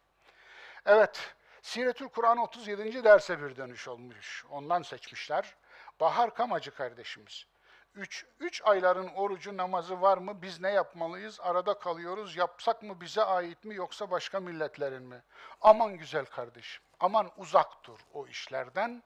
Evet, 0.85 1.35
Siretül 1.61 2.07
Kur'an 2.07 2.37
37. 2.37 3.03
derse 3.03 3.41
bir 3.41 3.55
dönüş 3.55 3.87
olmuş. 3.87 4.45
Ondan 4.49 4.81
seçmişler. 4.81 5.55
Bahar 5.99 6.35
Kamacı 6.35 6.71
kardeşimiz. 6.71 7.45
Üç, 7.95 8.25
üç 8.39 8.61
ayların 8.65 9.07
orucu 9.07 9.57
namazı 9.57 10.01
var 10.01 10.17
mı? 10.17 10.41
Biz 10.41 10.61
ne 10.61 10.71
yapmalıyız? 10.71 11.39
Arada 11.41 11.79
kalıyoruz. 11.79 12.35
Yapsak 12.35 12.83
mı 12.83 13.01
bize 13.01 13.23
ait 13.23 13.63
mi 13.63 13.75
yoksa 13.75 14.11
başka 14.11 14.39
milletlerin 14.39 15.03
mi? 15.03 15.23
Aman 15.61 15.97
güzel 15.97 16.25
kardeşim. 16.25 16.83
Aman 16.99 17.31
uzak 17.37 17.83
dur 17.83 17.99
o 18.13 18.27
işlerden. 18.27 19.03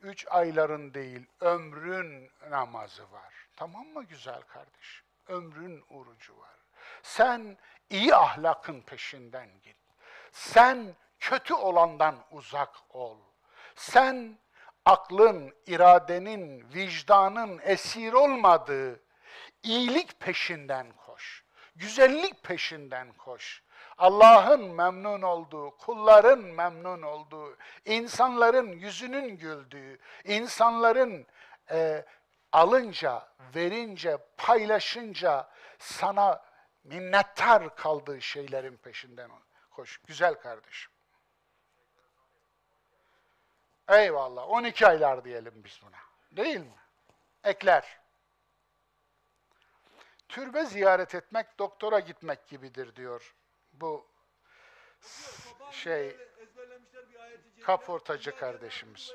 Üç 0.00 0.26
ayların 0.30 0.94
değil, 0.94 1.26
ömrün 1.40 2.30
namazı 2.50 3.12
var. 3.12 3.34
Tamam 3.56 3.86
mı 3.86 4.04
güzel 4.04 4.42
kardeşim? 4.42 5.06
Ömrün 5.28 5.84
orucu 5.90 6.38
var. 6.38 6.56
Sen 7.02 7.58
iyi 7.90 8.14
ahlakın 8.14 8.80
peşinden 8.80 9.48
git. 9.62 9.76
Sen 10.32 10.96
kötü 11.20 11.54
olandan 11.54 12.16
uzak 12.30 12.74
ol. 12.90 13.18
Sen 13.74 14.38
aklın, 14.84 15.54
iradenin, 15.66 16.74
vicdanın 16.74 17.60
esir 17.62 18.12
olmadığı 18.12 19.00
iyilik 19.62 20.20
peşinden 20.20 20.92
koş. 20.92 21.44
Güzellik 21.76 22.42
peşinden 22.42 23.12
koş. 23.12 23.62
Allah'ın 23.98 24.64
memnun 24.64 25.22
olduğu, 25.22 25.76
kulların 25.76 26.38
memnun 26.38 27.02
olduğu, 27.02 27.56
insanların 27.84 28.72
yüzünün 28.72 29.36
güldüğü, 29.36 29.98
insanların 30.24 31.26
e, 31.70 32.04
alınca, 32.52 33.28
verince, 33.54 34.18
paylaşınca 34.36 35.50
sana 35.78 36.42
minnettar 36.84 37.76
kaldığı 37.76 38.22
şeylerin 38.22 38.76
peşinden 38.76 39.30
koş. 39.70 39.98
Güzel 39.98 40.34
kardeşim. 40.34 40.92
Eyvallah. 43.90 44.48
12 44.48 44.86
aylar 44.86 45.24
diyelim 45.24 45.64
biz 45.64 45.80
buna. 45.82 45.96
Değil 46.36 46.60
mi? 46.60 46.74
Ekler. 47.44 47.98
Türbe 50.28 50.64
ziyaret 50.64 51.14
etmek 51.14 51.58
doktora 51.58 52.00
gitmek 52.00 52.48
gibidir 52.48 52.96
diyor. 52.96 53.34
Bu 53.72 54.06
şey 55.70 56.16
kaportacı 57.62 58.36
kardeşimiz. 58.36 59.14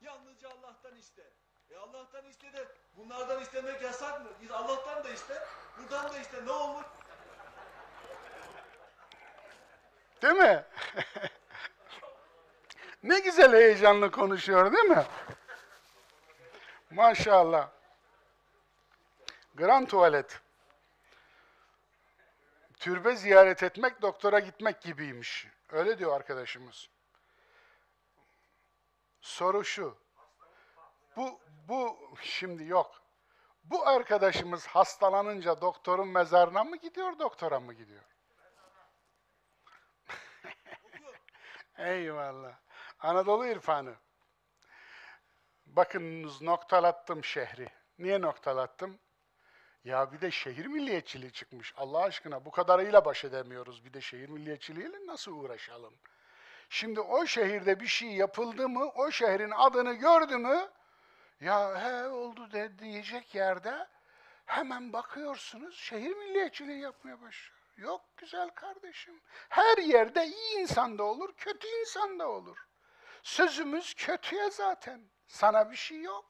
Yalnızca 0.00 0.48
Allah'tan 0.48 0.96
iste. 0.96 1.22
E 1.70 1.76
Allah'tan 1.76 2.24
iste 2.24 2.52
de 2.52 2.68
bunlardan 2.96 3.42
istemek 3.42 3.82
yasak 3.82 4.24
mı? 4.24 4.30
Biz 4.42 4.50
Allah'tan 4.50 5.04
da 5.04 5.10
iste, 5.10 5.42
buradan 5.78 6.12
da 6.12 6.18
iste. 6.18 6.46
Ne 6.46 6.52
olur? 6.52 6.84
Değil 10.22 10.34
mi? 10.34 10.64
ne 13.04 13.20
güzel 13.20 13.52
heyecanlı 13.52 14.10
konuşuyor 14.10 14.72
değil 14.72 14.84
mi? 14.84 15.04
Maşallah. 16.90 17.68
Grand 19.54 19.86
tuvalet. 19.86 20.40
Türbe 22.76 23.16
ziyaret 23.16 23.62
etmek 23.62 24.02
doktora 24.02 24.38
gitmek 24.38 24.82
gibiymiş. 24.82 25.48
Öyle 25.70 25.98
diyor 25.98 26.16
arkadaşımız. 26.16 26.88
Soru 29.20 29.64
şu. 29.64 29.98
Bu 31.16 31.40
bu 31.68 31.98
şimdi 32.22 32.64
yok. 32.64 33.02
Bu 33.64 33.86
arkadaşımız 33.86 34.66
hastalanınca 34.66 35.60
doktorun 35.60 36.08
mezarına 36.08 36.64
mı 36.64 36.76
gidiyor, 36.76 37.18
doktora 37.18 37.60
mı 37.60 37.74
gidiyor? 37.74 38.04
Eyvallah. 41.78 42.63
Anadolu 43.04 43.46
irfanı. 43.46 43.94
Bakınız 45.66 46.42
noktalattım 46.42 47.24
şehri. 47.24 47.68
Niye 47.98 48.20
noktalattım? 48.20 48.98
Ya 49.84 50.12
bir 50.12 50.20
de 50.20 50.30
şehir 50.30 50.66
milliyetçiliği 50.66 51.32
çıkmış. 51.32 51.74
Allah 51.76 52.02
aşkına 52.02 52.44
bu 52.44 52.50
kadarıyla 52.50 53.04
baş 53.04 53.24
edemiyoruz. 53.24 53.84
Bir 53.84 53.92
de 53.92 54.00
şehir 54.00 54.28
milliyetçiliğiyle 54.28 55.06
nasıl 55.06 55.32
uğraşalım? 55.32 55.94
Şimdi 56.68 57.00
o 57.00 57.26
şehirde 57.26 57.80
bir 57.80 57.86
şey 57.86 58.08
yapıldı 58.08 58.68
mı, 58.68 58.84
o 58.94 59.10
şehrin 59.10 59.52
adını 59.56 59.92
gördü 59.94 60.36
mü, 60.36 60.68
ya 61.40 61.82
he 61.82 62.08
oldu 62.08 62.52
de 62.52 62.78
diyecek 62.78 63.34
yerde 63.34 63.88
hemen 64.46 64.92
bakıyorsunuz 64.92 65.76
şehir 65.76 66.16
milliyetçiliği 66.16 66.80
yapmaya 66.80 67.20
başlıyor. 67.22 67.60
Yok 67.76 68.04
güzel 68.16 68.50
kardeşim. 68.50 69.20
Her 69.48 69.78
yerde 69.78 70.26
iyi 70.26 70.58
insan 70.58 70.98
da 70.98 71.02
olur, 71.04 71.32
kötü 71.36 71.66
insan 71.80 72.18
da 72.18 72.28
olur. 72.28 72.66
Sözümüz 73.24 73.94
kötüye 73.94 74.50
zaten. 74.50 75.10
Sana 75.26 75.70
bir 75.70 75.76
şey 75.76 76.02
yok. 76.02 76.24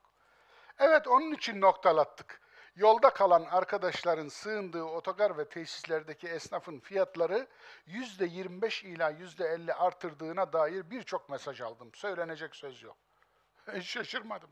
Evet 0.78 1.08
onun 1.08 1.32
için 1.32 1.60
noktalattık. 1.60 2.40
Yolda 2.74 3.10
kalan 3.10 3.44
arkadaşların 3.44 4.28
sığındığı 4.28 4.84
otogar 4.84 5.38
ve 5.38 5.48
tesislerdeki 5.48 6.28
esnafın 6.28 6.80
fiyatları 6.80 7.48
yüzde 7.86 8.24
25 8.24 8.84
ila 8.84 9.10
yüzde 9.10 9.44
50 9.44 9.74
artırdığına 9.74 10.52
dair 10.52 10.90
birçok 10.90 11.28
mesaj 11.28 11.60
aldım. 11.60 11.94
Söylenecek 11.94 12.56
söz 12.56 12.82
yok. 12.82 12.96
Hiç 13.72 13.86
şaşırmadım. 13.86 14.50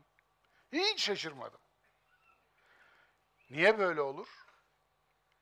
Hiç 0.71 1.03
şaşırmadım. 1.03 1.61
Niye 3.49 3.79
böyle 3.79 4.01
olur? 4.01 4.45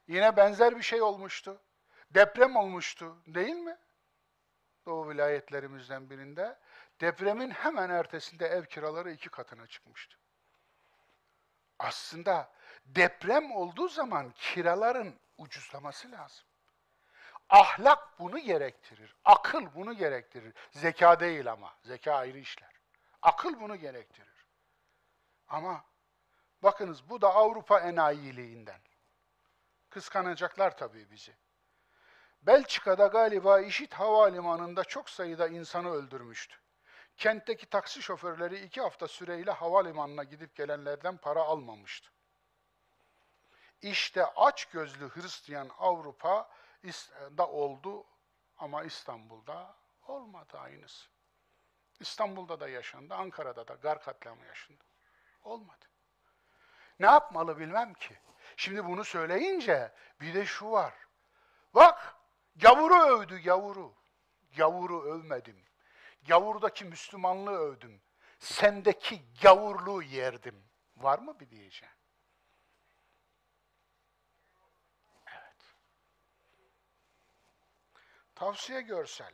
Yine 0.07 0.38
benzer 0.38 0.78
bir 0.78 0.84
şey 0.84 1.02
olmuştu. 1.02 1.61
Deprem 2.11 2.56
olmuştu 2.56 3.23
değil 3.28 3.56
mi? 3.56 3.78
Doğu 4.86 5.10
vilayetlerimizden 5.10 6.10
birinde. 6.10 6.60
Depremin 7.02 7.49
hemen 7.49 7.90
ertesinde 7.90 8.48
ev 8.48 8.65
kiraları 8.65 9.11
iki 9.11 9.30
katına 9.30 9.68
çıkmıştı. 9.68 10.18
Aslında 11.80 12.52
deprem 12.86 13.52
olduğu 13.52 13.90
zaman 13.90 14.32
kiraların 14.32 15.14
ucuzlaması 15.38 16.11
lazım. 16.11 16.45
Ahlak 17.49 18.19
bunu 18.19 18.40
gerektirir. 18.40 19.15
Akıl 19.26 19.76
bunu 19.76 19.94
gerektirir. 19.94 20.53
Zeka 20.72 21.19
değil 21.19 21.52
ama. 21.52 21.76
Zeka 21.84 22.14
ayrı 22.15 22.38
işler. 22.38 22.72
Akıl 23.22 23.60
bunu 23.60 23.76
gerektirir. 23.76 24.45
Ama 25.48 25.86
bakınız 26.64 27.10
bu 27.10 27.22
da 27.22 27.34
Avrupa 27.34 27.80
enayiliğinden. 27.80 28.82
Kıskanacaklar 29.90 30.78
tabii 30.78 31.11
bizi. 31.11 31.36
Belçika'da 32.41 33.07
galiba 33.07 33.61
İşit 33.61 33.94
Havalimanı'nda 33.94 34.84
çok 34.84 35.10
sayıda 35.10 35.48
insanı 35.48 35.90
öldürmüştü. 35.91 36.60
Kentteki 37.22 37.65
taksi 37.65 38.02
şoförleri 38.02 38.60
iki 38.60 38.81
hafta 38.81 39.07
süreyle 39.07 39.52
havalimanına 39.52 40.23
gidip 40.23 40.56
gelenlerden 40.56 41.18
para 41.18 41.41
almamıştı. 41.41 42.10
İşte 43.81 44.26
aç 44.26 44.65
gözlü 44.65 45.10
Hristiyan 45.10 45.69
Avrupa 45.77 46.49
da 47.38 47.48
oldu 47.48 48.06
ama 48.57 48.84
İstanbul'da 48.84 49.76
olmadı 50.07 50.57
aynısı. 50.57 51.10
İstanbul'da 51.99 52.60
da 52.60 52.69
yaşandı, 52.69 53.14
Ankara'da 53.14 53.68
da 53.68 53.73
gar 53.73 54.02
katliamı 54.02 54.45
yaşandı. 54.45 54.84
Olmadı. 55.43 55.85
Ne 56.99 57.06
yapmalı 57.06 57.60
bilmem 57.60 57.93
ki. 57.93 58.19
Şimdi 58.57 58.85
bunu 58.85 59.03
söyleyince 59.03 59.91
bir 60.22 60.34
de 60.34 60.45
şu 60.45 60.72
var. 60.72 60.93
Bak, 61.73 62.15
gavuru 62.56 63.03
övdü 63.03 63.43
gavuru. 63.43 63.93
Gavuru 64.57 65.03
övmedim. 65.03 65.70
Gavurdaki 66.27 66.85
Müslümanlığı 66.85 67.57
övdüm. 67.57 68.02
Sendeki 68.39 69.22
gavurluğu 69.41 70.03
yerdim. 70.03 70.64
Var 70.98 71.19
mı 71.19 71.39
bir 71.39 71.49
diyeceğim? 71.49 71.95
Evet. 75.27 75.76
Tavsiye 78.35 78.81
görsel. 78.81 79.34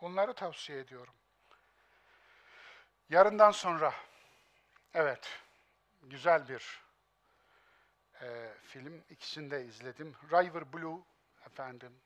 Bunları 0.00 0.34
tavsiye 0.34 0.78
ediyorum. 0.78 1.14
Yarından 3.08 3.50
sonra, 3.50 3.94
evet, 4.94 5.40
güzel 6.02 6.48
bir 6.48 6.82
e, 8.20 8.54
film. 8.62 9.04
İkisini 9.10 9.50
de 9.50 9.64
izledim. 9.64 10.16
River 10.30 10.72
Blue, 10.72 11.02
efendim. 11.46 12.00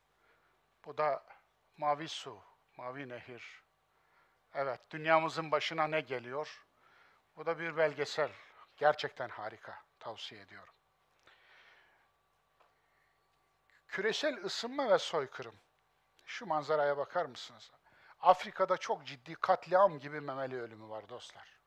Bu 0.84 0.98
da 0.98 1.24
Mavi 1.76 2.08
Su, 2.08 2.42
Mavi 2.76 3.08
Nehir. 3.08 3.62
Evet, 4.54 4.80
dünyamızın 4.90 5.50
başına 5.50 5.86
ne 5.86 6.00
geliyor? 6.00 6.66
Bu 7.36 7.46
da 7.46 7.58
bir 7.58 7.76
belgesel. 7.76 8.30
Gerçekten 8.76 9.28
harika. 9.28 9.78
Tavsiye 9.98 10.40
ediyorum. 10.40 10.74
Küresel 13.88 14.44
ısınma 14.44 14.90
ve 14.90 14.98
soykırım. 14.98 15.54
Şu 16.24 16.46
manzaraya 16.46 16.96
bakar 16.96 17.26
mısınız? 17.26 17.70
Afrika'da 18.20 18.76
çok 18.76 19.06
ciddi 19.06 19.34
katliam 19.34 19.98
gibi 19.98 20.20
memeli 20.20 20.60
ölümü 20.60 20.88
var 20.88 21.08
dostlar. 21.08 21.60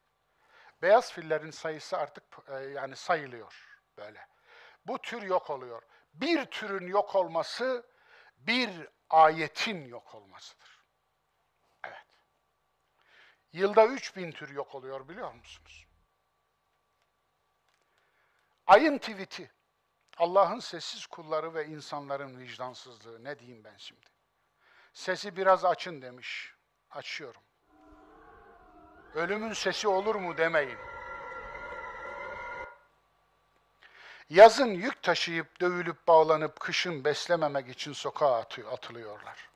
Beyaz 0.81 1.11
fillerin 1.11 1.51
sayısı 1.51 1.97
artık 1.97 2.23
e, 2.47 2.53
yani 2.53 2.95
sayılıyor 2.95 3.81
böyle. 3.97 4.27
Bu 4.85 4.97
tür 5.01 5.21
yok 5.21 5.49
oluyor. 5.49 5.83
Bir 6.13 6.45
türün 6.45 6.87
yok 6.87 7.15
olması 7.15 7.85
bir 8.37 8.87
ayetin 9.09 9.85
yok 9.85 10.15
olmasıdır. 10.15 10.78
Yılda 13.53 13.85
3000 13.85 14.31
tür 14.31 14.49
yok 14.49 14.75
oluyor 14.75 15.09
biliyor 15.09 15.33
musunuz? 15.33 15.85
Ayın 18.67 18.97
tweet'i. 18.97 19.51
Allah'ın 20.17 20.59
sessiz 20.59 21.05
kulları 21.05 21.53
ve 21.53 21.65
insanların 21.65 22.39
vicdansızlığı. 22.39 23.23
Ne 23.23 23.39
diyeyim 23.39 23.63
ben 23.63 23.77
şimdi? 23.77 24.05
Sesi 24.93 25.35
biraz 25.35 25.65
açın 25.65 26.01
demiş. 26.01 26.53
Açıyorum. 26.91 27.41
Ölümün 29.15 29.53
sesi 29.53 29.87
olur 29.87 30.15
mu 30.15 30.37
demeyin. 30.37 30.77
Yazın 34.29 34.67
yük 34.67 35.03
taşıyıp 35.03 35.61
dövülüp 35.61 36.07
bağlanıp 36.07 36.59
kışın 36.59 37.03
beslememek 37.03 37.69
için 37.69 37.93
sokağa 37.93 38.45
atılıyorlar. 38.71 39.49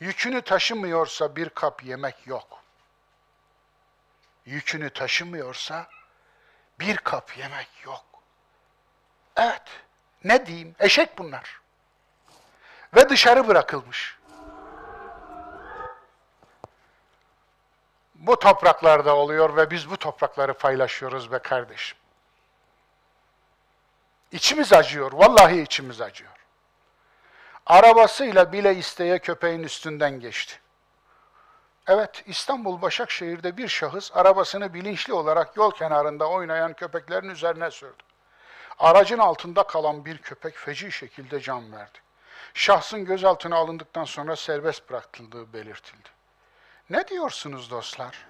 Yükünü 0.00 0.42
taşımıyorsa 0.42 1.36
bir 1.36 1.48
kap 1.48 1.84
yemek 1.84 2.26
yok. 2.26 2.63
Yükünü 4.46 4.90
taşımıyorsa 4.90 5.86
bir 6.80 6.96
kap 6.96 7.38
yemek 7.38 7.68
yok. 7.84 8.04
Evet, 9.36 9.62
ne 10.24 10.46
diyeyim? 10.46 10.74
Eşek 10.78 11.18
bunlar. 11.18 11.60
Ve 12.94 13.08
dışarı 13.08 13.48
bırakılmış. 13.48 14.18
Bu 18.14 18.38
topraklarda 18.38 19.16
oluyor 19.16 19.56
ve 19.56 19.70
biz 19.70 19.90
bu 19.90 19.96
toprakları 19.96 20.54
paylaşıyoruz 20.54 21.32
be 21.32 21.38
kardeşim. 21.38 21.98
İçimiz 24.32 24.72
acıyor, 24.72 25.12
vallahi 25.12 25.60
içimiz 25.60 26.00
acıyor. 26.00 26.32
Arabasıyla 27.66 28.52
bile 28.52 28.74
isteye 28.74 29.18
köpeğin 29.18 29.62
üstünden 29.62 30.20
geçti. 30.20 30.60
Evet, 31.88 32.22
İstanbul 32.26 32.82
Başakşehir'de 32.82 33.56
bir 33.56 33.68
şahıs 33.68 34.10
arabasını 34.16 34.74
bilinçli 34.74 35.12
olarak 35.12 35.56
yol 35.56 35.70
kenarında 35.70 36.28
oynayan 36.28 36.72
köpeklerin 36.72 37.28
üzerine 37.28 37.70
sürdü. 37.70 38.02
Aracın 38.78 39.18
altında 39.18 39.62
kalan 39.62 40.04
bir 40.04 40.18
köpek 40.18 40.56
feci 40.56 40.92
şekilde 40.92 41.40
can 41.40 41.72
verdi. 41.72 41.98
Şahsın 42.54 43.04
gözaltına 43.04 43.56
alındıktan 43.56 44.04
sonra 44.04 44.36
serbest 44.36 44.90
bırakıldığı 44.90 45.52
belirtildi. 45.52 46.08
Ne 46.90 47.08
diyorsunuz 47.08 47.70
dostlar? 47.70 48.26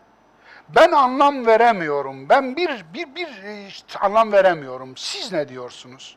Ben 0.69 0.93
anlam 0.93 1.47
veremiyorum. 1.47 2.29
Ben 2.29 2.57
bir 2.57 2.85
bir 2.95 3.15
bir 3.15 3.43
işte 3.69 3.99
anlam 3.99 4.33
veremiyorum. 4.33 4.97
Siz 4.97 5.33
ne 5.33 5.49
diyorsunuz? 5.49 6.17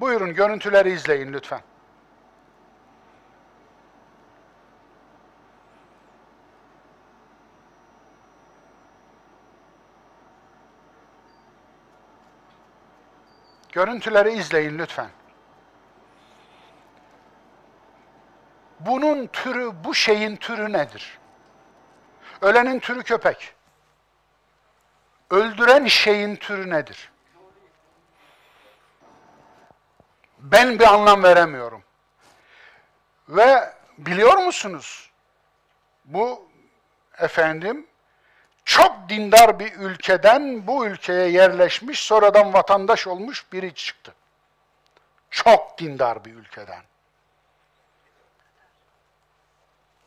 Buyurun 0.00 0.34
görüntüleri 0.34 0.92
izleyin 0.92 1.32
lütfen. 1.32 1.62
Görüntüleri 13.72 14.32
izleyin 14.32 14.78
lütfen. 14.78 15.10
Bunun 18.80 19.26
türü, 19.26 19.72
bu 19.84 19.94
şeyin 19.94 20.36
türü 20.36 20.72
nedir? 20.72 21.18
Ölenin 22.40 22.80
türü 22.80 23.02
köpek. 23.02 23.54
Öldüren 25.30 25.86
şeyin 25.86 26.36
türü 26.36 26.70
nedir? 26.70 27.12
Ben 30.38 30.78
bir 30.78 30.84
anlam 30.94 31.22
veremiyorum. 31.22 31.84
Ve 33.28 33.74
biliyor 33.98 34.38
musunuz? 34.38 35.10
Bu 36.04 36.48
efendim 37.18 37.86
çok 38.64 39.08
dindar 39.08 39.58
bir 39.58 39.72
ülkeden 39.72 40.66
bu 40.66 40.86
ülkeye 40.86 41.28
yerleşmiş, 41.28 42.00
sonradan 42.00 42.52
vatandaş 42.52 43.06
olmuş 43.06 43.52
biri 43.52 43.74
çıktı. 43.74 44.14
Çok 45.30 45.78
dindar 45.78 46.24
bir 46.24 46.34
ülkeden. 46.34 46.82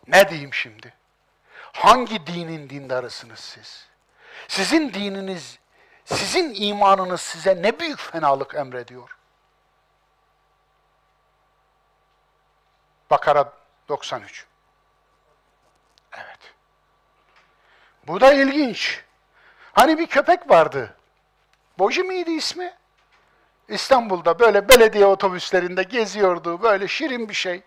Ne 0.07 0.29
diyeyim 0.29 0.53
şimdi? 0.53 0.93
Hangi 1.73 2.27
dinin 2.27 2.69
dindarısınız 2.69 3.39
siz? 3.39 3.87
Sizin 4.47 4.93
dininiz, 4.93 5.59
sizin 6.05 6.53
imanınız 6.55 7.21
size 7.21 7.61
ne 7.61 7.79
büyük 7.79 7.99
fenalık 7.99 8.55
emrediyor? 8.55 9.17
Bakara 13.09 13.53
93. 13.89 14.45
Evet. 16.11 16.54
Bu 18.07 18.21
da 18.21 18.33
ilginç. 18.33 19.03
Hani 19.73 19.99
bir 19.99 20.07
köpek 20.07 20.49
vardı. 20.49 20.95
Boji 21.79 22.03
miydi 22.03 22.31
ismi? 22.31 22.73
İstanbul'da 23.67 24.39
böyle 24.39 24.69
belediye 24.69 25.05
otobüslerinde 25.05 25.83
geziyordu. 25.83 26.61
Böyle 26.61 26.87
şirin 26.87 27.29
bir 27.29 27.33
şey. 27.33 27.63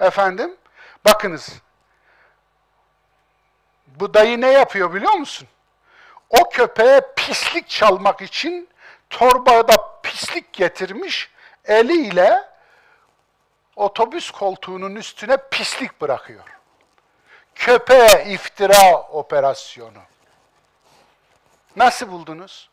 Efendim, 0.00 0.56
bakınız 1.04 1.60
Bu 3.86 4.14
dayı 4.14 4.40
ne 4.40 4.50
yapıyor 4.50 4.94
biliyor 4.94 5.12
musun? 5.12 5.48
O 6.30 6.48
köpeğe 6.48 7.00
pislik 7.16 7.68
çalmak 7.68 8.22
için 8.22 8.68
torbada 9.10 10.00
pislik 10.02 10.52
getirmiş, 10.52 11.30
eliyle 11.64 12.48
otobüs 13.76 14.30
koltuğunun 14.30 14.96
üstüne 14.96 15.36
pislik 15.50 16.00
bırakıyor. 16.00 16.59
Köpeğe 17.60 18.24
iftira 18.26 19.02
operasyonu. 19.02 19.98
Nasıl 21.76 22.12
buldunuz? 22.12 22.70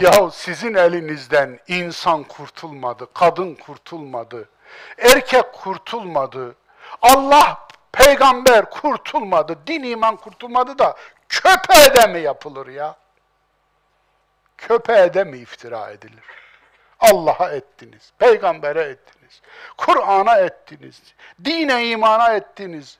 Yahu 0.00 0.30
sizin 0.30 0.74
elinizden 0.74 1.60
insan 1.68 2.22
kurtulmadı, 2.22 3.12
kadın 3.14 3.54
kurtulmadı, 3.54 4.48
erkek 4.98 5.52
kurtulmadı, 5.52 6.56
Allah, 7.02 7.68
peygamber 7.92 8.70
kurtulmadı, 8.70 9.58
din 9.66 9.82
iman 9.82 10.16
kurtulmadı 10.16 10.78
da 10.78 10.96
köpeğe 11.28 11.94
de 11.94 12.06
mi 12.06 12.20
yapılır 12.20 12.66
ya? 12.66 12.96
Köpeğe 14.58 15.14
de 15.14 15.24
mi 15.24 15.38
iftira 15.38 15.90
edilir? 15.90 16.43
Allah'a 17.12 17.50
ettiniz, 17.50 18.12
peygambere 18.18 18.82
ettiniz, 18.82 19.40
Kur'an'a 19.76 20.38
ettiniz, 20.38 21.02
dine 21.44 21.86
imana 21.86 22.34
ettiniz, 22.34 22.98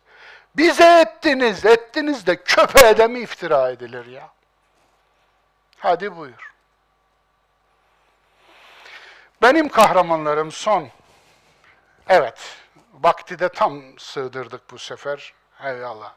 bize 0.56 1.00
ettiniz, 1.00 1.64
ettiniz 1.64 2.26
de 2.26 2.42
köpeğe 2.42 2.98
de 2.98 3.06
mi 3.06 3.20
iftira 3.20 3.70
edilir 3.70 4.06
ya? 4.06 4.28
Hadi 5.78 6.16
buyur. 6.16 6.54
Benim 9.42 9.68
kahramanlarım 9.68 10.52
son. 10.52 10.88
Evet, 12.08 12.56
vakti 12.92 13.38
de 13.38 13.48
tam 13.48 13.98
sığdırdık 13.98 14.70
bu 14.70 14.78
sefer. 14.78 15.34
Eyvallah. 15.64 16.12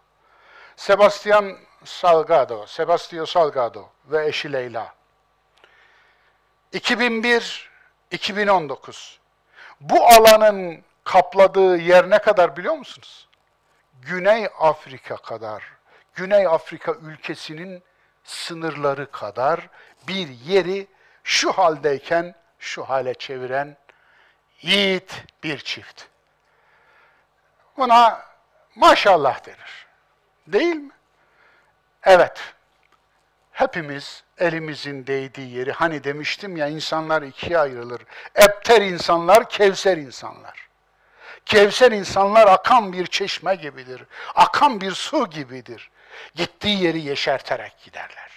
Sebastian 0.76 1.58
Salgado, 1.86 2.68
Sebastio 2.68 3.26
Salgado 3.26 3.90
ve 4.06 4.28
eşi 4.28 4.54
Leyla. 4.54 4.96
2001-2019. 8.12 9.18
Bu 9.82 10.06
alanın 10.08 10.84
kapladığı 11.04 11.78
yer 11.78 12.10
ne 12.10 12.20
kadar 12.20 12.58
biliyor 12.58 12.74
musunuz? 12.74 13.28
Güney 14.02 14.48
Afrika 14.60 15.18
kadar, 15.18 15.64
Güney 16.16 16.48
Afrika 16.48 16.92
ülkesinin 16.92 17.84
sınırları 18.24 19.12
kadar 19.12 19.70
bir 20.08 20.28
yeri 20.28 20.88
şu 21.24 21.52
haldeyken 21.52 22.36
şu 22.60 22.84
hale 22.84 23.14
çeviren 23.14 23.78
yiğit 24.62 25.24
bir 25.44 25.60
çift. 25.60 26.04
Buna 27.78 28.26
maşallah 28.76 29.46
denir. 29.46 29.88
Değil 30.48 30.76
mi? 30.76 30.92
Evet. 32.04 32.54
Hepimiz 33.52 34.24
elimizin 34.38 35.08
değdiği 35.08 35.54
yeri, 35.54 35.72
hani 35.72 36.04
demiştim 36.04 36.58
ya 36.58 36.68
insanlar 36.68 37.22
ikiye 37.22 37.60
ayrılır. 37.60 38.02
Ebter 38.36 38.82
insanlar, 38.82 39.50
kevser 39.50 39.98
insanlar. 39.98 40.68
Kevser 41.46 41.92
insanlar 41.92 42.48
akan 42.48 42.94
bir 42.94 43.06
çeşme 43.08 43.56
gibidir. 43.56 44.04
Akan 44.36 44.82
bir 44.82 44.92
su 44.92 45.30
gibidir. 45.30 45.90
Gittiği 46.36 46.84
yeri 46.84 47.02
yeşerterek 47.02 47.74
giderler. 47.84 48.32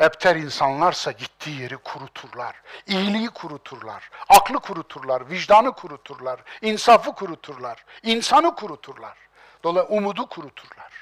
Ebter 0.00 0.36
insanlarsa 0.36 1.12
gittiği 1.12 1.60
yeri 1.60 1.76
kuruturlar. 1.76 2.56
İyiliği 2.86 3.28
kuruturlar. 3.28 4.10
Aklı 4.28 4.58
kuruturlar. 4.58 5.30
Vicdanı 5.30 5.72
kuruturlar. 5.72 6.40
insafı 6.62 7.12
kuruturlar. 7.12 7.84
insanı 8.02 8.54
kuruturlar. 8.54 9.16
Dolayısıyla 9.64 9.98
umudu 9.98 10.28
kuruturlar. 10.28 10.92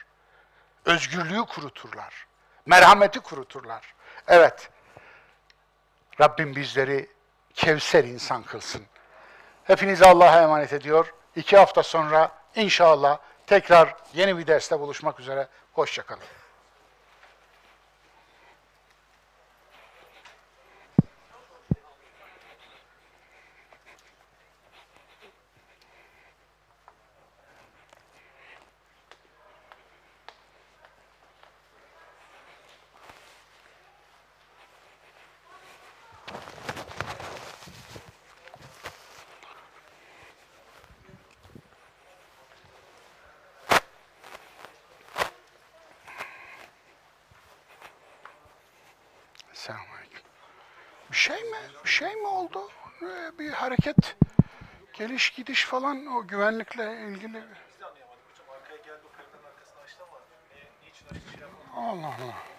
Özgürlüğü 0.85 1.45
kuruturlar. 1.47 2.27
Merhameti 2.67 3.21
kuruturlar. 3.21 3.95
Evet. 4.29 4.71
Rabbim 6.21 6.57
bizleri 6.57 7.11
kevser 7.55 8.05
insan 8.05 8.43
kılsın. 8.43 8.83
Hepinizi 9.65 10.05
Allah'a 10.07 10.43
emanet 10.43 10.73
ediyor. 10.73 11.15
İki 11.37 11.57
hafta 11.57 11.83
sonra 11.83 12.31
inşallah 12.55 13.19
tekrar 13.47 13.97
yeni 14.15 14.39
bir 14.39 14.47
derste 14.47 14.81
buluşmak 14.81 15.21
üzere. 15.21 15.49
Hoşçakalın. 15.73 16.23
Selamünaleyküm. 49.53 50.23
Bir 51.11 51.17
şey 51.17 51.43
mi? 51.45 51.57
Bir 51.85 51.91
şey 51.91 52.15
mi 52.15 52.27
oldu? 52.27 52.69
Ee, 53.03 53.39
Bir 53.39 53.51
hareket, 53.51 54.17
geliş 55.23 55.31
gidiş 55.31 55.65
falan 55.65 56.07
o 56.07 56.27
güvenlikle 56.27 57.09
ilgili. 57.09 57.43
Allah 61.77 62.07
Allah. 62.07 62.52